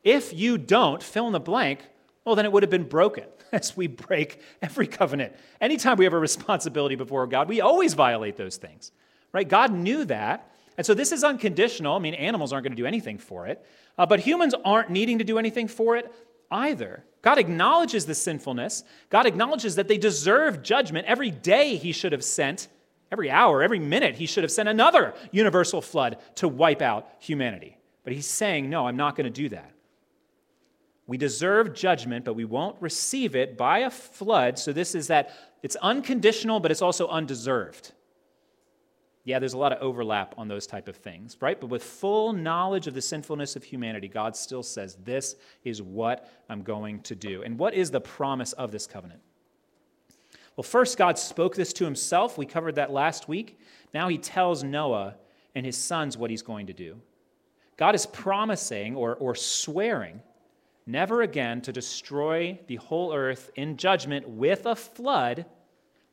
If 0.04 0.34
you 0.34 0.58
don't 0.58 1.04
fill 1.04 1.28
in 1.28 1.34
the 1.34 1.40
blank, 1.40 1.82
well, 2.26 2.36
then 2.36 2.46
it 2.46 2.52
would 2.52 2.64
have 2.64 2.70
been 2.72 2.88
broken. 2.88 3.26
as 3.52 3.76
we 3.76 3.88
break 3.88 4.40
every 4.62 4.88
covenant. 4.88 5.36
Anytime 5.60 5.98
we 5.98 6.06
have 6.06 6.14
a 6.14 6.20
responsibility 6.20 6.96
before 6.96 7.28
God, 7.28 7.50
we 7.50 7.62
always 7.62 7.94
violate 7.94 8.38
those 8.38 8.58
things, 8.58 8.92
right? 9.32 9.48
God 9.48 9.74
knew 9.74 10.06
that. 10.06 10.52
And 10.78 10.86
so 10.86 10.94
this 10.94 11.12
is 11.12 11.24
unconditional. 11.24 11.96
I 11.96 12.00
mean, 12.00 12.14
animals 12.14 12.54
aren't 12.54 12.64
going 12.64 12.76
to 12.76 12.82
do 12.82 12.88
anything 12.88 13.18
for 13.18 13.48
it, 13.48 13.64
uh, 13.98 14.06
but 14.06 14.22
humans 14.22 14.56
aren't 14.64 14.90
needing 14.90 15.18
to 15.20 15.24
do 15.24 15.38
anything 15.38 15.68
for 15.68 15.98
it 15.98 16.12
either. 16.52 17.06
God 17.22 17.38
acknowledges 17.38 18.06
the 18.06 18.16
sinfulness. 18.16 18.84
God 19.10 19.26
acknowledges 19.26 19.76
that 19.76 19.88
they 19.88 19.98
deserve 19.98 20.64
judgment. 20.64 21.08
Every 21.08 21.32
day 21.32 21.76
he 21.76 21.92
should 21.92 22.12
have 22.12 22.24
sent, 22.24 22.68
every 23.12 23.30
hour, 23.30 23.62
every 23.62 23.80
minute, 23.80 24.16
he 24.16 24.26
should 24.26 24.44
have 24.44 24.52
sent 24.52 24.70
another 24.70 25.14
universal 25.32 25.82
flood 25.82 26.18
to 26.36 26.48
wipe 26.48 26.82
out 26.82 27.08
humanity. 27.20 27.78
But 28.04 28.14
he's 28.14 28.28
saying, 28.28 28.70
no, 28.70 28.88
I'm 28.88 28.98
not 28.98 29.16
going 29.16 29.32
to 29.32 29.42
do 29.42 29.50
that. 29.50 29.72
We 31.08 31.18
deserve 31.18 31.74
judgment, 31.74 32.26
but 32.26 32.36
we 32.36 32.46
won't 32.46 32.82
receive 32.82 33.36
it 33.36 33.58
by 33.58 33.80
a 33.80 33.90
flood. 33.90 34.58
So 34.58 34.72
this 34.72 34.96
is 34.96 35.08
that 35.08 35.32
it's 35.62 35.76
unconditional, 35.78 36.60
but 36.60 36.72
it's 36.72 36.82
also 36.82 37.08
undeserved. 37.08 37.92
Yeah, 39.24 39.38
there's 39.38 39.54
a 39.54 39.58
lot 39.58 39.72
of 39.72 39.82
overlap 39.82 40.34
on 40.38 40.48
those 40.48 40.66
type 40.66 40.88
of 40.88 40.96
things, 40.98 41.38
right? 41.42 41.60
But 41.60 41.68
with 41.68 41.84
full 41.84 42.34
knowledge 42.34 42.88
of 42.88 42.96
the 42.96 43.02
sinfulness 43.02 43.56
of 43.56 43.64
humanity, 43.64 44.08
God 44.08 44.36
still 44.36 44.64
says, 44.64 44.98
This 45.04 45.36
is 45.64 45.82
what 45.82 46.28
I'm 46.50 46.64
going 46.64 47.02
to 47.04 47.16
do. 47.16 47.44
And 47.44 47.60
what 47.60 47.74
is 47.76 47.92
the 47.92 48.02
promise 48.02 48.54
of 48.54 48.72
this 48.72 48.88
covenant? 48.88 49.22
Well, 50.56 50.64
first, 50.64 50.98
God 50.98 51.20
spoke 51.20 51.56
this 51.56 51.72
to 51.74 51.86
himself. 51.86 52.38
We 52.38 52.46
covered 52.46 52.76
that 52.76 52.92
last 52.92 53.28
week. 53.28 53.60
Now 53.94 54.08
he 54.08 54.18
tells 54.18 54.64
Noah 54.64 55.16
and 55.56 55.66
his 55.66 55.78
sons 55.78 56.18
what 56.18 56.30
he's 56.30 56.42
going 56.42 56.68
to 56.68 56.74
do. 56.74 57.00
God 57.78 57.96
is 57.96 58.06
promising 58.06 58.96
or, 58.96 59.16
or 59.16 59.36
swearing 59.36 60.22
never 60.86 61.22
again 61.22 61.62
to 61.62 61.72
destroy 61.72 62.60
the 62.68 62.76
whole 62.78 63.14
earth 63.14 63.50
in 63.56 63.78
judgment 63.78 64.28
with 64.28 64.66
a 64.66 64.76
flood 64.76 65.46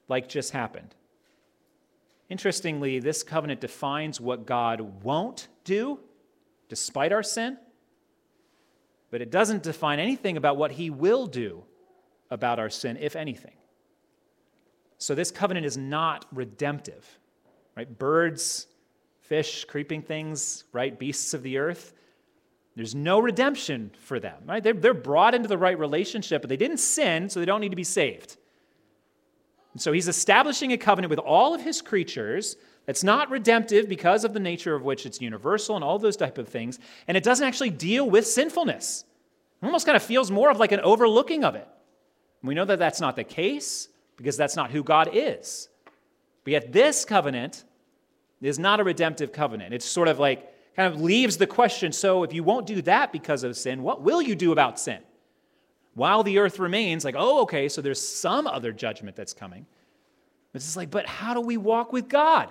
like 0.09 0.29
just 0.29 0.53
happened. 0.53 0.95
Interestingly, 2.29 3.01
this 3.01 3.23
covenant 3.23 3.61
defines 3.61 4.21
what 4.21 4.47
God 4.47 5.03
won't 5.03 5.49
do 5.65 5.99
despite 6.69 7.13
our 7.13 7.23
sin, 7.23 7.57
but 9.11 9.23
it 9.23 9.31
doesn't 9.31 9.63
define 9.63 9.99
anything 9.99 10.37
about 10.37 10.57
what 10.59 10.73
he 10.73 10.91
will 10.91 11.27
do 11.27 11.65
about 12.31 12.59
our 12.59 12.69
sin, 12.69 12.99
if 13.01 13.17
anything. 13.17 13.55
So 14.99 15.15
this 15.15 15.31
covenant 15.31 15.65
is 15.65 15.79
not 15.79 16.27
redemptive, 16.33 17.19
right? 17.77 17.99
Birds, 17.99 18.67
fish, 19.21 19.65
creeping 19.65 20.03
things, 20.03 20.65
right? 20.73 20.99
Beasts 20.99 21.33
of 21.33 21.43
the 21.43 21.57
earth. 21.57 21.95
There's 22.75 22.95
no 22.95 23.19
redemption 23.19 23.93
for 24.01 24.21
them, 24.21 24.43
right? 24.45 24.63
They're, 24.63 24.75
they're 24.75 24.95
brought 24.95 25.35
into 25.35 25.49
the 25.49 25.59
right 25.59 25.79
relationship, 25.79 26.43
but 26.43 26.49
they 26.49 26.57
didn't 26.57 26.79
sin, 26.79 27.29
so 27.29 27.41
they 27.41 27.47
don't 27.47 27.61
need 27.61 27.71
to 27.71 27.77
be 27.77 27.85
saved. 27.85 28.37
And 29.79 29.83
so 29.85 29.93
he's 29.93 30.09
establishing 30.09 30.73
a 30.73 30.77
covenant 30.77 31.09
with 31.09 31.21
all 31.21 31.55
of 31.55 31.63
his 31.63 31.83
creatures 31.83 32.57
that's 32.85 33.05
not 33.05 33.31
redemptive 33.31 33.89
because 33.89 34.25
of 34.25 34.33
the 34.33 34.41
nature 34.41 34.75
of 34.75 34.83
which 34.83 35.07
it's 35.07 35.21
universal 35.21 35.77
and 35.77 35.85
all 35.85 36.01
those 36.01 36.17
type 36.17 36.37
of 36.37 36.49
things. 36.49 36.81
And 37.07 37.17
it 37.17 37.23
doesn't 37.23 37.47
actually 37.47 37.71
deal 37.71 38.11
with 38.11 38.27
sinfulness. 38.27 39.05
It 39.63 39.67
almost 39.67 39.87
kind 39.87 39.95
of 39.95 40.03
feels 40.03 40.33
more 40.33 40.51
of 40.51 40.59
like 40.59 40.73
an 40.73 40.81
overlooking 40.81 41.45
of 41.45 41.55
it. 41.55 41.69
And 42.43 42.49
we 42.49 42.57
know 42.57 42.65
that 42.65 42.81
that's 42.81 43.01
not 43.01 43.15
the 43.15 43.23
case 43.23 43.89
because 44.17 44.37
that's 44.37 44.57
not 44.57 44.73
who 44.73 44.83
God 44.83 45.11
is. 45.13 45.69
But 46.43 46.51
yet, 46.51 46.73
this 46.73 47.05
covenant 47.05 47.63
is 48.43 48.59
not 48.59 48.81
a 48.81 48.83
redemptive 48.83 49.31
covenant. 49.31 49.73
It's 49.73 49.87
sort 49.87 50.09
of 50.09 50.19
like, 50.19 50.53
kind 50.75 50.93
of 50.93 51.01
leaves 51.01 51.37
the 51.37 51.47
question 51.47 51.93
so 51.93 52.25
if 52.25 52.33
you 52.33 52.43
won't 52.43 52.67
do 52.67 52.83
that 52.83 53.13
because 53.13 53.45
of 53.45 53.57
sin, 53.57 53.85
what 53.85 54.03
will 54.03 54.21
you 54.21 54.35
do 54.35 54.51
about 54.51 54.81
sin? 54.81 54.99
While 55.95 56.23
the 56.23 56.39
earth 56.39 56.59
remains, 56.59 57.05
like, 57.05 57.17
oh, 57.19 57.43
okay, 57.43 57.69
so 57.69 57.81
there's 57.81 58.01
some 58.01 58.47
other 58.47 58.73
judgment 58.73 59.17
that's 59.17 59.33
coming. 59.33 59.67
It's 60.55 60.65
just 60.65 60.77
like, 60.77 60.91
but 60.91 61.07
how 61.07 61.35
do 61.35 61.41
we 61.41 61.57
walk 61.57 61.93
with 61.93 62.09
God? 62.09 62.51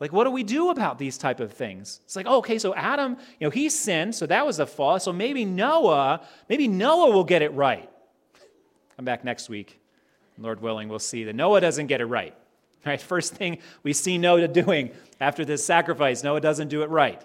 Like, 0.00 0.12
what 0.12 0.24
do 0.24 0.30
we 0.30 0.42
do 0.42 0.70
about 0.70 0.98
these 0.98 1.16
type 1.16 1.38
of 1.38 1.52
things? 1.52 2.00
It's 2.04 2.16
like, 2.16 2.26
oh, 2.28 2.38
okay, 2.38 2.58
so 2.58 2.74
Adam, 2.74 3.16
you 3.38 3.46
know, 3.46 3.50
he 3.50 3.68
sinned, 3.68 4.14
so 4.14 4.26
that 4.26 4.44
was 4.44 4.58
a 4.58 4.66
fall. 4.66 4.98
So 4.98 5.12
maybe 5.12 5.44
Noah, 5.44 6.26
maybe 6.48 6.66
Noah 6.66 7.12
will 7.12 7.24
get 7.24 7.40
it 7.40 7.52
right. 7.52 7.88
Come 8.96 9.04
back 9.04 9.24
next 9.24 9.48
week. 9.48 9.80
Lord 10.38 10.60
willing, 10.60 10.88
we'll 10.88 10.98
see 10.98 11.24
that 11.24 11.34
Noah 11.34 11.60
doesn't 11.60 11.86
get 11.86 12.00
it 12.00 12.06
right. 12.06 12.34
Right? 12.84 13.00
First 13.00 13.36
thing 13.36 13.58
we 13.84 13.92
see 13.92 14.18
Noah 14.18 14.48
doing 14.48 14.90
after 15.20 15.44
this 15.44 15.64
sacrifice, 15.64 16.24
Noah 16.24 16.40
doesn't 16.40 16.66
do 16.66 16.82
it 16.82 16.90
right. 16.90 17.22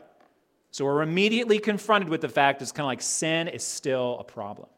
So 0.69 0.85
we're 0.85 1.01
immediately 1.01 1.57
confronted 1.57 2.09
with 2.09 2.21
the 2.21 2.29
fact 2.29 2.61
it's 2.61 2.71
kind 2.71 2.85
of 2.85 2.89
like 2.89 3.01
sin 3.01 3.47
is 3.47 3.63
still 3.63 4.17
a 4.19 4.23
problem. 4.23 4.69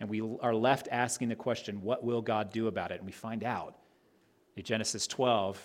And 0.00 0.08
we 0.08 0.22
are 0.40 0.54
left 0.54 0.88
asking 0.90 1.28
the 1.28 1.34
question, 1.34 1.82
what 1.82 2.04
will 2.04 2.22
God 2.22 2.52
do 2.52 2.68
about 2.68 2.92
it? 2.92 2.98
And 2.98 3.06
we 3.06 3.12
find 3.12 3.42
out 3.42 3.74
in 4.56 4.62
Genesis 4.62 5.06
12, 5.06 5.60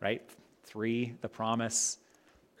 right? 0.00 0.22
Three, 0.64 1.14
the 1.20 1.28
promise. 1.28 1.98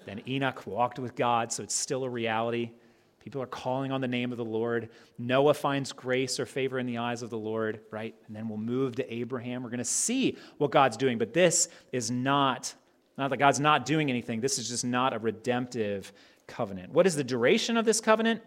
Then 0.04 0.20
Enoch 0.28 0.66
walked 0.66 0.98
with 0.98 1.14
God, 1.14 1.52
so 1.52 1.62
it's 1.62 1.74
still 1.74 2.04
a 2.04 2.08
reality. 2.08 2.72
People 3.20 3.40
are 3.40 3.46
calling 3.46 3.92
on 3.92 4.00
the 4.00 4.08
name 4.08 4.32
of 4.32 4.38
the 4.38 4.44
Lord. 4.44 4.88
Noah 5.16 5.54
finds 5.54 5.92
grace 5.92 6.40
or 6.40 6.46
favor 6.46 6.78
in 6.78 6.86
the 6.86 6.98
eyes 6.98 7.22
of 7.22 7.30
the 7.30 7.38
Lord, 7.38 7.80
right? 7.90 8.14
And 8.26 8.34
then 8.34 8.48
we'll 8.48 8.58
move 8.58 8.96
to 8.96 9.14
Abraham. 9.14 9.62
We're 9.62 9.70
going 9.70 9.78
to 9.78 9.84
see 9.84 10.36
what 10.58 10.72
God's 10.72 10.96
doing, 10.96 11.18
but 11.18 11.32
this 11.32 11.68
is 11.92 12.10
not, 12.10 12.74
not 13.16 13.30
that 13.30 13.36
God's 13.36 13.60
not 13.60 13.86
doing 13.86 14.10
anything. 14.10 14.40
This 14.40 14.58
is 14.58 14.68
just 14.68 14.84
not 14.84 15.14
a 15.14 15.20
redemptive 15.20 16.12
covenant. 16.48 16.92
What 16.92 17.06
is 17.06 17.14
the 17.14 17.22
duration 17.22 17.76
of 17.76 17.84
this 17.84 18.00
covenant? 18.00 18.42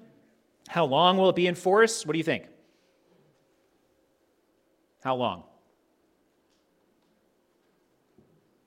How 0.67 0.85
long 0.85 1.17
will 1.17 1.29
it 1.29 1.35
be 1.35 1.47
in 1.47 1.55
force? 1.55 2.05
What 2.05 2.13
do 2.13 2.17
you 2.17 2.23
think? 2.23 2.45
How 5.03 5.15
long? 5.15 5.43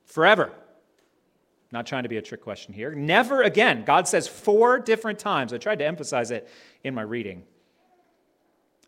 Forever. 0.06 0.52
Not 1.70 1.86
trying 1.86 2.04
to 2.04 2.08
be 2.08 2.16
a 2.16 2.22
trick 2.22 2.42
question 2.42 2.72
here. 2.72 2.94
Never 2.94 3.42
again. 3.42 3.84
God 3.84 4.08
says 4.08 4.26
four 4.26 4.78
different 4.78 5.18
times. 5.18 5.52
I 5.52 5.58
tried 5.58 5.80
to 5.80 5.86
emphasize 5.86 6.30
it 6.30 6.48
in 6.82 6.94
my 6.94 7.02
reading. 7.02 7.42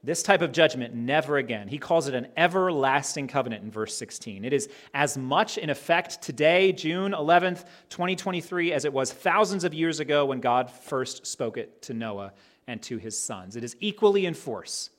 This 0.03 0.23
type 0.23 0.41
of 0.41 0.53
judgment, 0.53 0.95
never 0.95 1.37
again. 1.37 1.69
He 1.69 1.77
calls 1.77 2.09
it 2.09 2.15
an 2.15 2.29
everlasting 2.35 3.29
covenant 3.29 3.65
in 3.65 3.71
verse 3.71 3.95
16. 3.99 4.47
It 4.47 4.53
is 4.55 4.71
as 4.95 5.19
much 5.19 5.59
in 5.59 5.69
effect 5.69 6.23
today, 6.23 6.73
June 6.73 7.13
11th, 7.13 7.67
2023, 7.91 8.73
as 8.73 8.87
it 8.87 8.93
was 8.95 9.13
thousands 9.13 9.63
of 9.63 9.75
years 9.75 10.01
ago 10.01 10.25
when 10.25 10.41
God 10.41 10.71
first 10.71 11.27
spoke 11.27 11.59
it 11.59 11.83
to 11.83 11.93
Noah 11.93 12.33
and 12.71 12.81
to 12.81 12.99
his 12.99 13.21
sons. 13.21 13.57
It 13.57 13.65
is 13.65 13.75
equally 13.81 14.27
in 14.27 14.35
force. 14.35 14.91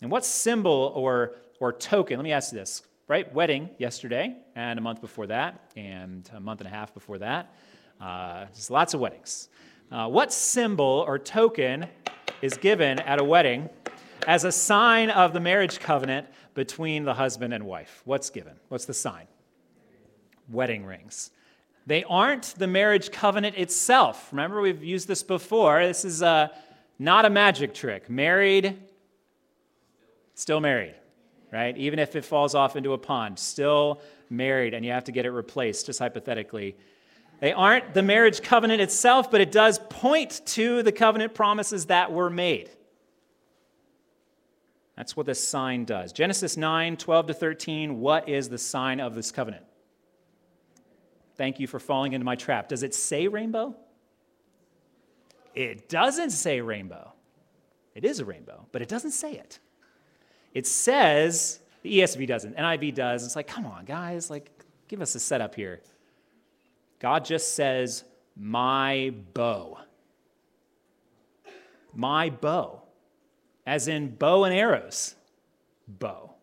And 0.00 0.10
what 0.10 0.24
symbol 0.24 0.92
or, 0.96 1.36
or 1.60 1.72
token, 1.72 2.16
let 2.16 2.24
me 2.24 2.32
ask 2.32 2.52
you 2.52 2.58
this, 2.58 2.82
right? 3.06 3.32
Wedding 3.32 3.70
yesterday, 3.78 4.34
and 4.56 4.76
a 4.76 4.82
month 4.82 5.00
before 5.00 5.28
that, 5.28 5.70
and 5.76 6.28
a 6.34 6.40
month 6.40 6.60
and 6.60 6.66
a 6.66 6.70
half 6.70 6.92
before 6.92 7.18
that. 7.18 7.54
Uh, 8.00 8.46
just 8.56 8.72
lots 8.72 8.92
of 8.92 8.98
weddings. 8.98 9.50
Uh, 9.92 10.08
what 10.08 10.32
symbol 10.32 11.04
or 11.06 11.16
token 11.16 11.86
is 12.40 12.56
given 12.56 12.98
at 12.98 13.20
a 13.20 13.24
wedding 13.24 13.70
as 14.26 14.42
a 14.42 14.50
sign 14.50 15.10
of 15.10 15.32
the 15.32 15.40
marriage 15.40 15.78
covenant 15.78 16.26
between 16.54 17.04
the 17.04 17.14
husband 17.14 17.54
and 17.54 17.62
wife? 17.64 18.02
What's 18.04 18.30
given? 18.30 18.54
What's 18.68 18.86
the 18.86 18.94
sign? 18.94 19.28
Wedding 20.50 20.84
rings. 20.84 21.30
They 21.86 22.04
aren't 22.04 22.54
the 22.56 22.66
marriage 22.66 23.10
covenant 23.10 23.56
itself. 23.56 24.28
Remember, 24.32 24.60
we've 24.60 24.84
used 24.84 25.08
this 25.08 25.22
before. 25.22 25.84
This 25.84 26.04
is 26.04 26.22
uh, 26.22 26.48
not 26.98 27.24
a 27.24 27.30
magic 27.30 27.74
trick. 27.74 28.08
Married, 28.08 28.78
still 30.34 30.60
married, 30.60 30.94
right? 31.52 31.76
Even 31.76 31.98
if 31.98 32.14
it 32.14 32.24
falls 32.24 32.54
off 32.54 32.76
into 32.76 32.92
a 32.92 32.98
pond, 32.98 33.38
still 33.38 34.00
married, 34.30 34.74
and 34.74 34.84
you 34.84 34.92
have 34.92 35.04
to 35.04 35.12
get 35.12 35.26
it 35.26 35.30
replaced, 35.30 35.86
just 35.86 35.98
hypothetically. 35.98 36.76
They 37.40 37.52
aren't 37.52 37.94
the 37.94 38.02
marriage 38.02 38.40
covenant 38.42 38.80
itself, 38.80 39.28
but 39.28 39.40
it 39.40 39.50
does 39.50 39.80
point 39.90 40.42
to 40.46 40.84
the 40.84 40.92
covenant 40.92 41.34
promises 41.34 41.86
that 41.86 42.12
were 42.12 42.30
made. 42.30 42.70
That's 44.96 45.16
what 45.16 45.26
this 45.26 45.46
sign 45.46 45.84
does. 45.84 46.12
Genesis 46.12 46.56
9, 46.56 46.96
12 46.96 47.26
to 47.26 47.34
13. 47.34 47.98
What 47.98 48.28
is 48.28 48.48
the 48.48 48.58
sign 48.58 49.00
of 49.00 49.16
this 49.16 49.32
covenant? 49.32 49.64
Thank 51.36 51.60
you 51.60 51.66
for 51.66 51.78
falling 51.78 52.12
into 52.12 52.24
my 52.24 52.36
trap. 52.36 52.68
Does 52.68 52.82
it 52.82 52.94
say 52.94 53.28
rainbow? 53.28 53.74
It 55.54 55.88
doesn't 55.88 56.30
say 56.30 56.60
rainbow. 56.60 57.12
It 57.94 58.04
is 58.04 58.20
a 58.20 58.24
rainbow, 58.24 58.66
but 58.72 58.82
it 58.82 58.88
doesn't 58.88 59.10
say 59.10 59.32
it. 59.32 59.58
It 60.54 60.66
says, 60.66 61.60
the 61.82 62.00
ESV 62.00 62.26
doesn't, 62.26 62.56
NIV 62.56 62.94
does. 62.94 63.24
It's 63.24 63.36
like, 63.36 63.46
come 63.46 63.66
on, 63.66 63.84
guys, 63.84 64.30
like, 64.30 64.50
give 64.88 65.00
us 65.00 65.14
a 65.14 65.20
setup 65.20 65.54
here. 65.54 65.80
God 66.98 67.24
just 67.24 67.54
says, 67.54 68.04
my 68.36 69.12
bow. 69.34 69.78
My 71.94 72.30
bow, 72.30 72.82
as 73.66 73.88
in 73.88 74.14
bow 74.14 74.44
and 74.44 74.54
arrows, 74.54 75.14
bow. 75.86 76.34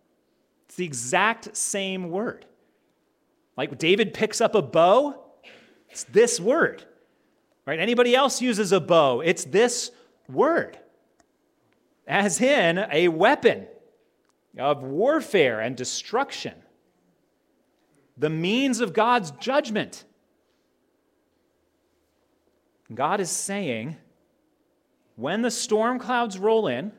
It's 0.68 0.76
the 0.76 0.86
exact 0.86 1.58
same 1.58 2.12
word. 2.12 2.46
Like 3.60 3.78
David 3.78 4.14
picks 4.14 4.39
up 4.39 4.55
a 4.55 4.62
bow, 4.62 5.22
it's 5.89 6.05
this 6.05 6.39
word. 6.39 6.86
Right? 7.66 7.78
Anybody 7.78 8.16
else 8.16 8.41
uses 8.41 8.72
a 8.72 8.80
bow, 8.80 9.20
it's 9.20 9.43
this 9.43 9.91
word. 10.30 10.80
as 12.07 12.39
in 12.39 12.86
a 12.89 13.10
weapon 13.10 13.68
of 14.57 14.82
warfare 14.82 15.60
and 15.60 15.76
destruction, 15.76 16.53
the 18.18 18.30
means 18.30 18.80
of 18.80 18.93
God's 18.93 19.32
judgment. 19.32 20.05
God 22.93 23.20
is 23.20 23.30
saying, 23.30 23.97
when 25.18 25.41
the 25.41 25.51
storm 25.51 25.99
clouds 25.99 26.39
roll 26.39 26.68
in, 26.68 26.93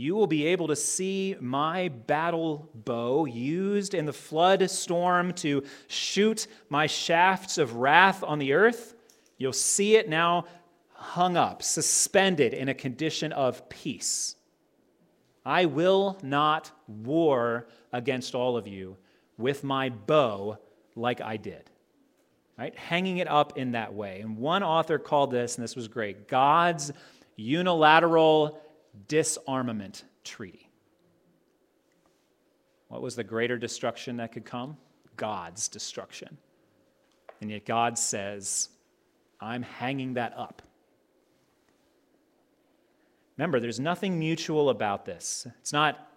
you 0.00 0.14
will 0.14 0.26
be 0.26 0.46
able 0.46 0.66
to 0.68 0.76
see 0.76 1.36
my 1.40 1.88
battle 1.88 2.70
bow 2.74 3.26
used 3.26 3.92
in 3.92 4.06
the 4.06 4.12
flood 4.14 4.68
storm 4.70 5.34
to 5.34 5.62
shoot 5.88 6.46
my 6.70 6.86
shafts 6.86 7.58
of 7.58 7.74
wrath 7.76 8.24
on 8.24 8.38
the 8.38 8.54
earth. 8.54 8.94
You'll 9.36 9.52
see 9.52 9.96
it 9.96 10.08
now 10.08 10.46
hung 10.94 11.36
up, 11.36 11.62
suspended 11.62 12.54
in 12.54 12.70
a 12.70 12.74
condition 12.74 13.32
of 13.32 13.68
peace. 13.68 14.36
I 15.44 15.66
will 15.66 16.18
not 16.22 16.70
war 16.86 17.68
against 17.92 18.34
all 18.34 18.56
of 18.56 18.66
you 18.66 18.96
with 19.36 19.64
my 19.64 19.90
bow 19.90 20.58
like 20.96 21.20
I 21.20 21.36
did. 21.36 21.68
Right? 22.58 22.76
Hanging 22.78 23.18
it 23.18 23.28
up 23.28 23.58
in 23.58 23.72
that 23.72 23.92
way. 23.92 24.20
And 24.20 24.38
one 24.38 24.62
author 24.62 24.98
called 24.98 25.30
this, 25.30 25.56
and 25.56 25.62
this 25.64 25.76
was 25.76 25.88
great 25.88 26.26
God's 26.26 26.90
unilateral 27.36 28.60
disarmament 29.08 30.04
treaty. 30.24 30.68
What 32.88 33.02
was 33.02 33.14
the 33.14 33.24
greater 33.24 33.56
destruction 33.56 34.16
that 34.16 34.32
could 34.32 34.44
come? 34.44 34.76
God's 35.16 35.68
destruction. 35.68 36.36
And 37.40 37.50
yet 37.50 37.64
God 37.64 37.98
says, 37.98 38.68
I'm 39.40 39.62
hanging 39.62 40.14
that 40.14 40.34
up. 40.36 40.62
Remember, 43.38 43.60
there's 43.60 43.80
nothing 43.80 44.18
mutual 44.18 44.68
about 44.68 45.06
this. 45.06 45.46
It's 45.60 45.72
not, 45.72 46.10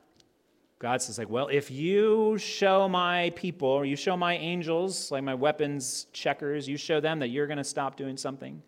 God 0.80 1.02
says, 1.02 1.18
like, 1.18 1.30
well, 1.30 1.48
if 1.48 1.72
you 1.72 2.38
show 2.38 2.90
my 2.90 3.32
people, 3.36 3.70
or 3.70 3.86
you 3.86 3.96
show 3.96 4.18
my 4.18 4.36
angels, 4.36 5.10
like 5.12 5.24
my 5.24 5.36
weapons 5.36 6.08
checkers, 6.12 6.68
you 6.68 6.76
show 6.76 7.00
them 7.00 7.20
that 7.20 7.30
you're 7.30 7.48
going 7.48 7.58
to 7.58 7.64
stop 7.64 7.96
doing 7.96 8.18
something, 8.18 8.62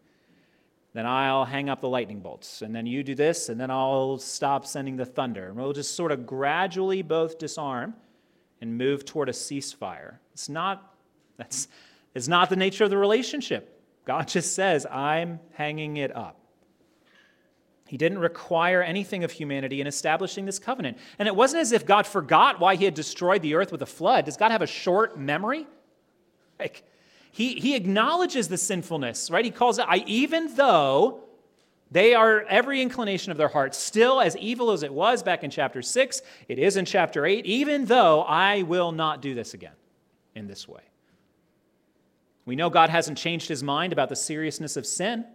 then 0.96 1.06
I'll 1.06 1.44
hang 1.44 1.70
up 1.70 1.82
the 1.82 1.90
lightning 1.90 2.22
bolts. 2.22 2.62
And 2.62 2.74
then 2.74 2.86
you 2.86 3.04
do 3.04 3.16
this, 3.16 3.50
and 3.50 3.60
then 3.60 3.70
I'll 3.70 4.18
stop 4.18 4.66
sending 4.66 4.96
the 4.96 5.06
thunder. 5.06 5.48
And 5.48 5.58
we'll 5.58 5.74
just 5.74 5.96
sort 5.96 6.14
of 6.14 6.26
gradually 6.26 7.02
both 7.02 7.38
disarm 7.38 7.96
and 8.62 8.78
move 8.78 9.04
toward 9.04 9.28
a 9.28 9.34
ceasefire. 9.34 10.20
It's 10.32 10.48
not, 10.48 10.96
that's, 11.38 11.68
it's 12.14 12.30
not 12.30 12.50
the 12.50 12.56
nature 12.56 12.86
of 12.86 12.90
the 12.90 12.98
relationship. 12.98 13.82
God 14.06 14.30
just 14.30 14.56
says, 14.56 14.86
I'm 14.90 15.42
hanging 15.54 15.98
it 15.98 16.16
up. 16.16 16.40
He 17.88 17.98
didn't 17.98 18.20
require 18.20 18.82
anything 18.82 19.24
of 19.24 19.32
humanity 19.32 19.82
in 19.82 19.88
establishing 19.88 20.46
this 20.46 20.60
covenant. 20.60 20.98
And 21.20 21.28
it 21.28 21.36
wasn't 21.36 21.62
as 21.62 21.72
if 21.72 21.86
God 21.86 22.08
forgot 22.08 22.60
why 22.60 22.78
he 22.78 22.86
had 22.86 22.94
destroyed 22.94 23.42
the 23.42 23.56
earth 23.56 23.72
with 23.72 23.82
a 23.82 23.86
flood. 23.86 24.26
Does 24.26 24.38
God 24.38 24.52
have 24.52 24.62
a 24.62 24.68
short 24.68 25.20
memory? 25.20 25.68
Like, 26.58 26.84
he, 27.36 27.56
he 27.56 27.76
acknowledges 27.76 28.48
the 28.48 28.58
sinfulness, 28.58 29.30
right? 29.30 29.44
He 29.44 29.52
calls 29.52 29.78
it, 29.78 29.86
I, 29.90 30.06
even 30.08 30.56
though 30.56 31.20
they 31.92 32.16
are 32.16 32.44
every 32.44 32.82
inclination 32.82 33.30
of 33.30 33.38
their 33.38 33.50
heart, 33.50 33.76
still 33.76 34.22
as 34.22 34.38
evil 34.38 34.72
as 34.72 34.84
it 34.84 34.94
was 34.94 35.22
back 35.22 35.44
in 35.44 35.52
chapter 35.52 35.82
6, 35.82 36.22
it 36.48 36.58
is 36.58 36.78
in 36.78 36.86
chapter 36.86 37.26
8, 37.26 37.46
even 37.46 37.88
though 37.88 38.22
I 38.22 38.62
will 38.62 38.94
not 38.94 39.22
do 39.22 39.36
this 39.36 39.54
again 39.54 39.74
in 40.34 40.48
this 40.48 40.66
way. 40.66 40.84
We 42.46 42.56
know 42.56 42.70
God 42.70 42.90
hasn't 42.90 43.18
changed 43.18 43.50
his 43.50 43.62
mind 43.62 43.92
about 43.92 44.08
the 44.08 44.16
seriousness 44.16 44.78
of 44.78 44.86
sin. 44.86 45.26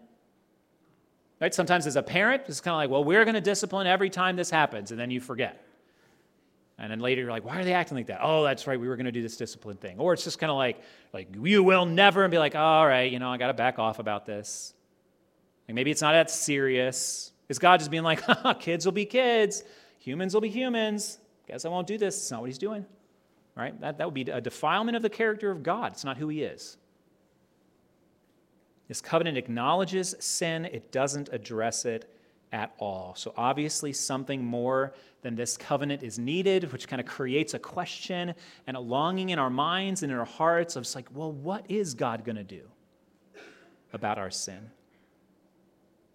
Right? 1.38 1.52
Sometimes 1.52 1.86
as 1.86 1.96
a 1.96 2.02
parent, 2.02 2.44
it's 2.48 2.62
kind 2.62 2.72
of 2.72 2.78
like, 2.78 2.88
well, 2.88 3.04
we're 3.04 3.26
going 3.26 3.34
to 3.34 3.42
discipline 3.42 3.86
every 3.86 4.08
time 4.08 4.36
this 4.36 4.48
happens, 4.48 4.90
and 4.90 4.98
then 4.98 5.10
you 5.10 5.20
forget. 5.20 5.62
And 6.80 6.90
then 6.90 7.00
later 7.00 7.20
you're 7.20 7.30
like, 7.30 7.44
why 7.44 7.60
are 7.60 7.64
they 7.64 7.74
acting 7.74 7.98
like 7.98 8.06
that? 8.06 8.20
Oh, 8.22 8.42
that's 8.42 8.66
right, 8.66 8.80
we 8.80 8.88
were 8.88 8.96
going 8.96 9.06
to 9.06 9.12
do 9.12 9.20
this 9.20 9.36
discipline 9.36 9.76
thing. 9.76 9.98
Or 9.98 10.14
it's 10.14 10.24
just 10.24 10.38
kind 10.38 10.50
of 10.50 10.56
like, 10.56 10.80
like 11.12 11.28
you 11.38 11.62
will 11.62 11.84
never, 11.84 12.24
and 12.24 12.30
be 12.30 12.38
like, 12.38 12.56
all 12.56 12.86
right, 12.86 13.12
you 13.12 13.18
know, 13.18 13.30
I 13.30 13.36
got 13.36 13.48
to 13.48 13.54
back 13.54 13.78
off 13.78 13.98
about 13.98 14.24
this. 14.24 14.72
Like 15.68 15.74
maybe 15.74 15.90
it's 15.90 16.00
not 16.00 16.12
that 16.12 16.30
serious. 16.30 17.32
Is 17.50 17.58
God 17.58 17.80
just 17.80 17.90
being 17.90 18.02
like, 18.02 18.22
kids 18.60 18.86
will 18.86 18.92
be 18.92 19.04
kids, 19.04 19.62
humans 19.98 20.32
will 20.32 20.40
be 20.40 20.48
humans. 20.48 21.18
Guess 21.46 21.66
I 21.66 21.68
won't 21.68 21.86
do 21.86 21.98
this. 21.98 22.16
It's 22.16 22.30
not 22.30 22.40
what 22.40 22.46
he's 22.46 22.58
doing. 22.58 22.86
Right? 23.54 23.78
That, 23.82 23.98
that 23.98 24.06
would 24.06 24.14
be 24.14 24.22
a 24.30 24.40
defilement 24.40 24.96
of 24.96 25.02
the 25.02 25.10
character 25.10 25.50
of 25.50 25.62
God. 25.62 25.92
It's 25.92 26.04
not 26.04 26.16
who 26.16 26.28
he 26.28 26.42
is. 26.42 26.78
This 28.88 29.02
covenant 29.02 29.36
acknowledges 29.36 30.14
sin, 30.18 30.64
it 30.64 30.90
doesn't 30.90 31.28
address 31.30 31.84
it 31.84 32.10
at 32.52 32.74
all. 32.78 33.14
So, 33.16 33.32
obviously, 33.36 33.92
something 33.92 34.44
more 34.44 34.94
than 35.22 35.36
this 35.36 35.56
covenant 35.56 36.02
is 36.02 36.18
needed, 36.18 36.72
which 36.72 36.88
kind 36.88 37.00
of 37.00 37.06
creates 37.06 37.54
a 37.54 37.58
question 37.58 38.34
and 38.66 38.76
a 38.76 38.80
longing 38.80 39.30
in 39.30 39.38
our 39.38 39.50
minds 39.50 40.02
and 40.02 40.10
in 40.10 40.18
our 40.18 40.24
hearts 40.24 40.76
of, 40.76 40.92
like, 40.94 41.08
well, 41.12 41.32
what 41.32 41.64
is 41.70 41.94
God 41.94 42.24
going 42.24 42.36
to 42.36 42.44
do 42.44 42.62
about 43.92 44.18
our 44.18 44.30
sin? 44.30 44.70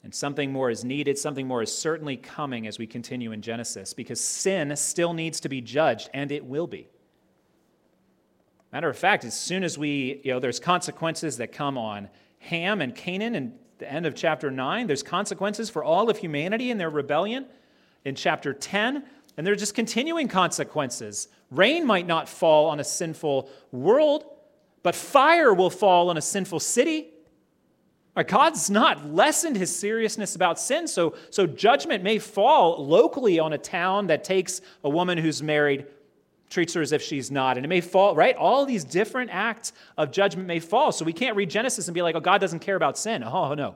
And 0.04 0.14
something 0.14 0.52
more 0.52 0.70
is 0.70 0.84
needed. 0.84 1.18
Something 1.18 1.48
more 1.48 1.64
is 1.64 1.76
certainly 1.76 2.16
coming 2.16 2.68
as 2.68 2.78
we 2.78 2.86
continue 2.86 3.32
in 3.32 3.42
Genesis 3.42 3.94
because 3.94 4.20
sin 4.20 4.76
still 4.76 5.14
needs 5.14 5.40
to 5.40 5.50
be 5.50 5.62
judged, 5.62 6.10
and 6.14 6.32
it 6.32 6.46
will 6.46 6.68
be. 6.68 6.88
Matter 8.72 8.90
of 8.90 8.98
fact, 8.98 9.24
as 9.24 9.34
soon 9.34 9.64
as 9.64 9.78
we, 9.78 10.22
you 10.24 10.32
know, 10.32 10.40
there's 10.40 10.60
consequences 10.60 11.38
that 11.38 11.52
come 11.52 11.78
on 11.78 12.10
Ham 12.40 12.82
and 12.82 12.94
Canaan 12.94 13.34
in 13.34 13.54
the 13.78 13.92
end 13.92 14.06
of 14.06 14.16
chapter 14.16 14.50
9. 14.50 14.88
There's 14.88 15.04
consequences 15.04 15.70
for 15.70 15.84
all 15.84 16.10
of 16.10 16.18
humanity 16.18 16.72
in 16.72 16.78
their 16.78 16.90
rebellion 16.90 17.46
in 18.04 18.16
chapter 18.16 18.54
10. 18.54 19.04
And 19.38 19.46
they're 19.46 19.56
just 19.56 19.76
continuing 19.76 20.28
consequences. 20.28 21.28
Rain 21.52 21.86
might 21.86 22.08
not 22.08 22.30
fall 22.30 22.68
on 22.68 22.80
a 22.80 22.84
sinful 22.84 23.50
world, 23.72 24.26
but 24.82 24.96
fire 24.96 25.54
will 25.54 25.70
fall 25.70 26.10
on 26.10 26.18
a 26.18 26.22
sinful 26.22 26.62
city. 26.62 27.08
Uh, 28.16 28.24
God's 28.24 28.70
not 28.70 29.06
lessened 29.14 29.58
his 29.58 29.76
seriousness 29.76 30.36
about 30.36 30.58
sin, 30.58 30.88
so, 30.88 31.16
so 31.32 31.46
judgment 31.46 32.02
may 32.02 32.18
fall 32.18 32.86
locally 32.86 33.40
on 33.40 33.52
a 33.52 33.58
town 33.58 34.08
that 34.08 34.24
takes 34.24 34.62
a 34.86 34.90
woman 34.90 35.18
who's 35.18 35.44
married 35.44 35.86
treats 36.50 36.74
her 36.74 36.82
as 36.82 36.92
if 36.92 37.02
she's 37.02 37.32
not. 37.32 37.58
And 37.58 37.66
it 37.66 37.70
may 37.70 37.82
fall, 37.82 38.16
right? 38.16 38.36
All 38.36 38.66
these 38.66 38.84
different 38.84 39.32
acts 39.32 39.74
of 39.98 40.12
judgment 40.12 40.48
may 40.48 40.60
fall. 40.60 40.92
So 40.92 41.06
we 41.06 41.14
can't 41.14 41.36
read 41.36 41.50
Genesis 41.50 41.88
and 41.88 41.96
be 41.96 42.02
like, 42.02 42.16
oh, 42.16 42.20
God 42.20 42.40
doesn't 42.40 42.60
care 42.60 42.76
about 42.76 42.98
sin. 42.98 43.24
Oh, 43.24 43.54
no. 43.54 43.76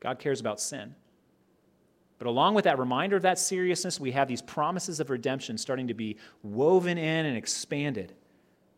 God 0.00 0.18
cares 0.18 0.40
about 0.40 0.60
sin. 0.60 0.94
But 2.18 2.28
along 2.28 2.54
with 2.54 2.64
that 2.64 2.78
reminder 2.78 3.16
of 3.16 3.22
that 3.22 3.38
seriousness, 3.38 3.98
we 3.98 4.12
have 4.12 4.28
these 4.28 4.42
promises 4.42 5.00
of 5.00 5.10
redemption 5.10 5.58
starting 5.58 5.88
to 5.88 5.94
be 5.94 6.18
woven 6.42 6.98
in 6.98 7.26
and 7.26 7.36
expanded. 7.36 8.14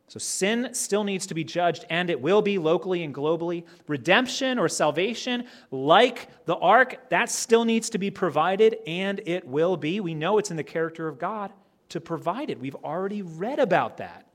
So 0.09 0.18
sin 0.18 0.70
still 0.72 1.05
needs 1.05 1.26
to 1.26 1.34
be 1.34 1.44
judged, 1.44 1.86
and 1.90 2.11
it 2.11 2.20
will 2.20 2.42
be 2.42 2.59
locally 2.59 3.02
and 3.02 3.14
globally. 3.14 3.64
Redemption 3.86 4.59
or 4.59 4.68
salvation, 4.68 5.44
like 5.70 6.28
the 6.46 6.57
ark, 6.57 7.09
that 7.11 7.30
still 7.30 7.64
needs 7.64 7.90
to 7.90 7.98
be 7.98 8.11
provided, 8.11 8.76
and 8.86 9.20
it 9.26 9.46
will 9.46 9.76
be. 9.76 10.00
We 10.00 10.14
know 10.14 10.38
it's 10.38 10.50
in 10.50 10.57
the 10.57 10.64
character 10.64 11.09
of 11.09 11.18
God 11.18 11.52
to 11.91 12.01
provide 12.01 12.51
it. 12.51 12.61
We've 12.61 12.76
already 12.76 13.22
read 13.22 13.59
about 13.59 13.99
that. 13.99 14.26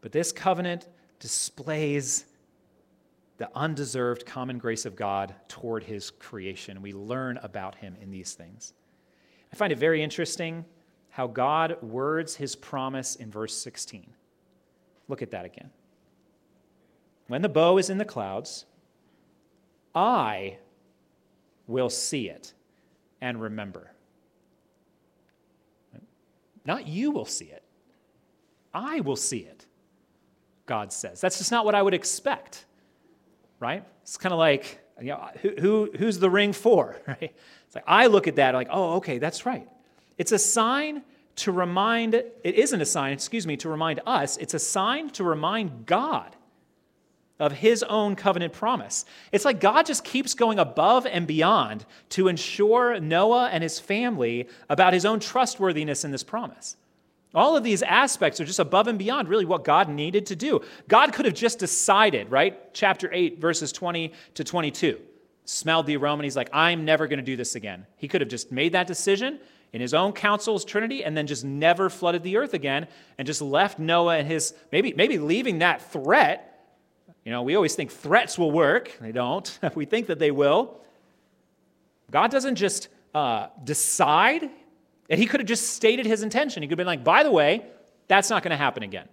But 0.00 0.12
this 0.12 0.32
covenant 0.32 0.86
displays 1.18 2.26
the 3.38 3.50
undeserved 3.54 4.26
common 4.26 4.58
grace 4.58 4.84
of 4.84 4.94
God 4.94 5.34
toward 5.48 5.82
his 5.82 6.10
creation. 6.10 6.82
We 6.82 6.92
learn 6.92 7.38
about 7.42 7.74
him 7.76 7.96
in 8.00 8.10
these 8.10 8.34
things. 8.34 8.74
I 9.52 9.56
find 9.56 9.72
it 9.72 9.78
very 9.78 10.02
interesting 10.02 10.64
how 11.10 11.26
God 11.26 11.80
words 11.82 12.36
his 12.36 12.54
promise 12.56 13.16
in 13.16 13.30
verse 13.30 13.56
16. 13.56 14.06
Look 15.08 15.22
at 15.22 15.30
that 15.30 15.44
again. 15.44 15.70
When 17.28 17.40
the 17.40 17.48
bow 17.48 17.78
is 17.78 17.88
in 17.88 17.98
the 17.98 18.04
clouds, 18.04 18.66
I 19.94 20.58
will 21.66 21.88
see 21.88 22.28
it 22.28 22.52
and 23.20 23.40
remember. 23.40 23.93
Not 26.64 26.86
you 26.86 27.10
will 27.10 27.24
see 27.24 27.46
it, 27.46 27.62
I 28.72 29.00
will 29.00 29.16
see 29.16 29.38
it, 29.38 29.66
God 30.66 30.92
says. 30.92 31.20
That's 31.20 31.38
just 31.38 31.50
not 31.50 31.64
what 31.64 31.74
I 31.74 31.82
would 31.82 31.94
expect, 31.94 32.64
right? 33.60 33.84
It's 34.02 34.16
kind 34.16 34.32
of 34.32 34.38
like, 34.38 34.80
you 35.00 35.08
know, 35.08 35.28
who, 35.42 35.54
who, 35.58 35.90
who's 35.96 36.18
the 36.18 36.30
ring 36.30 36.52
for, 36.52 36.96
right? 37.06 37.34
It's 37.66 37.74
like, 37.74 37.84
I 37.86 38.06
look 38.06 38.26
at 38.28 38.36
that, 38.36 38.54
like, 38.54 38.68
oh, 38.70 38.94
okay, 38.94 39.18
that's 39.18 39.46
right. 39.46 39.68
It's 40.18 40.32
a 40.32 40.38
sign 40.38 41.02
to 41.36 41.52
remind, 41.52 42.14
it 42.14 42.32
isn't 42.44 42.80
a 42.80 42.86
sign, 42.86 43.12
excuse 43.12 43.46
me, 43.46 43.56
to 43.58 43.68
remind 43.68 44.00
us, 44.06 44.36
it's 44.36 44.54
a 44.54 44.58
sign 44.58 45.10
to 45.10 45.24
remind 45.24 45.86
God 45.86 46.36
of 47.40 47.52
his 47.52 47.82
own 47.82 48.14
covenant 48.14 48.52
promise. 48.52 49.04
It's 49.32 49.44
like 49.44 49.60
God 49.60 49.86
just 49.86 50.04
keeps 50.04 50.34
going 50.34 50.58
above 50.58 51.06
and 51.06 51.26
beyond 51.26 51.84
to 52.10 52.28
ensure 52.28 53.00
Noah 53.00 53.48
and 53.52 53.62
his 53.62 53.80
family 53.80 54.48
about 54.68 54.92
his 54.92 55.04
own 55.04 55.18
trustworthiness 55.18 56.04
in 56.04 56.12
this 56.12 56.22
promise. 56.22 56.76
All 57.34 57.56
of 57.56 57.64
these 57.64 57.82
aspects 57.82 58.40
are 58.40 58.44
just 58.44 58.60
above 58.60 58.86
and 58.86 58.96
beyond 58.98 59.28
really 59.28 59.44
what 59.44 59.64
God 59.64 59.88
needed 59.88 60.26
to 60.26 60.36
do. 60.36 60.60
God 60.86 61.12
could 61.12 61.24
have 61.24 61.34
just 61.34 61.58
decided, 61.58 62.30
right? 62.30 62.72
Chapter 62.72 63.10
8, 63.12 63.40
verses 63.40 63.72
20 63.72 64.12
to 64.34 64.44
22. 64.44 65.00
smelled 65.44 65.86
the 65.86 65.96
aroma, 65.96 66.20
and 66.20 66.24
he's 66.24 66.36
like, 66.36 66.48
I'm 66.52 66.84
never 66.84 67.08
going 67.08 67.18
to 67.18 67.24
do 67.24 67.36
this 67.36 67.56
again. 67.56 67.86
He 67.96 68.08
could 68.08 68.20
have 68.20 68.30
just 68.30 68.52
made 68.52 68.72
that 68.72 68.86
decision 68.86 69.40
in 69.72 69.80
his 69.80 69.92
own 69.92 70.12
council's 70.12 70.64
Trinity 70.64 71.04
and 71.04 71.16
then 71.16 71.26
just 71.26 71.44
never 71.44 71.90
flooded 71.90 72.22
the 72.22 72.36
earth 72.36 72.54
again 72.54 72.86
and 73.18 73.26
just 73.26 73.42
left 73.42 73.80
Noah 73.80 74.18
and 74.18 74.28
his, 74.28 74.54
maybe, 74.70 74.94
maybe 74.94 75.18
leaving 75.18 75.58
that 75.58 75.92
threat. 75.92 76.53
You 77.24 77.32
know, 77.32 77.42
we 77.42 77.54
always 77.54 77.74
think 77.74 77.90
threats 77.90 78.38
will 78.38 78.50
work. 78.50 78.96
They 79.00 79.12
don't. 79.12 79.58
we 79.74 79.84
think 79.84 80.08
that 80.08 80.18
they 80.18 80.30
will. 80.30 80.80
God 82.10 82.30
doesn't 82.30 82.56
just 82.56 82.88
uh, 83.14 83.48
decide, 83.62 84.50
and 85.08 85.20
he 85.20 85.26
could 85.26 85.40
have 85.40 85.48
just 85.48 85.70
stated 85.70 86.06
his 86.06 86.22
intention. 86.22 86.62
He 86.62 86.68
could 86.68 86.72
have 86.72 86.78
been 86.78 86.86
like, 86.86 87.04
by 87.04 87.22
the 87.22 87.30
way, 87.30 87.64
that's 88.08 88.28
not 88.28 88.42
going 88.42 88.50
to 88.50 88.56
happen 88.56 88.82
again 88.82 89.08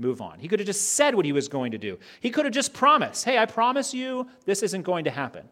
move 0.00 0.20
on. 0.20 0.38
He 0.38 0.48
could 0.48 0.58
have 0.58 0.66
just 0.66 0.92
said 0.94 1.14
what 1.14 1.24
he 1.24 1.32
was 1.32 1.48
going 1.48 1.72
to 1.72 1.78
do. 1.78 1.98
He 2.20 2.30
could 2.30 2.46
have 2.46 2.54
just 2.54 2.72
promised, 2.72 3.24
hey, 3.24 3.38
I 3.38 3.46
promise 3.46 3.94
you 3.94 4.26
this 4.46 4.62
isn't 4.62 4.82
going 4.82 5.04
to 5.04 5.10
happen. 5.10 5.48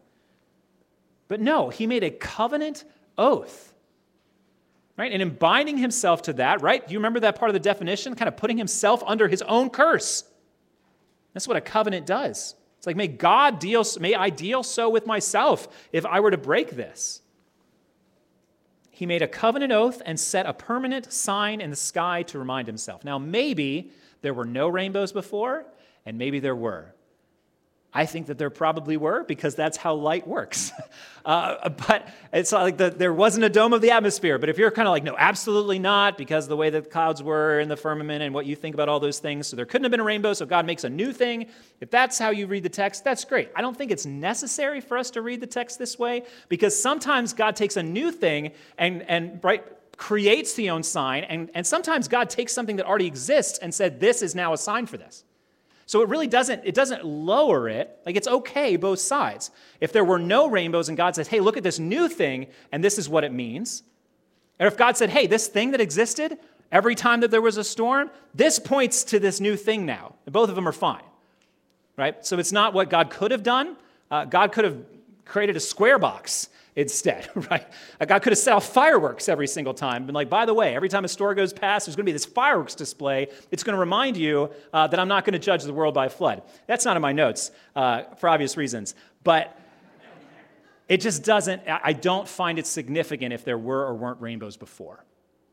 But 1.27 1.39
no, 1.39 1.69
he 1.69 1.85
made 1.85 2.03
a 2.03 2.09
covenant 2.09 2.83
oath. 3.17 3.73
Right? 4.97 5.13
And 5.13 5.21
in 5.21 5.29
binding 5.29 5.77
himself 5.77 6.23
to 6.23 6.33
that, 6.33 6.61
right? 6.61 6.85
Do 6.85 6.91
you 6.91 6.99
remember 6.99 7.21
that 7.21 7.37
part 7.37 7.49
of 7.49 7.53
the 7.53 7.59
definition? 7.59 8.15
Kind 8.15 8.27
of 8.27 8.35
putting 8.35 8.57
himself 8.57 9.01
under 9.05 9.29
his 9.29 9.41
own 9.43 9.69
curse. 9.69 10.25
That's 11.39 11.47
what 11.47 11.55
a 11.55 11.61
covenant 11.61 12.05
does. 12.05 12.53
It's 12.77 12.85
like, 12.85 12.97
may 12.97 13.07
God 13.07 13.59
deal, 13.59 13.85
may 14.01 14.13
I 14.13 14.29
deal 14.29 14.61
so 14.61 14.89
with 14.89 15.07
myself 15.07 15.69
if 15.93 16.05
I 16.05 16.19
were 16.19 16.31
to 16.31 16.37
break 16.37 16.71
this. 16.71 17.21
He 18.89 19.05
made 19.05 19.21
a 19.21 19.27
covenant 19.27 19.71
oath 19.71 20.01
and 20.05 20.19
set 20.19 20.45
a 20.45 20.51
permanent 20.51 21.13
sign 21.13 21.61
in 21.61 21.69
the 21.69 21.77
sky 21.77 22.23
to 22.23 22.39
remind 22.39 22.67
himself. 22.67 23.05
Now, 23.05 23.17
maybe 23.17 23.91
there 24.21 24.33
were 24.33 24.43
no 24.43 24.67
rainbows 24.67 25.13
before, 25.13 25.63
and 26.05 26.17
maybe 26.17 26.41
there 26.41 26.57
were. 26.57 26.93
I 27.91 28.05
think 28.05 28.27
that 28.27 28.37
there 28.37 28.51
probably 28.51 28.97
were 28.97 29.23
because 29.23 29.55
that's 29.55 29.75
how 29.75 29.95
light 29.95 30.27
works. 30.27 30.71
uh, 31.25 31.69
but 31.69 32.07
it's 32.31 32.51
like 32.51 32.77
the, 32.77 32.91
there 32.91 33.13
wasn't 33.13 33.45
a 33.45 33.49
dome 33.49 33.73
of 33.73 33.81
the 33.81 33.89
atmosphere. 33.89 34.37
But 34.37 34.49
if 34.49 34.59
you're 34.59 34.69
kind 34.69 34.87
of 34.87 34.91
like, 34.91 35.03
no, 35.03 35.15
absolutely 35.17 35.79
not, 35.79 36.15
because 36.15 36.47
the 36.47 36.55
way 36.55 36.69
that 36.69 36.83
the 36.83 36.89
clouds 36.89 37.23
were 37.23 37.59
in 37.59 37.67
the 37.67 37.75
firmament 37.75 38.21
and 38.21 38.33
what 38.33 38.45
you 38.45 38.55
think 38.55 38.75
about 38.75 38.89
all 38.89 38.99
those 38.99 39.17
things, 39.17 39.47
so 39.47 39.55
there 39.55 39.65
couldn't 39.65 39.85
have 39.85 39.91
been 39.91 39.99
a 39.99 40.03
rainbow, 40.03 40.33
so 40.33 40.45
God 40.45 40.67
makes 40.67 40.83
a 40.83 40.89
new 40.89 41.11
thing. 41.11 41.47
If 41.81 41.89
that's 41.89 42.19
how 42.19 42.29
you 42.29 42.45
read 42.45 42.61
the 42.61 42.69
text, 42.69 43.03
that's 43.03 43.25
great. 43.25 43.49
I 43.55 43.61
don't 43.61 43.75
think 43.75 43.89
it's 43.89 44.05
necessary 44.05 44.81
for 44.81 44.95
us 44.95 45.09
to 45.11 45.23
read 45.23 45.41
the 45.41 45.47
text 45.47 45.79
this 45.79 45.97
way 45.97 46.23
because 46.47 46.79
sometimes 46.79 47.33
God 47.33 47.55
takes 47.55 47.75
a 47.75 47.83
new 47.83 48.11
thing 48.11 48.51
and, 48.77 49.01
and 49.09 49.39
right, 49.43 49.65
creates 49.97 50.53
the 50.53 50.69
own 50.69 50.81
sign, 50.81 51.25
and, 51.25 51.49
and 51.53 51.67
sometimes 51.67 52.07
God 52.07 52.29
takes 52.29 52.53
something 52.53 52.77
that 52.77 52.85
already 52.85 53.07
exists 53.07 53.59
and 53.59 53.73
said, 53.73 53.99
This 53.99 54.21
is 54.21 54.33
now 54.33 54.53
a 54.53 54.57
sign 54.57 54.85
for 54.85 54.97
this. 54.97 55.23
So 55.89 56.03
it 56.03 56.07
really 56.07 56.27
doesn't, 56.27 56.61
it 56.65 56.75
doesn't 56.75 57.03
lower 57.03 57.67
it. 57.67 57.97
Like 58.05 58.15
it's 58.15 58.27
okay 58.27 58.75
both 58.75 58.99
sides. 58.99 59.49
If 59.81 59.91
there 59.91 60.05
were 60.05 60.19
no 60.19 60.47
rainbows 60.47 60.87
and 60.87 60.95
God 60.95 61.15
says, 61.15 61.29
hey, 61.29 61.39
look 61.39 61.57
at 61.57 61.63
this 61.63 61.79
new 61.79 62.07
thing, 62.07 62.45
and 62.71 62.83
this 62.83 62.99
is 62.99 63.09
what 63.09 63.23
it 63.23 63.33
means. 63.33 63.81
Or 64.59 64.67
if 64.67 64.77
God 64.77 64.97
said, 64.97 65.09
hey, 65.09 65.25
this 65.25 65.47
thing 65.47 65.71
that 65.71 65.81
existed, 65.81 66.37
every 66.71 66.93
time 66.93 67.21
that 67.21 67.31
there 67.31 67.41
was 67.41 67.57
a 67.57 67.63
storm, 67.63 68.11
this 68.35 68.59
points 68.59 69.03
to 69.05 69.19
this 69.19 69.39
new 69.39 69.55
thing 69.55 69.83
now. 69.83 70.13
And 70.27 70.33
Both 70.33 70.49
of 70.49 70.55
them 70.55 70.67
are 70.67 70.71
fine. 70.71 71.01
Right? 71.97 72.23
So 72.23 72.37
it's 72.37 72.51
not 72.51 72.75
what 72.75 72.91
God 72.91 73.09
could 73.09 73.31
have 73.31 73.41
done. 73.41 73.75
Uh, 74.11 74.25
God 74.25 74.51
could 74.51 74.65
have 74.65 74.77
created 75.25 75.55
a 75.55 75.59
square 75.59 75.97
box 75.97 76.49
instead, 76.79 77.29
right? 77.51 77.67
God 78.05 78.21
could 78.21 78.31
have 78.31 78.37
set 78.37 78.53
off 78.53 78.73
fireworks 78.73 79.27
every 79.27 79.47
single 79.47 79.73
time. 79.73 80.05
Been 80.05 80.15
like, 80.15 80.29
by 80.29 80.45
the 80.45 80.53
way, 80.53 80.75
every 80.75 80.87
time 80.87 81.03
a 81.03 81.09
store 81.09 81.35
goes 81.35 81.51
past, 81.51 81.85
there's 81.85 81.95
going 81.95 82.05
to 82.05 82.09
be 82.09 82.13
this 82.13 82.25
fireworks 82.25 82.73
display. 82.73 83.27
It's 83.51 83.63
going 83.63 83.73
to 83.73 83.79
remind 83.79 84.15
you 84.15 84.49
uh, 84.71 84.87
that 84.87 84.99
I'm 84.99 85.09
not 85.09 85.25
going 85.25 85.33
to 85.33 85.39
judge 85.39 85.63
the 85.63 85.73
world 85.73 85.93
by 85.93 86.05
a 86.05 86.09
flood. 86.09 86.41
That's 86.67 86.85
not 86.85 86.95
in 86.95 87.01
my 87.01 87.11
notes 87.11 87.51
uh, 87.75 88.03
for 88.15 88.29
obvious 88.29 88.55
reasons. 88.55 88.95
But 89.23 89.59
it 90.87 91.01
just 91.01 91.23
doesn't, 91.23 91.63
I 91.67 91.93
don't 91.93 92.27
find 92.27 92.57
it 92.57 92.65
significant 92.65 93.33
if 93.33 93.43
there 93.43 93.57
were 93.57 93.85
or 93.85 93.93
weren't 93.93 94.21
rainbows 94.21 94.55
before, 94.55 95.03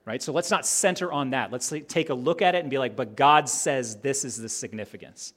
right? 0.04 0.22
So 0.22 0.32
let's 0.32 0.50
not 0.50 0.64
center 0.64 1.12
on 1.12 1.30
that. 1.30 1.50
Let's 1.50 1.72
take 1.88 2.10
a 2.10 2.14
look 2.14 2.40
at 2.40 2.54
it 2.54 2.60
and 2.60 2.70
be 2.70 2.78
like, 2.78 2.94
but 2.94 3.16
God 3.16 3.48
says 3.48 3.96
this 3.96 4.24
is 4.24 4.36
the 4.36 4.48
significance. 4.48 5.34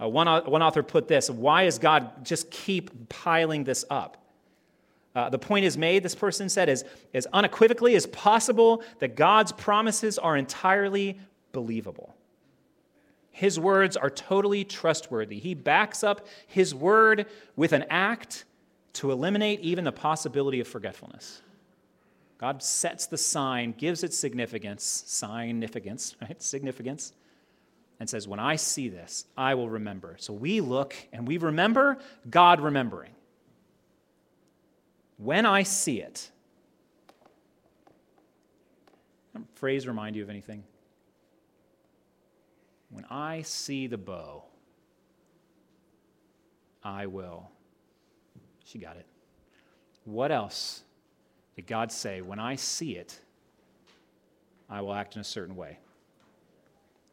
Uh, 0.00 0.08
one, 0.08 0.28
one 0.44 0.62
author 0.62 0.84
put 0.84 1.08
this 1.08 1.28
why 1.28 1.64
does 1.64 1.80
God 1.80 2.24
just 2.24 2.52
keep 2.52 3.08
piling 3.08 3.64
this 3.64 3.84
up? 3.90 4.27
Uh, 5.14 5.28
the 5.28 5.38
point 5.38 5.64
is 5.64 5.76
made, 5.76 6.02
this 6.02 6.14
person 6.14 6.48
said, 6.48 6.68
as, 6.68 6.84
as 7.14 7.26
unequivocally 7.32 7.94
as 7.96 8.06
possible 8.06 8.82
that 8.98 9.16
God's 9.16 9.52
promises 9.52 10.18
are 10.18 10.36
entirely 10.36 11.18
believable. 11.52 12.14
His 13.30 13.58
words 13.58 13.96
are 13.96 14.10
totally 14.10 14.64
trustworthy. 14.64 15.38
He 15.38 15.54
backs 15.54 16.02
up 16.02 16.26
his 16.46 16.74
word 16.74 17.26
with 17.56 17.72
an 17.72 17.84
act 17.88 18.44
to 18.94 19.12
eliminate 19.12 19.60
even 19.60 19.84
the 19.84 19.92
possibility 19.92 20.60
of 20.60 20.68
forgetfulness. 20.68 21.40
God 22.38 22.62
sets 22.62 23.06
the 23.06 23.18
sign, 23.18 23.72
gives 23.72 24.04
it 24.04 24.12
significance, 24.14 25.04
significance, 25.06 26.16
right? 26.22 26.40
Significance, 26.40 27.12
and 28.00 28.08
says, 28.08 28.28
When 28.28 28.40
I 28.40 28.56
see 28.56 28.88
this, 28.88 29.24
I 29.36 29.54
will 29.54 29.68
remember. 29.68 30.16
So 30.18 30.32
we 30.32 30.60
look 30.60 30.94
and 31.12 31.26
we 31.26 31.38
remember 31.38 31.98
God 32.30 32.60
remembering 32.60 33.10
when 35.18 35.44
I 35.44 35.62
see 35.62 36.00
it. 36.00 36.30
phrase 39.54 39.86
remind 39.86 40.16
you 40.16 40.22
of 40.22 40.30
anything? 40.30 40.62
When 42.90 43.04
I 43.10 43.42
see 43.42 43.86
the 43.86 43.98
bow, 43.98 44.44
I 46.82 47.06
will. 47.06 47.50
She 48.64 48.78
got 48.78 48.96
it. 48.96 49.06
What 50.04 50.32
else 50.32 50.82
did 51.56 51.66
God 51.66 51.92
say? 51.92 52.22
When 52.22 52.38
I 52.38 52.54
see 52.54 52.96
it, 52.96 53.20
I 54.70 54.80
will 54.80 54.94
act 54.94 55.16
in 55.16 55.20
a 55.20 55.24
certain 55.24 55.56
way. 55.56 55.78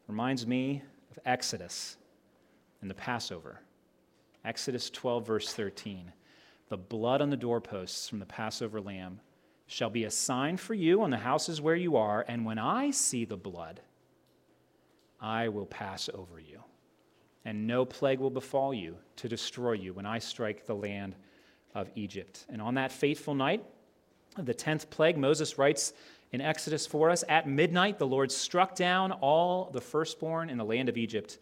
Reminds 0.06 0.46
me 0.46 0.82
of 1.10 1.18
Exodus 1.26 1.96
and 2.80 2.88
the 2.88 2.94
Passover. 2.94 3.60
Exodus 4.44 4.88
12, 4.90 5.26
verse 5.26 5.52
13. 5.52 6.12
The 6.68 6.76
blood 6.76 7.20
on 7.20 7.30
the 7.30 7.36
doorposts 7.36 8.08
from 8.08 8.18
the 8.18 8.26
Passover 8.26 8.80
lamb 8.80 9.20
shall 9.66 9.90
be 9.90 10.04
a 10.04 10.10
sign 10.10 10.56
for 10.56 10.74
you 10.74 11.02
on 11.02 11.10
the 11.10 11.16
houses 11.16 11.60
where 11.60 11.74
you 11.74 11.96
are, 11.96 12.24
and 12.28 12.44
when 12.44 12.58
I 12.58 12.90
see 12.90 13.24
the 13.24 13.36
blood, 13.36 13.80
I 15.20 15.48
will 15.48 15.66
pass 15.66 16.08
over 16.12 16.38
you. 16.38 16.60
And 17.44 17.66
no 17.66 17.84
plague 17.84 18.18
will 18.18 18.30
befall 18.30 18.74
you 18.74 18.96
to 19.16 19.28
destroy 19.28 19.72
you 19.72 19.92
when 19.92 20.06
I 20.06 20.18
strike 20.18 20.66
the 20.66 20.74
land 20.74 21.14
of 21.74 21.90
Egypt. 21.94 22.44
And 22.48 22.60
on 22.60 22.74
that 22.74 22.90
fateful 22.90 23.34
night, 23.34 23.64
the 24.36 24.54
tenth 24.54 24.90
plague, 24.90 25.16
Moses 25.16 25.58
writes 25.58 25.92
in 26.32 26.40
Exodus 26.40 26.86
for 26.86 27.10
us 27.10 27.24
At 27.28 27.48
midnight, 27.48 27.98
the 27.98 28.06
Lord 28.06 28.32
struck 28.32 28.74
down 28.74 29.12
all 29.12 29.70
the 29.70 29.80
firstborn 29.80 30.50
in 30.50 30.58
the 30.58 30.64
land 30.64 30.88
of 30.88 30.96
Egypt 30.96 31.38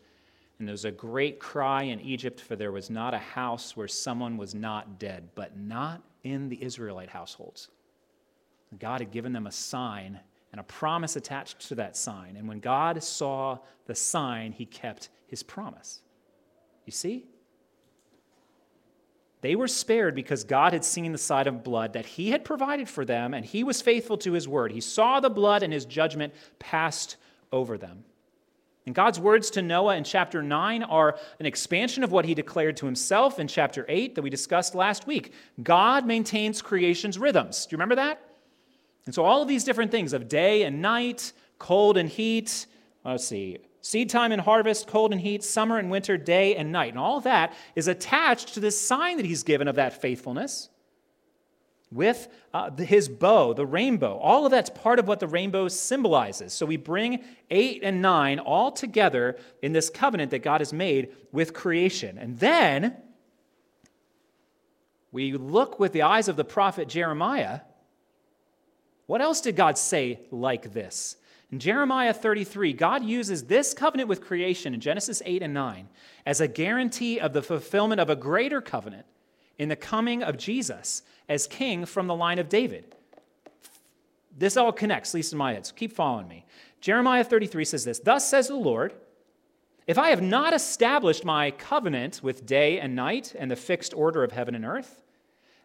and 0.59 0.69
there 0.69 0.73
was 0.73 0.85
a 0.85 0.91
great 0.91 1.41
cry 1.41 1.83
in 1.85 2.01
Egypt, 2.01 2.41
for 2.41 2.55
there 2.57 2.73
was 2.73 2.89
not 2.89 3.13
a 3.13 3.19
house 3.19 3.77
where 3.77 3.89
someone 3.89 4.37
was 4.37 4.55
not 4.55 4.99
dead, 4.99 5.31
but 5.35 5.57
not 5.57 6.03
in 6.23 6.49
the 6.49 6.63
Israelite 6.63 7.11
households. 7.11 7.69
God 8.79 9.01
had 9.01 9.11
given 9.11 9.33
them 9.33 9.47
a 9.47 9.53
sign 9.53 10.21
and 10.53 10.61
a 10.61 10.65
promise 10.65 11.17
attached 11.17 11.69
to 11.69 11.75
that 11.77 11.97
sign. 11.97 12.37
And 12.37 12.47
when 12.47 12.61
God 12.61 13.03
saw 13.03 13.59
the 13.87 13.95
sign, 13.95 14.53
he 14.53 14.65
kept 14.65 15.09
his 15.27 15.43
promise. 15.43 16.01
You 16.87 16.93
see? 16.93 17.27
They 19.41 19.57
were 19.57 19.69
spared 19.69 20.15
because 20.15 20.45
God 20.45 20.73
had 20.73 20.85
seen 20.85 21.13
the 21.13 21.19
side 21.19 21.47
of 21.47 21.65
blood 21.65 21.93
that 21.95 22.07
he 22.07 22.31
had 22.31 22.45
provided 22.45 22.89
for 22.89 23.05
them, 23.05 23.35
and 23.35 23.45
he 23.45 23.65
was 23.65 23.83
faithful 23.83 24.17
to 24.19 24.33
his 24.33 24.49
word. 24.49 24.73
He 24.73 24.81
saw 24.81 25.21
the 25.21 25.29
blood, 25.29 25.63
and 25.63 25.73
his 25.73 25.85
judgment 25.85 26.33
passed 26.59 27.17
over 27.53 27.77
them. 27.77 28.05
And 28.87 28.95
God's 28.95 29.18
words 29.18 29.51
to 29.51 29.62
Noah 29.62 29.97
in 29.97 30.05
chapter 30.05 30.43
9 30.43 30.82
are 30.82 31.18
an 31.41 31.47
expansion 31.47 32.05
of 32.05 32.12
what 32.12 32.26
he 32.26 32.35
declared 32.35 32.76
to 32.78 32.87
himself 32.87 33.39
in 33.39 33.49
chapter 33.49 33.87
8 33.89 34.14
that 34.14 34.22
we 34.22 34.28
discussed 34.28 34.74
last 34.74 35.07
week. 35.07 35.32
God 35.62 36.07
maintains 36.07 36.61
creation's 36.61 37.18
rhythms. 37.18 37.64
Do 37.64 37.74
you 37.74 37.78
remember 37.78 37.95
that? 37.95 38.20
And 39.07 39.14
so 39.14 39.24
all 39.24 39.41
of 39.41 39.49
these 39.49 39.64
different 39.64 39.91
things 39.91 40.12
of 40.12 40.28
day 40.28 40.64
and 40.64 40.82
night, 40.82 41.32
cold 41.59 41.97
and 41.97 42.09
heat, 42.09 42.66
let's 43.05 43.26
see, 43.26 43.59
seed 43.80 44.11
time 44.11 44.32
and 44.32 44.41
harvest, 44.41 44.87
cold 44.87 45.12
and 45.12 45.20
heat, 45.20 45.43
summer 45.43 45.78
and 45.78 45.91
winter, 45.91 46.18
day 46.18 46.55
and 46.57 46.70
night. 46.70 46.91
And 46.91 46.99
all 46.99 47.20
that 47.20 47.55
is 47.74 47.89
attached 47.89 48.55
to 48.55 48.61
this 48.61 48.78
sign 48.78 49.16
that 49.16 49.26
he's 49.26 49.43
given 49.43 49.66
of 49.66 49.76
that 49.76 50.01
faithfulness 50.01 50.68
with 51.91 52.28
uh, 52.53 52.70
his 52.76 53.09
bow, 53.09 53.53
the 53.53 53.66
rainbow. 53.66 54.16
All 54.18 54.45
of 54.45 54.51
that's 54.51 54.70
part 54.70 54.99
of 54.99 55.07
what 55.07 55.20
the 55.20 55.28
rainbow 55.28 55.68
symbolizes. 55.68 56.53
So 56.53 56.66
we 56.66 56.76
bring 56.76 57.22
eight 57.51 57.80
and 57.82 58.03
nine 58.03 58.39
all 58.39 58.72
together 58.72 59.39
in 59.62 59.72
this 59.72 59.91
covenant 59.91 60.30
that 60.32 60.43
God 60.43 60.61
has 60.61 60.72
made 60.72 61.14
with 61.30 61.55
creation. 61.55 62.18
And 62.18 62.39
then 62.39 62.97
we 65.12 65.32
look 65.35 65.78
with 65.78 65.93
the 65.93 66.03
eyes 66.03 66.26
of 66.26 66.37
the 66.37 66.45
prophet 66.45 66.89
Jeremiah. 66.89 67.61
What 69.07 69.20
else 69.20 69.41
did 69.41 69.55
God 69.55 69.78
say 69.78 70.20
like 70.30 70.72
this? 70.72 71.16
In 71.53 71.61
Jeremiah 71.61 72.12
33, 72.12 72.72
God 72.72 73.05
uses 73.05 73.45
this 73.45 73.74
covenant 73.74 74.09
with 74.09 74.20
creation 74.20 74.74
in 74.74 74.80
Genesis 74.80 75.22
8 75.24 75.43
and 75.43 75.55
9 75.55 75.89
as 76.26 76.41
a 76.41 76.49
guarantee 76.49 77.20
of 77.20 77.32
the 77.32 77.43
fulfillment 77.43 78.01
of 78.01 78.11
a 78.11 78.16
greater 78.16 78.61
covenant 78.61 79.07
in 79.59 79.69
the 79.69 79.77
coming 79.77 80.23
of 80.23 80.37
Jesus 80.37 81.03
as 81.29 81.47
king 81.47 81.85
from 81.87 82.07
the 82.07 82.15
line 82.15 82.39
of 82.39 82.49
David. 82.49 82.95
This 84.37 84.57
all 84.57 84.73
connects, 84.73 85.11
at 85.11 85.15
least 85.15 85.33
in 85.33 85.39
my 85.39 85.53
head, 85.53 85.67
so 85.67 85.75
keep 85.75 85.93
following 85.93 86.29
me. 86.29 86.45
Jeremiah 86.81 87.25
33 87.25 87.65
says 87.65 87.85
this 87.85 87.99
Thus 88.01 88.29
says 88.29 88.49
the 88.49 88.57
Lord, 88.57 88.95
if 89.87 89.99
I 89.99 90.11
have 90.11 90.23
not 90.23 90.55
established 90.55 91.25
my 91.25 91.51
covenant 91.51 92.21
with 92.23 92.47
day 92.47 92.81
and 92.81 92.97
night 92.97 93.35
and 93.39 93.51
the 93.51 93.57
fixed 93.57 93.95
order 93.95 94.25
of 94.25 94.33
heaven 94.33 94.55
and 94.55 94.65
earth, 94.65 95.03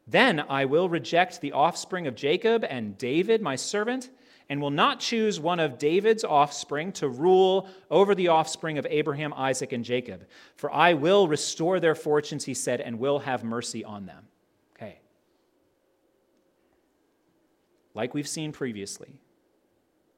then 0.06 0.44
I 0.50 0.66
will 0.66 0.90
reject 0.90 1.40
the 1.40 1.54
offspring 1.54 2.08
of 2.08 2.16
Jacob 2.16 2.66
and 2.68 2.98
David, 2.98 3.42
my 3.42 3.56
servant, 3.56 4.10
and 4.50 4.60
will 4.60 4.72
not 4.72 5.00
choose 5.00 5.40
one 5.40 5.60
of 5.60 5.78
David's 5.78 6.24
offspring 6.24 6.92
to 6.94 7.08
rule 7.08 7.70
over 7.92 8.16
the 8.16 8.30
offspring 8.30 8.80
of 8.80 8.88
Abraham, 8.90 9.32
Isaac, 9.36 9.74
and 9.74 9.86
Jacob. 9.86 10.26
For 10.56 10.72
I 10.74 10.96
will 10.96 11.28
restore 11.28 11.80
their 11.80 11.94
fortunes, 11.94 12.46
he 12.46 12.56
said, 12.56 12.82
and 12.82 12.98
will 12.98 13.20
have 13.20 13.44
mercy 13.44 13.86
on 13.86 14.08
them. 14.08 14.26
Okay. 14.76 15.00
Like 17.94 18.16
we've 18.16 18.28
seen 18.28 18.52
previously, 18.52 19.22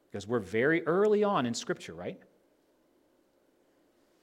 because 0.10 0.26
we're 0.26 0.40
very 0.40 0.88
early 0.88 1.26
on 1.26 1.46
in 1.46 1.54
Scripture, 1.54 1.94
right? 1.94 2.20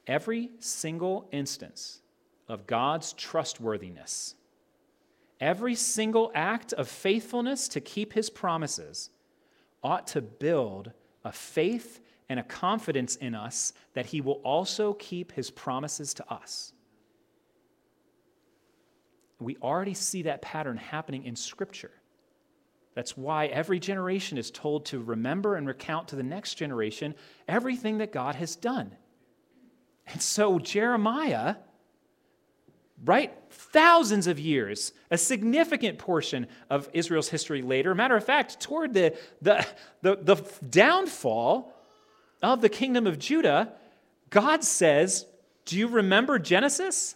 Every 0.06 0.50
single 0.58 1.28
instance 1.32 2.00
of 2.48 2.66
God's 2.66 3.12
trustworthiness, 3.12 4.36
every 5.38 5.74
single 5.74 6.32
act 6.34 6.72
of 6.72 6.88
faithfulness 6.88 7.68
to 7.68 7.82
keep 7.82 8.14
his 8.14 8.30
promises 8.30 9.10
ought 9.82 10.06
to 10.08 10.20
build 10.20 10.92
a 11.24 11.32
faith 11.32 12.00
and 12.28 12.38
a 12.38 12.42
confidence 12.42 13.16
in 13.16 13.34
us 13.34 13.72
that 13.94 14.06
he 14.06 14.20
will 14.20 14.40
also 14.44 14.92
keep 14.94 15.32
his 15.32 15.50
promises 15.50 16.14
to 16.14 16.32
us. 16.32 16.72
We 19.40 19.56
already 19.62 19.94
see 19.94 20.22
that 20.22 20.42
pattern 20.42 20.76
happening 20.76 21.24
in 21.24 21.36
Scripture. 21.36 21.92
That's 22.94 23.16
why 23.16 23.46
every 23.46 23.78
generation 23.78 24.38
is 24.38 24.50
told 24.50 24.86
to 24.86 24.98
remember 24.98 25.54
and 25.54 25.66
recount 25.66 26.08
to 26.08 26.16
the 26.16 26.22
next 26.24 26.54
generation 26.54 27.14
everything 27.46 27.98
that 27.98 28.12
God 28.12 28.34
has 28.34 28.56
done. 28.56 28.96
And 30.08 30.20
so 30.20 30.58
Jeremiah, 30.58 31.56
right, 33.04 33.32
thousands 33.50 34.26
of 34.26 34.38
years, 34.38 34.92
a 35.10 35.18
significant 35.18 35.98
portion 35.98 36.46
of 36.70 36.88
Israel's 36.92 37.28
history 37.28 37.62
later, 37.62 37.94
matter 37.94 38.16
of 38.16 38.24
fact, 38.24 38.60
toward 38.60 38.94
the, 38.94 39.16
the, 39.42 39.66
the, 40.02 40.16
the 40.16 40.36
downfall 40.68 41.72
of 42.42 42.60
the 42.60 42.68
kingdom 42.68 43.06
of 43.06 43.18
Judah, 43.18 43.72
God 44.30 44.64
says, 44.64 45.26
Do 45.64 45.78
you 45.78 45.88
remember 45.88 46.38
Genesis? 46.38 47.14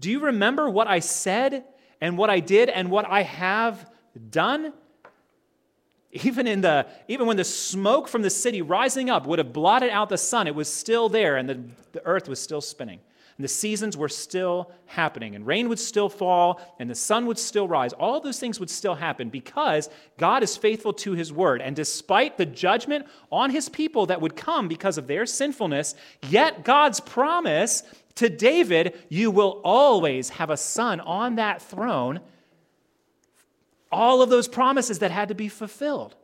Do 0.00 0.10
you 0.10 0.20
remember 0.20 0.68
what 0.68 0.88
I 0.88 0.98
said 0.98 1.64
and 2.00 2.18
what 2.18 2.28
I 2.28 2.40
did 2.40 2.68
and 2.68 2.90
what 2.90 3.06
I 3.08 3.22
have 3.22 3.88
done? 4.30 4.72
Even, 6.10 6.46
in 6.46 6.60
the, 6.60 6.86
even 7.08 7.26
when 7.26 7.36
the 7.36 7.44
smoke 7.44 8.08
from 8.08 8.22
the 8.22 8.28
city 8.28 8.60
rising 8.60 9.08
up 9.08 9.26
would 9.26 9.38
have 9.38 9.52
blotted 9.52 9.90
out 9.90 10.08
the 10.08 10.18
sun, 10.18 10.46
it 10.46 10.54
was 10.54 10.70
still 10.70 11.08
there 11.08 11.36
and 11.36 11.48
the, 11.48 11.62
the 11.92 12.04
earth 12.04 12.28
was 12.28 12.40
still 12.40 12.60
spinning. 12.60 13.00
And 13.42 13.44
the 13.44 13.48
seasons 13.48 13.96
were 13.96 14.08
still 14.08 14.70
happening, 14.86 15.34
and 15.34 15.44
rain 15.44 15.68
would 15.68 15.80
still 15.80 16.08
fall, 16.08 16.60
and 16.78 16.88
the 16.88 16.94
sun 16.94 17.26
would 17.26 17.40
still 17.40 17.66
rise. 17.66 17.92
All 17.92 18.20
those 18.20 18.38
things 18.38 18.60
would 18.60 18.70
still 18.70 18.94
happen 18.94 19.30
because 19.30 19.90
God 20.16 20.44
is 20.44 20.56
faithful 20.56 20.92
to 20.92 21.14
his 21.14 21.32
word. 21.32 21.60
And 21.60 21.74
despite 21.74 22.38
the 22.38 22.46
judgment 22.46 23.06
on 23.32 23.50
his 23.50 23.68
people 23.68 24.06
that 24.06 24.20
would 24.20 24.36
come 24.36 24.68
because 24.68 24.96
of 24.96 25.08
their 25.08 25.26
sinfulness, 25.26 25.96
yet 26.28 26.62
God's 26.62 27.00
promise 27.00 27.82
to 28.14 28.28
David, 28.28 28.96
you 29.08 29.32
will 29.32 29.60
always 29.64 30.28
have 30.28 30.50
a 30.50 30.56
son 30.56 31.00
on 31.00 31.34
that 31.34 31.60
throne 31.60 32.20
all 33.90 34.22
of 34.22 34.30
those 34.30 34.46
promises 34.46 35.00
that 35.00 35.10
had 35.10 35.30
to 35.30 35.34
be 35.34 35.48
fulfilled. 35.48 36.14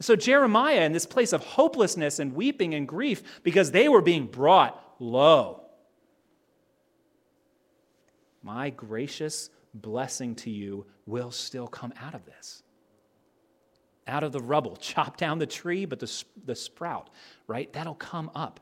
So, 0.00 0.14
Jeremiah, 0.14 0.82
in 0.82 0.92
this 0.92 1.06
place 1.06 1.32
of 1.32 1.44
hopelessness 1.44 2.20
and 2.20 2.34
weeping 2.34 2.72
and 2.74 2.86
grief, 2.86 3.42
because 3.42 3.72
they 3.72 3.88
were 3.88 4.00
being 4.00 4.26
brought 4.26 4.80
low, 4.98 5.61
my 8.42 8.70
gracious 8.70 9.50
blessing 9.74 10.34
to 10.36 10.50
you 10.50 10.86
will 11.06 11.30
still 11.30 11.66
come 11.66 11.92
out 12.00 12.14
of 12.14 12.24
this. 12.26 12.62
Out 14.06 14.24
of 14.24 14.32
the 14.32 14.40
rubble. 14.40 14.76
Chop 14.80 15.16
down 15.16 15.38
the 15.38 15.46
tree, 15.46 15.84
but 15.84 16.00
the, 16.00 16.24
the 16.44 16.54
sprout, 16.54 17.10
right? 17.46 17.72
That'll 17.72 17.94
come 17.94 18.30
up. 18.34 18.60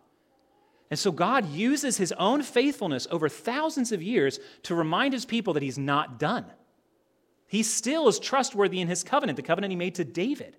And 0.90 0.98
so 0.98 1.12
God 1.12 1.48
uses 1.48 1.96
his 1.96 2.12
own 2.12 2.42
faithfulness 2.42 3.06
over 3.10 3.28
thousands 3.28 3.92
of 3.92 4.02
years 4.02 4.40
to 4.64 4.74
remind 4.74 5.14
his 5.14 5.24
people 5.24 5.54
that 5.54 5.62
he's 5.62 5.78
not 5.78 6.18
done. 6.18 6.46
He 7.46 7.62
still 7.62 8.08
is 8.08 8.18
trustworthy 8.18 8.80
in 8.80 8.88
his 8.88 9.04
covenant, 9.04 9.36
the 9.36 9.42
covenant 9.42 9.70
he 9.70 9.76
made 9.76 9.96
to 9.96 10.04
David. 10.04 10.56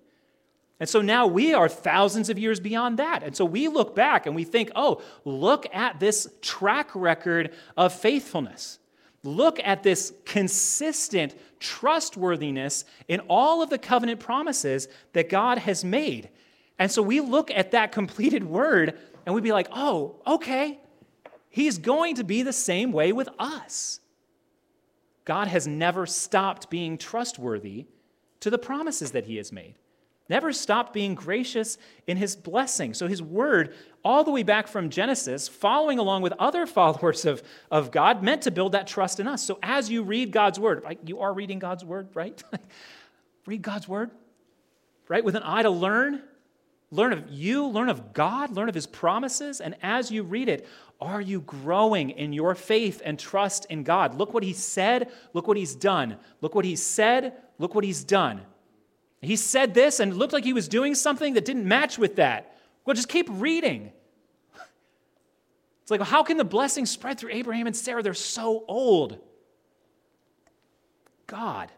And 0.80 0.88
so 0.88 1.00
now 1.00 1.26
we 1.26 1.54
are 1.54 1.68
thousands 1.68 2.28
of 2.28 2.38
years 2.38 2.60
beyond 2.60 2.98
that. 2.98 3.22
And 3.22 3.36
so 3.36 3.44
we 3.44 3.68
look 3.68 3.94
back 3.94 4.26
and 4.26 4.34
we 4.34 4.44
think, 4.44 4.70
oh, 4.74 5.00
look 5.24 5.66
at 5.74 6.00
this 6.00 6.26
track 6.40 6.90
record 6.94 7.54
of 7.76 7.92
faithfulness. 7.92 8.78
Look 9.24 9.60
at 9.62 9.82
this 9.82 10.12
consistent 10.24 11.34
trustworthiness 11.60 12.84
in 13.06 13.20
all 13.28 13.62
of 13.62 13.70
the 13.70 13.78
covenant 13.78 14.20
promises 14.20 14.88
that 15.12 15.28
God 15.28 15.58
has 15.58 15.84
made. 15.84 16.28
And 16.78 16.90
so 16.90 17.02
we 17.02 17.20
look 17.20 17.50
at 17.50 17.70
that 17.70 17.92
completed 17.92 18.42
word 18.42 18.98
and 19.24 19.34
we'd 19.34 19.44
be 19.44 19.52
like, 19.52 19.68
oh, 19.72 20.16
okay, 20.26 20.80
he's 21.48 21.78
going 21.78 22.16
to 22.16 22.24
be 22.24 22.42
the 22.42 22.52
same 22.52 22.90
way 22.90 23.12
with 23.12 23.28
us. 23.38 24.00
God 25.24 25.46
has 25.46 25.68
never 25.68 26.06
stopped 26.06 26.68
being 26.68 26.98
trustworthy 26.98 27.86
to 28.40 28.50
the 28.50 28.58
promises 28.58 29.12
that 29.12 29.26
he 29.26 29.36
has 29.36 29.52
made. 29.52 29.76
Never 30.28 30.52
stopped 30.52 30.92
being 30.92 31.14
gracious 31.14 31.78
in 32.06 32.16
his 32.16 32.34
blessing. 32.34 32.94
So, 32.94 33.06
his 33.06 33.22
word, 33.22 33.74
all 34.04 34.24
the 34.24 34.30
way 34.30 34.42
back 34.42 34.66
from 34.66 34.90
Genesis, 34.90 35.48
following 35.48 35.98
along 35.98 36.22
with 36.22 36.32
other 36.38 36.66
followers 36.66 37.24
of, 37.24 37.42
of 37.70 37.90
God, 37.90 38.22
meant 38.22 38.42
to 38.42 38.50
build 38.50 38.72
that 38.72 38.86
trust 38.86 39.20
in 39.20 39.28
us. 39.28 39.42
So, 39.42 39.58
as 39.62 39.90
you 39.90 40.02
read 40.02 40.30
God's 40.32 40.58
word, 40.58 40.82
like 40.84 40.98
you 41.04 41.20
are 41.20 41.32
reading 41.32 41.58
God's 41.58 41.84
word, 41.84 42.08
right? 42.14 42.42
read 43.46 43.62
God's 43.62 43.88
word, 43.88 44.10
right? 45.08 45.24
With 45.24 45.36
an 45.36 45.42
eye 45.44 45.62
to 45.62 45.70
learn, 45.70 46.22
learn 46.90 47.12
of 47.12 47.30
you, 47.30 47.66
learn 47.66 47.88
of 47.88 48.12
God, 48.12 48.50
learn 48.50 48.68
of 48.68 48.74
his 48.74 48.86
promises. 48.86 49.60
And 49.60 49.76
as 49.82 50.10
you 50.10 50.22
read 50.22 50.48
it, 50.48 50.66
are 51.00 51.20
you 51.20 51.40
growing 51.40 52.10
in 52.10 52.32
your 52.32 52.54
faith 52.54 53.02
and 53.04 53.18
trust 53.18 53.66
in 53.68 53.82
God? 53.82 54.14
Look 54.14 54.32
what 54.32 54.44
he 54.44 54.52
said, 54.52 55.10
look 55.32 55.48
what 55.48 55.56
he's 55.56 55.74
done. 55.74 56.16
Look 56.40 56.54
what 56.54 56.64
he 56.64 56.76
said, 56.76 57.34
look 57.58 57.74
what 57.74 57.82
he's 57.82 58.04
done. 58.04 58.42
He 59.20 59.36
said 59.36 59.74
this 59.74 60.00
and 60.00 60.12
it 60.12 60.16
looked 60.16 60.32
like 60.32 60.44
he 60.44 60.52
was 60.52 60.68
doing 60.68 60.94
something 60.94 61.34
that 61.34 61.44
didn't 61.44 61.66
match 61.66 61.98
with 61.98 62.16
that. 62.16 62.51
Well, 62.84 62.94
just 62.94 63.08
keep 63.08 63.28
reading. 63.30 63.92
It's 65.82 65.90
like, 65.90 66.00
how 66.00 66.22
can 66.22 66.36
the 66.36 66.44
blessing 66.44 66.86
spread 66.86 67.18
through 67.18 67.32
Abraham 67.32 67.66
and 67.66 67.76
Sarah? 67.76 68.02
They're 68.02 68.14
so 68.14 68.64
old. 68.68 69.18
God. 71.26 71.70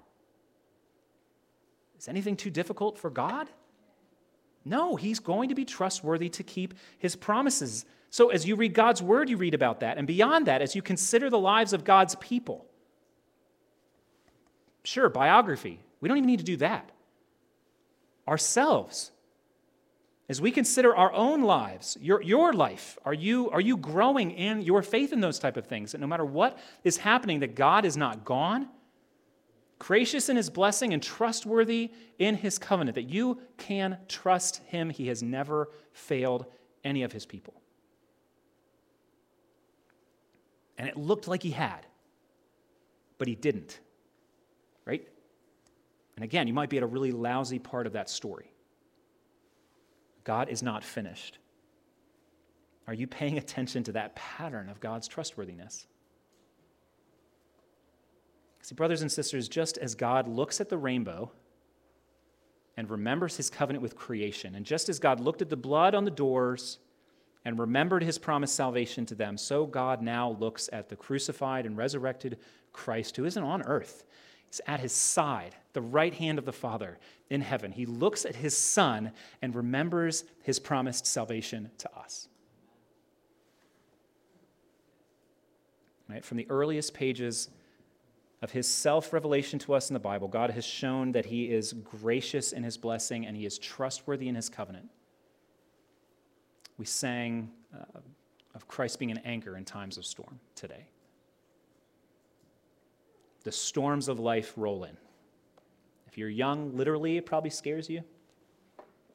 Is 1.99 2.09
anything 2.09 2.37
too 2.37 2.51
difficult 2.51 2.99
for 2.99 3.09
God? 3.09 3.49
No, 4.65 4.97
he's 4.97 5.21
going 5.21 5.51
to 5.51 5.55
be 5.55 5.65
trustworthy 5.65 6.29
to 6.31 6.43
keep 6.43 6.75
his 6.99 7.17
promises. 7.17 7.85
So, 8.11 8.31
as 8.31 8.47
you 8.47 8.57
read 8.57 8.75
God's 8.75 9.03
word, 9.03 9.29
you 9.29 9.37
read 9.37 9.55
about 9.55 9.81
that. 9.81 9.99
And 9.99 10.07
beyond 10.07 10.47
that, 10.47 10.63
as 10.63 10.75
you 10.75 10.83
consider 10.83 11.29
the 11.31 11.39
lives 11.39 11.73
of 11.73 11.85
God's 11.85 12.15
people, 12.17 12.67
sure, 14.85 15.09
biography. 15.09 15.81
We 16.01 16.09
don't 16.09 16.19
even 16.19 16.29
need 16.29 16.41
to 16.41 16.45
do 16.45 16.57
that. 16.59 16.91
Ourselves, 18.29 19.11
as 20.29 20.41
we 20.41 20.51
consider 20.51 20.97
our 20.97 21.13
own 21.13 21.43
lives, 21.43 21.99
your, 22.01 22.23
your 22.23 22.55
life, 22.55 22.97
are 23.05 23.13
you, 23.13 23.51
are 23.51 23.61
you 23.61 23.77
growing 23.77 24.31
in 24.31 24.63
your 24.63 24.83
faith 24.83 25.13
in 25.13 25.21
those 25.21 25.39
type 25.39 25.57
of 25.59 25.67
things? 25.67 25.93
That 25.93 26.01
no 26.01 26.07
matter 26.07 26.25
what 26.25 26.59
is 26.83 26.97
happening, 26.97 27.41
that 27.41 27.55
God 27.55 27.85
is 27.85 27.97
not 27.97 28.25
gone, 28.25 28.69
gracious 29.79 30.31
in 30.31 30.37
his 30.37 30.49
blessing 30.49 30.95
and 30.95 31.03
trustworthy 31.03 31.93
in 32.19 32.37
his 32.37 32.59
covenant, 32.59 32.95
that 32.95 33.11
you 33.11 33.39
can 33.59 33.99
trust 34.09 34.63
him. 34.69 34.89
He 34.89 35.09
has 35.09 35.23
never 35.23 35.69
failed 35.93 36.47
any 36.85 37.03
of 37.03 37.13
his 37.13 37.27
people. 37.27 37.61
And 40.79 40.89
it 40.89 40.97
looked 40.97 41.29
like 41.29 41.43
he 41.43 41.51
had, 41.51 41.87
but 43.19 43.29
he 43.29 43.35
didn't. 43.35 43.79
Right? 44.87 45.07
And 46.17 46.25
again, 46.25 46.47
you 46.47 46.55
might 46.55 46.71
be 46.71 46.79
at 46.79 46.83
a 46.83 46.87
really 46.87 47.13
lousy 47.13 47.59
part 47.59 47.87
of 47.87 47.93
that 47.93 48.09
story. 48.09 48.54
God 50.25 50.49
is 50.49 50.63
not 50.63 50.83
finished. 50.83 51.39
Are 52.87 52.95
you 52.95 53.07
paying 53.07 53.39
attention 53.39 53.85
to 53.85 53.93
that 53.93 54.15
pattern 54.15 54.69
of 54.69 54.81
God's 54.81 55.09
trustworthiness? 55.09 55.87
See, 58.63 58.75
brothers 58.75 59.03
and 59.03 59.13
sisters, 59.13 59.47
just 59.49 59.77
as 59.79 59.95
God 59.95 60.27
looks 60.27 60.61
at 60.61 60.71
the 60.71 60.79
rainbow 60.79 61.31
and 62.77 62.91
remembers 62.91 63.37
his 63.37 63.51
covenant 63.51 63.83
with 63.83 63.95
creation, 63.95 64.55
and 64.55 64.65
just 64.65 64.89
as 64.89 64.99
God 64.99 65.21
looked 65.21 65.43
at 65.43 65.51
the 65.51 65.57
blood 65.57 65.95
on 65.95 66.05
the 66.05 66.11
doors 66.11 66.79
and 67.45 67.59
remembered 67.59 68.03
his 68.03 68.19
promised 68.19 68.55
salvation 68.55 69.05
to 69.07 69.15
them, 69.15 69.37
so 69.37 69.67
God 69.67 70.01
now 70.01 70.31
looks 70.41 70.71
at 70.73 70.89
the 70.89 70.97
crucified 70.97 71.67
and 71.67 71.77
resurrected 71.77 72.39
Christ 72.73 73.17
who 73.17 73.27
isn't 73.27 73.43
on 73.43 73.63
earth. 73.63 74.05
He's 74.55 74.61
at 74.69 74.79
his 74.79 74.93
side, 74.93 75.57
the 75.73 75.83
right 75.83 76.15
hand 76.15 76.39
of 76.39 76.45
the 76.45 76.53
Father 76.53 77.01
in 77.29 77.41
heaven. 77.41 77.73
He 77.73 77.87
looks 77.87 78.25
at 78.25 78.37
his 78.37 78.57
Son 78.57 79.11
and 79.43 79.53
remembers 79.53 80.23
his 80.45 80.61
promised 80.61 81.09
salvation 81.09 81.73
to 81.79 81.91
us. 81.97 82.29
Right? 86.09 86.25
From 86.25 86.37
the 86.37 86.47
earliest 86.49 86.95
pages 86.95 87.49
of 88.43 88.53
his 88.53 88.69
self 88.69 89.13
revelation 89.13 89.59
to 89.59 89.75
us 89.75 89.91
in 89.91 89.95
the 89.95 89.99
Bible, 89.99 90.29
God 90.29 90.51
has 90.51 90.65
shown 90.65 91.11
that 91.13 91.27
he 91.27 91.51
is 91.51 91.73
gracious 91.73 92.53
in 92.53 92.63
his 92.63 92.77
blessing 92.77 93.27
and 93.27 93.37
he 93.37 93.47
is 93.47 93.59
trustworthy 93.59 94.29
in 94.29 94.37
his 94.37 94.49
covenant. 94.49 94.89
We 96.79 96.85
sang 96.85 97.51
uh, 97.77 97.99
of 98.55 98.69
Christ 98.69 99.01
being 99.01 99.11
an 99.11 99.19
anchor 99.25 99.57
in 99.57 99.65
times 99.65 99.99
of 99.99 100.07
storm 100.07 100.39
today. 100.55 100.87
The 103.45 103.53
storms 103.53 104.09
of 104.09 104.19
life 104.19 104.53
roll 104.57 104.85
in. 104.85 104.97
If 106.07 106.19
you're 106.19 106.29
young, 106.29 106.77
literally, 106.77 107.17
it 107.17 107.27
probably 107.27 107.51
scares 107.51 107.89
you. 107.89 108.03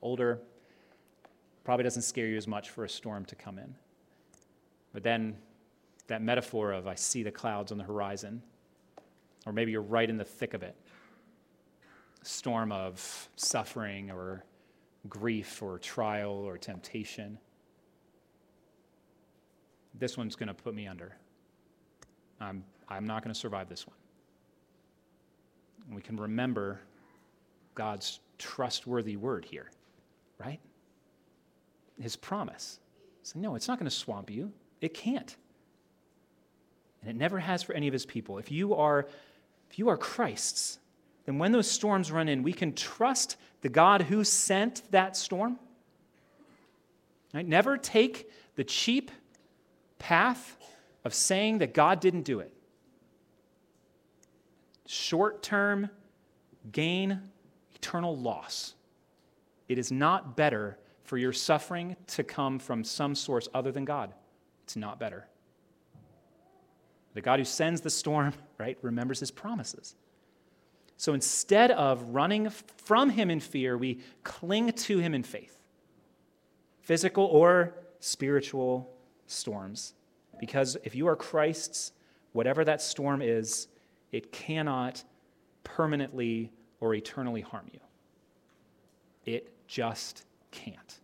Older, 0.02 0.40
probably 1.64 1.84
doesn't 1.84 2.04
scare 2.04 2.28
you 2.28 2.38
as 2.38 2.48
much 2.48 2.70
for 2.70 2.84
a 2.84 2.90
storm 2.90 3.26
to 3.26 3.36
come 3.36 3.60
in. 3.60 3.76
But 4.94 5.04
then 5.04 5.38
that 6.08 6.22
metaphor 6.22 6.72
of 6.72 6.88
I 6.88 6.96
see 6.96 7.24
the 7.24 7.32
clouds 7.32 7.72
on 7.72 7.78
the 7.78 7.84
horizon, 7.84 8.42
or 9.46 9.54
maybe 9.54 9.72
you're 9.72 9.82
right 9.82 10.10
in 10.10 10.18
the 10.18 10.26
thick 10.26 10.54
of 10.54 10.64
it 10.64 10.76
storm 12.24 12.72
of 12.72 13.30
suffering 13.36 14.12
or 14.12 14.44
grief 15.08 15.62
or 15.62 15.80
trial 15.80 16.32
or 16.32 16.58
temptation. 16.58 17.38
This 19.94 20.18
one's 20.18 20.36
going 20.36 20.48
to 20.48 20.54
put 20.54 20.74
me 20.74 20.88
under. 20.88 21.16
I'm, 22.40 22.64
I'm 22.88 23.06
not 23.06 23.24
going 23.24 23.34
to 23.34 23.40
survive 23.40 23.70
this 23.70 23.88
one. 23.88 23.96
And 25.90 25.96
we 25.96 26.04
can 26.04 26.18
remember 26.18 26.80
God's 27.74 28.20
trustworthy 28.38 29.18
word 29.18 29.44
here, 29.44 29.72
right? 30.38 30.60
His 32.00 32.16
promise. 32.16 32.80
So, 33.24 33.40
no, 33.40 33.56
it's 33.56 33.68
not 33.68 33.80
going 33.80 33.90
to 33.90 33.96
swamp 33.96 34.30
you. 34.30 34.52
It 34.82 34.94
can't. 34.94 35.36
And 37.02 37.10
it 37.10 37.16
never 37.16 37.40
has 37.40 37.64
for 37.64 37.74
any 37.74 37.88
of 37.88 37.94
his 37.94 38.06
people. 38.06 38.38
If 38.38 38.52
you 38.52 38.76
are, 38.76 39.08
if 39.72 39.80
you 39.80 39.90
are 39.90 39.98
Christ's, 39.98 40.78
then 41.26 41.40
when 41.40 41.52
those 41.52 41.70
storms 41.70 42.12
run 42.12 42.30
in, 42.30 42.44
we 42.44 42.54
can 42.54 42.74
trust 42.74 43.38
the 43.62 43.70
God 43.70 44.04
who 44.04 44.24
sent 44.24 44.84
that 44.92 45.18
storm. 45.18 45.58
Right? 47.34 47.48
Never 47.48 47.78
take 47.78 48.30
the 48.56 48.64
cheap 48.64 49.10
path 49.98 50.56
of 51.04 51.16
saying 51.16 51.60
that 51.60 51.74
God 51.74 52.00
didn't 52.00 52.24
do 52.24 52.42
it. 52.42 52.54
Short 54.92 55.44
term 55.44 55.88
gain, 56.72 57.22
eternal 57.76 58.18
loss. 58.18 58.74
It 59.68 59.78
is 59.78 59.92
not 59.92 60.36
better 60.36 60.80
for 61.04 61.20
your 61.20 61.32
suffering 61.32 61.96
to 62.08 62.24
come 62.24 62.58
from 62.58 62.84
some 62.84 63.14
source 63.14 63.48
other 63.54 63.72
than 63.72 63.86
God. 63.86 64.16
It's 64.64 64.76
not 64.76 65.00
better. 65.00 65.28
The 67.14 67.22
God 67.22 67.38
who 67.38 67.46
sends 67.46 67.82
the 67.82 67.92
storm, 67.92 68.34
right, 68.58 68.80
remembers 68.82 69.20
his 69.20 69.30
promises. 69.30 69.94
So 70.98 71.14
instead 71.14 71.70
of 71.70 72.02
running 72.10 72.50
from 72.50 73.12
him 73.12 73.30
in 73.30 73.42
fear, 73.42 73.78
we 73.78 74.00
cling 74.24 74.72
to 74.72 74.98
him 74.98 75.14
in 75.14 75.22
faith. 75.22 75.60
Physical 76.82 77.26
or 77.26 77.76
spiritual 78.00 78.92
storms. 79.28 79.94
Because 80.40 80.78
if 80.84 80.96
you 80.96 81.08
are 81.08 81.16
Christ's, 81.16 81.92
whatever 82.32 82.66
that 82.66 82.82
storm 82.82 83.22
is, 83.22 83.68
it 84.12 84.32
cannot 84.32 85.04
permanently 85.64 86.52
or 86.80 86.94
eternally 86.94 87.42
harm 87.42 87.66
you. 87.72 87.80
It 89.26 89.54
just 89.68 90.26
can't. 90.52 91.00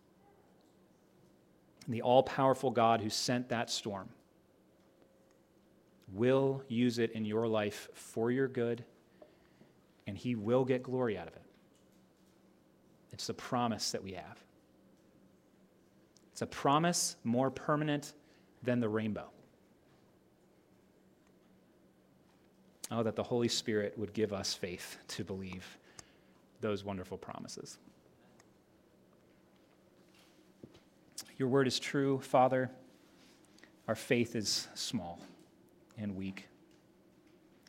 The 1.88 2.02
all 2.02 2.22
powerful 2.22 2.70
God 2.70 3.00
who 3.00 3.10
sent 3.10 3.48
that 3.50 3.70
storm 3.70 4.08
will 6.12 6.62
use 6.68 6.98
it 6.98 7.12
in 7.12 7.24
your 7.24 7.46
life 7.46 7.88
for 7.92 8.30
your 8.30 8.48
good, 8.48 8.84
and 10.06 10.16
He 10.16 10.34
will 10.34 10.64
get 10.64 10.82
glory 10.82 11.16
out 11.16 11.28
of 11.28 11.34
it. 11.34 11.42
It's 13.12 13.28
a 13.28 13.34
promise 13.34 13.92
that 13.92 14.02
we 14.02 14.12
have. 14.12 14.38
It's 16.32 16.42
a 16.42 16.46
promise 16.46 17.16
more 17.24 17.50
permanent 17.50 18.12
than 18.62 18.80
the 18.80 18.88
rainbow. 18.88 19.30
Oh, 22.90 23.02
that 23.02 23.16
the 23.16 23.22
Holy 23.22 23.48
Spirit 23.48 23.98
would 23.98 24.12
give 24.12 24.32
us 24.32 24.54
faith 24.54 24.96
to 25.08 25.24
believe 25.24 25.78
those 26.60 26.84
wonderful 26.84 27.18
promises. 27.18 27.78
Your 31.36 31.48
word 31.48 31.66
is 31.66 31.78
true, 31.78 32.20
Father. 32.20 32.70
Our 33.88 33.94
faith 33.94 34.34
is 34.36 34.68
small 34.74 35.20
and 35.98 36.16
weak. 36.16 36.48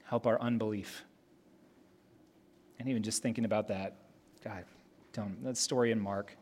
Help 0.05 0.25
our 0.25 0.39
unbelief. 0.39 1.03
And 2.79 2.87
even 2.87 3.03
just 3.03 3.21
thinking 3.21 3.43
about 3.43 3.67
that, 3.67 3.95
God, 4.43 4.65
don't, 5.13 5.43
that 5.43 5.57
story 5.57 5.91
in 5.91 5.99
Mark. 5.99 6.37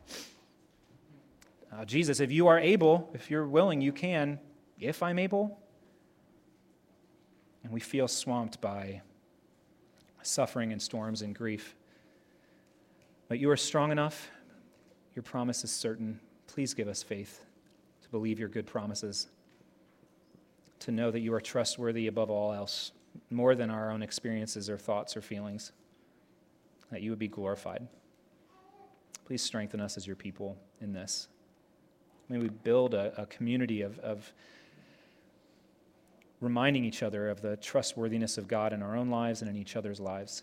Uh, 1.72 1.84
Jesus, 1.84 2.20
if 2.20 2.30
you 2.30 2.46
are 2.46 2.58
able, 2.58 3.10
if 3.12 3.30
you're 3.30 3.46
willing, 3.46 3.80
you 3.80 3.92
can, 3.92 4.38
if 4.78 5.02
I'm 5.02 5.18
able. 5.18 5.58
And 7.66 7.74
we 7.74 7.80
feel 7.80 8.06
swamped 8.06 8.60
by 8.60 9.02
suffering 10.22 10.70
and 10.70 10.80
storms 10.80 11.20
and 11.20 11.34
grief. 11.34 11.74
But 13.26 13.40
you 13.40 13.50
are 13.50 13.56
strong 13.56 13.90
enough. 13.90 14.30
Your 15.16 15.24
promise 15.24 15.64
is 15.64 15.72
certain. 15.72 16.20
Please 16.46 16.74
give 16.74 16.86
us 16.86 17.02
faith 17.02 17.44
to 18.04 18.08
believe 18.08 18.38
your 18.38 18.48
good 18.48 18.66
promises 18.66 19.26
to 20.78 20.92
know 20.92 21.10
that 21.10 21.18
you 21.18 21.34
are 21.34 21.40
trustworthy 21.40 22.06
above 22.06 22.30
all 22.30 22.52
else, 22.52 22.92
more 23.30 23.56
than 23.56 23.68
our 23.68 23.90
own 23.90 24.00
experiences 24.00 24.70
or 24.70 24.78
thoughts 24.78 25.16
or 25.16 25.20
feelings, 25.20 25.72
that 26.92 27.02
you 27.02 27.10
would 27.10 27.18
be 27.18 27.26
glorified. 27.26 27.88
Please 29.24 29.42
strengthen 29.42 29.80
us 29.80 29.96
as 29.96 30.06
your 30.06 30.14
people 30.14 30.56
in 30.80 30.92
this. 30.92 31.26
May 32.28 32.38
we 32.38 32.48
build 32.48 32.94
a, 32.94 33.20
a 33.20 33.26
community 33.26 33.82
of, 33.82 33.98
of 33.98 34.32
reminding 36.40 36.84
each 36.84 37.02
other 37.02 37.28
of 37.28 37.40
the 37.40 37.56
trustworthiness 37.56 38.38
of 38.38 38.48
God 38.48 38.72
in 38.72 38.82
our 38.82 38.96
own 38.96 39.10
lives 39.10 39.40
and 39.42 39.50
in 39.50 39.56
each 39.56 39.76
other's 39.76 40.00
lives. 40.00 40.42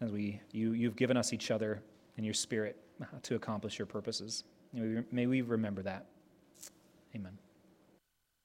As 0.00 0.10
we, 0.10 0.40
you, 0.52 0.72
you've 0.72 0.96
given 0.96 1.16
us 1.16 1.32
each 1.32 1.50
other 1.50 1.82
and 2.16 2.24
your 2.24 2.34
spirit 2.34 2.76
to 3.22 3.34
accomplish 3.34 3.78
your 3.78 3.86
purposes. 3.86 4.44
May 4.72 4.80
we, 4.80 5.02
may 5.10 5.26
we 5.26 5.40
remember 5.42 5.82
that. 5.82 6.06
Amen. 7.14 7.38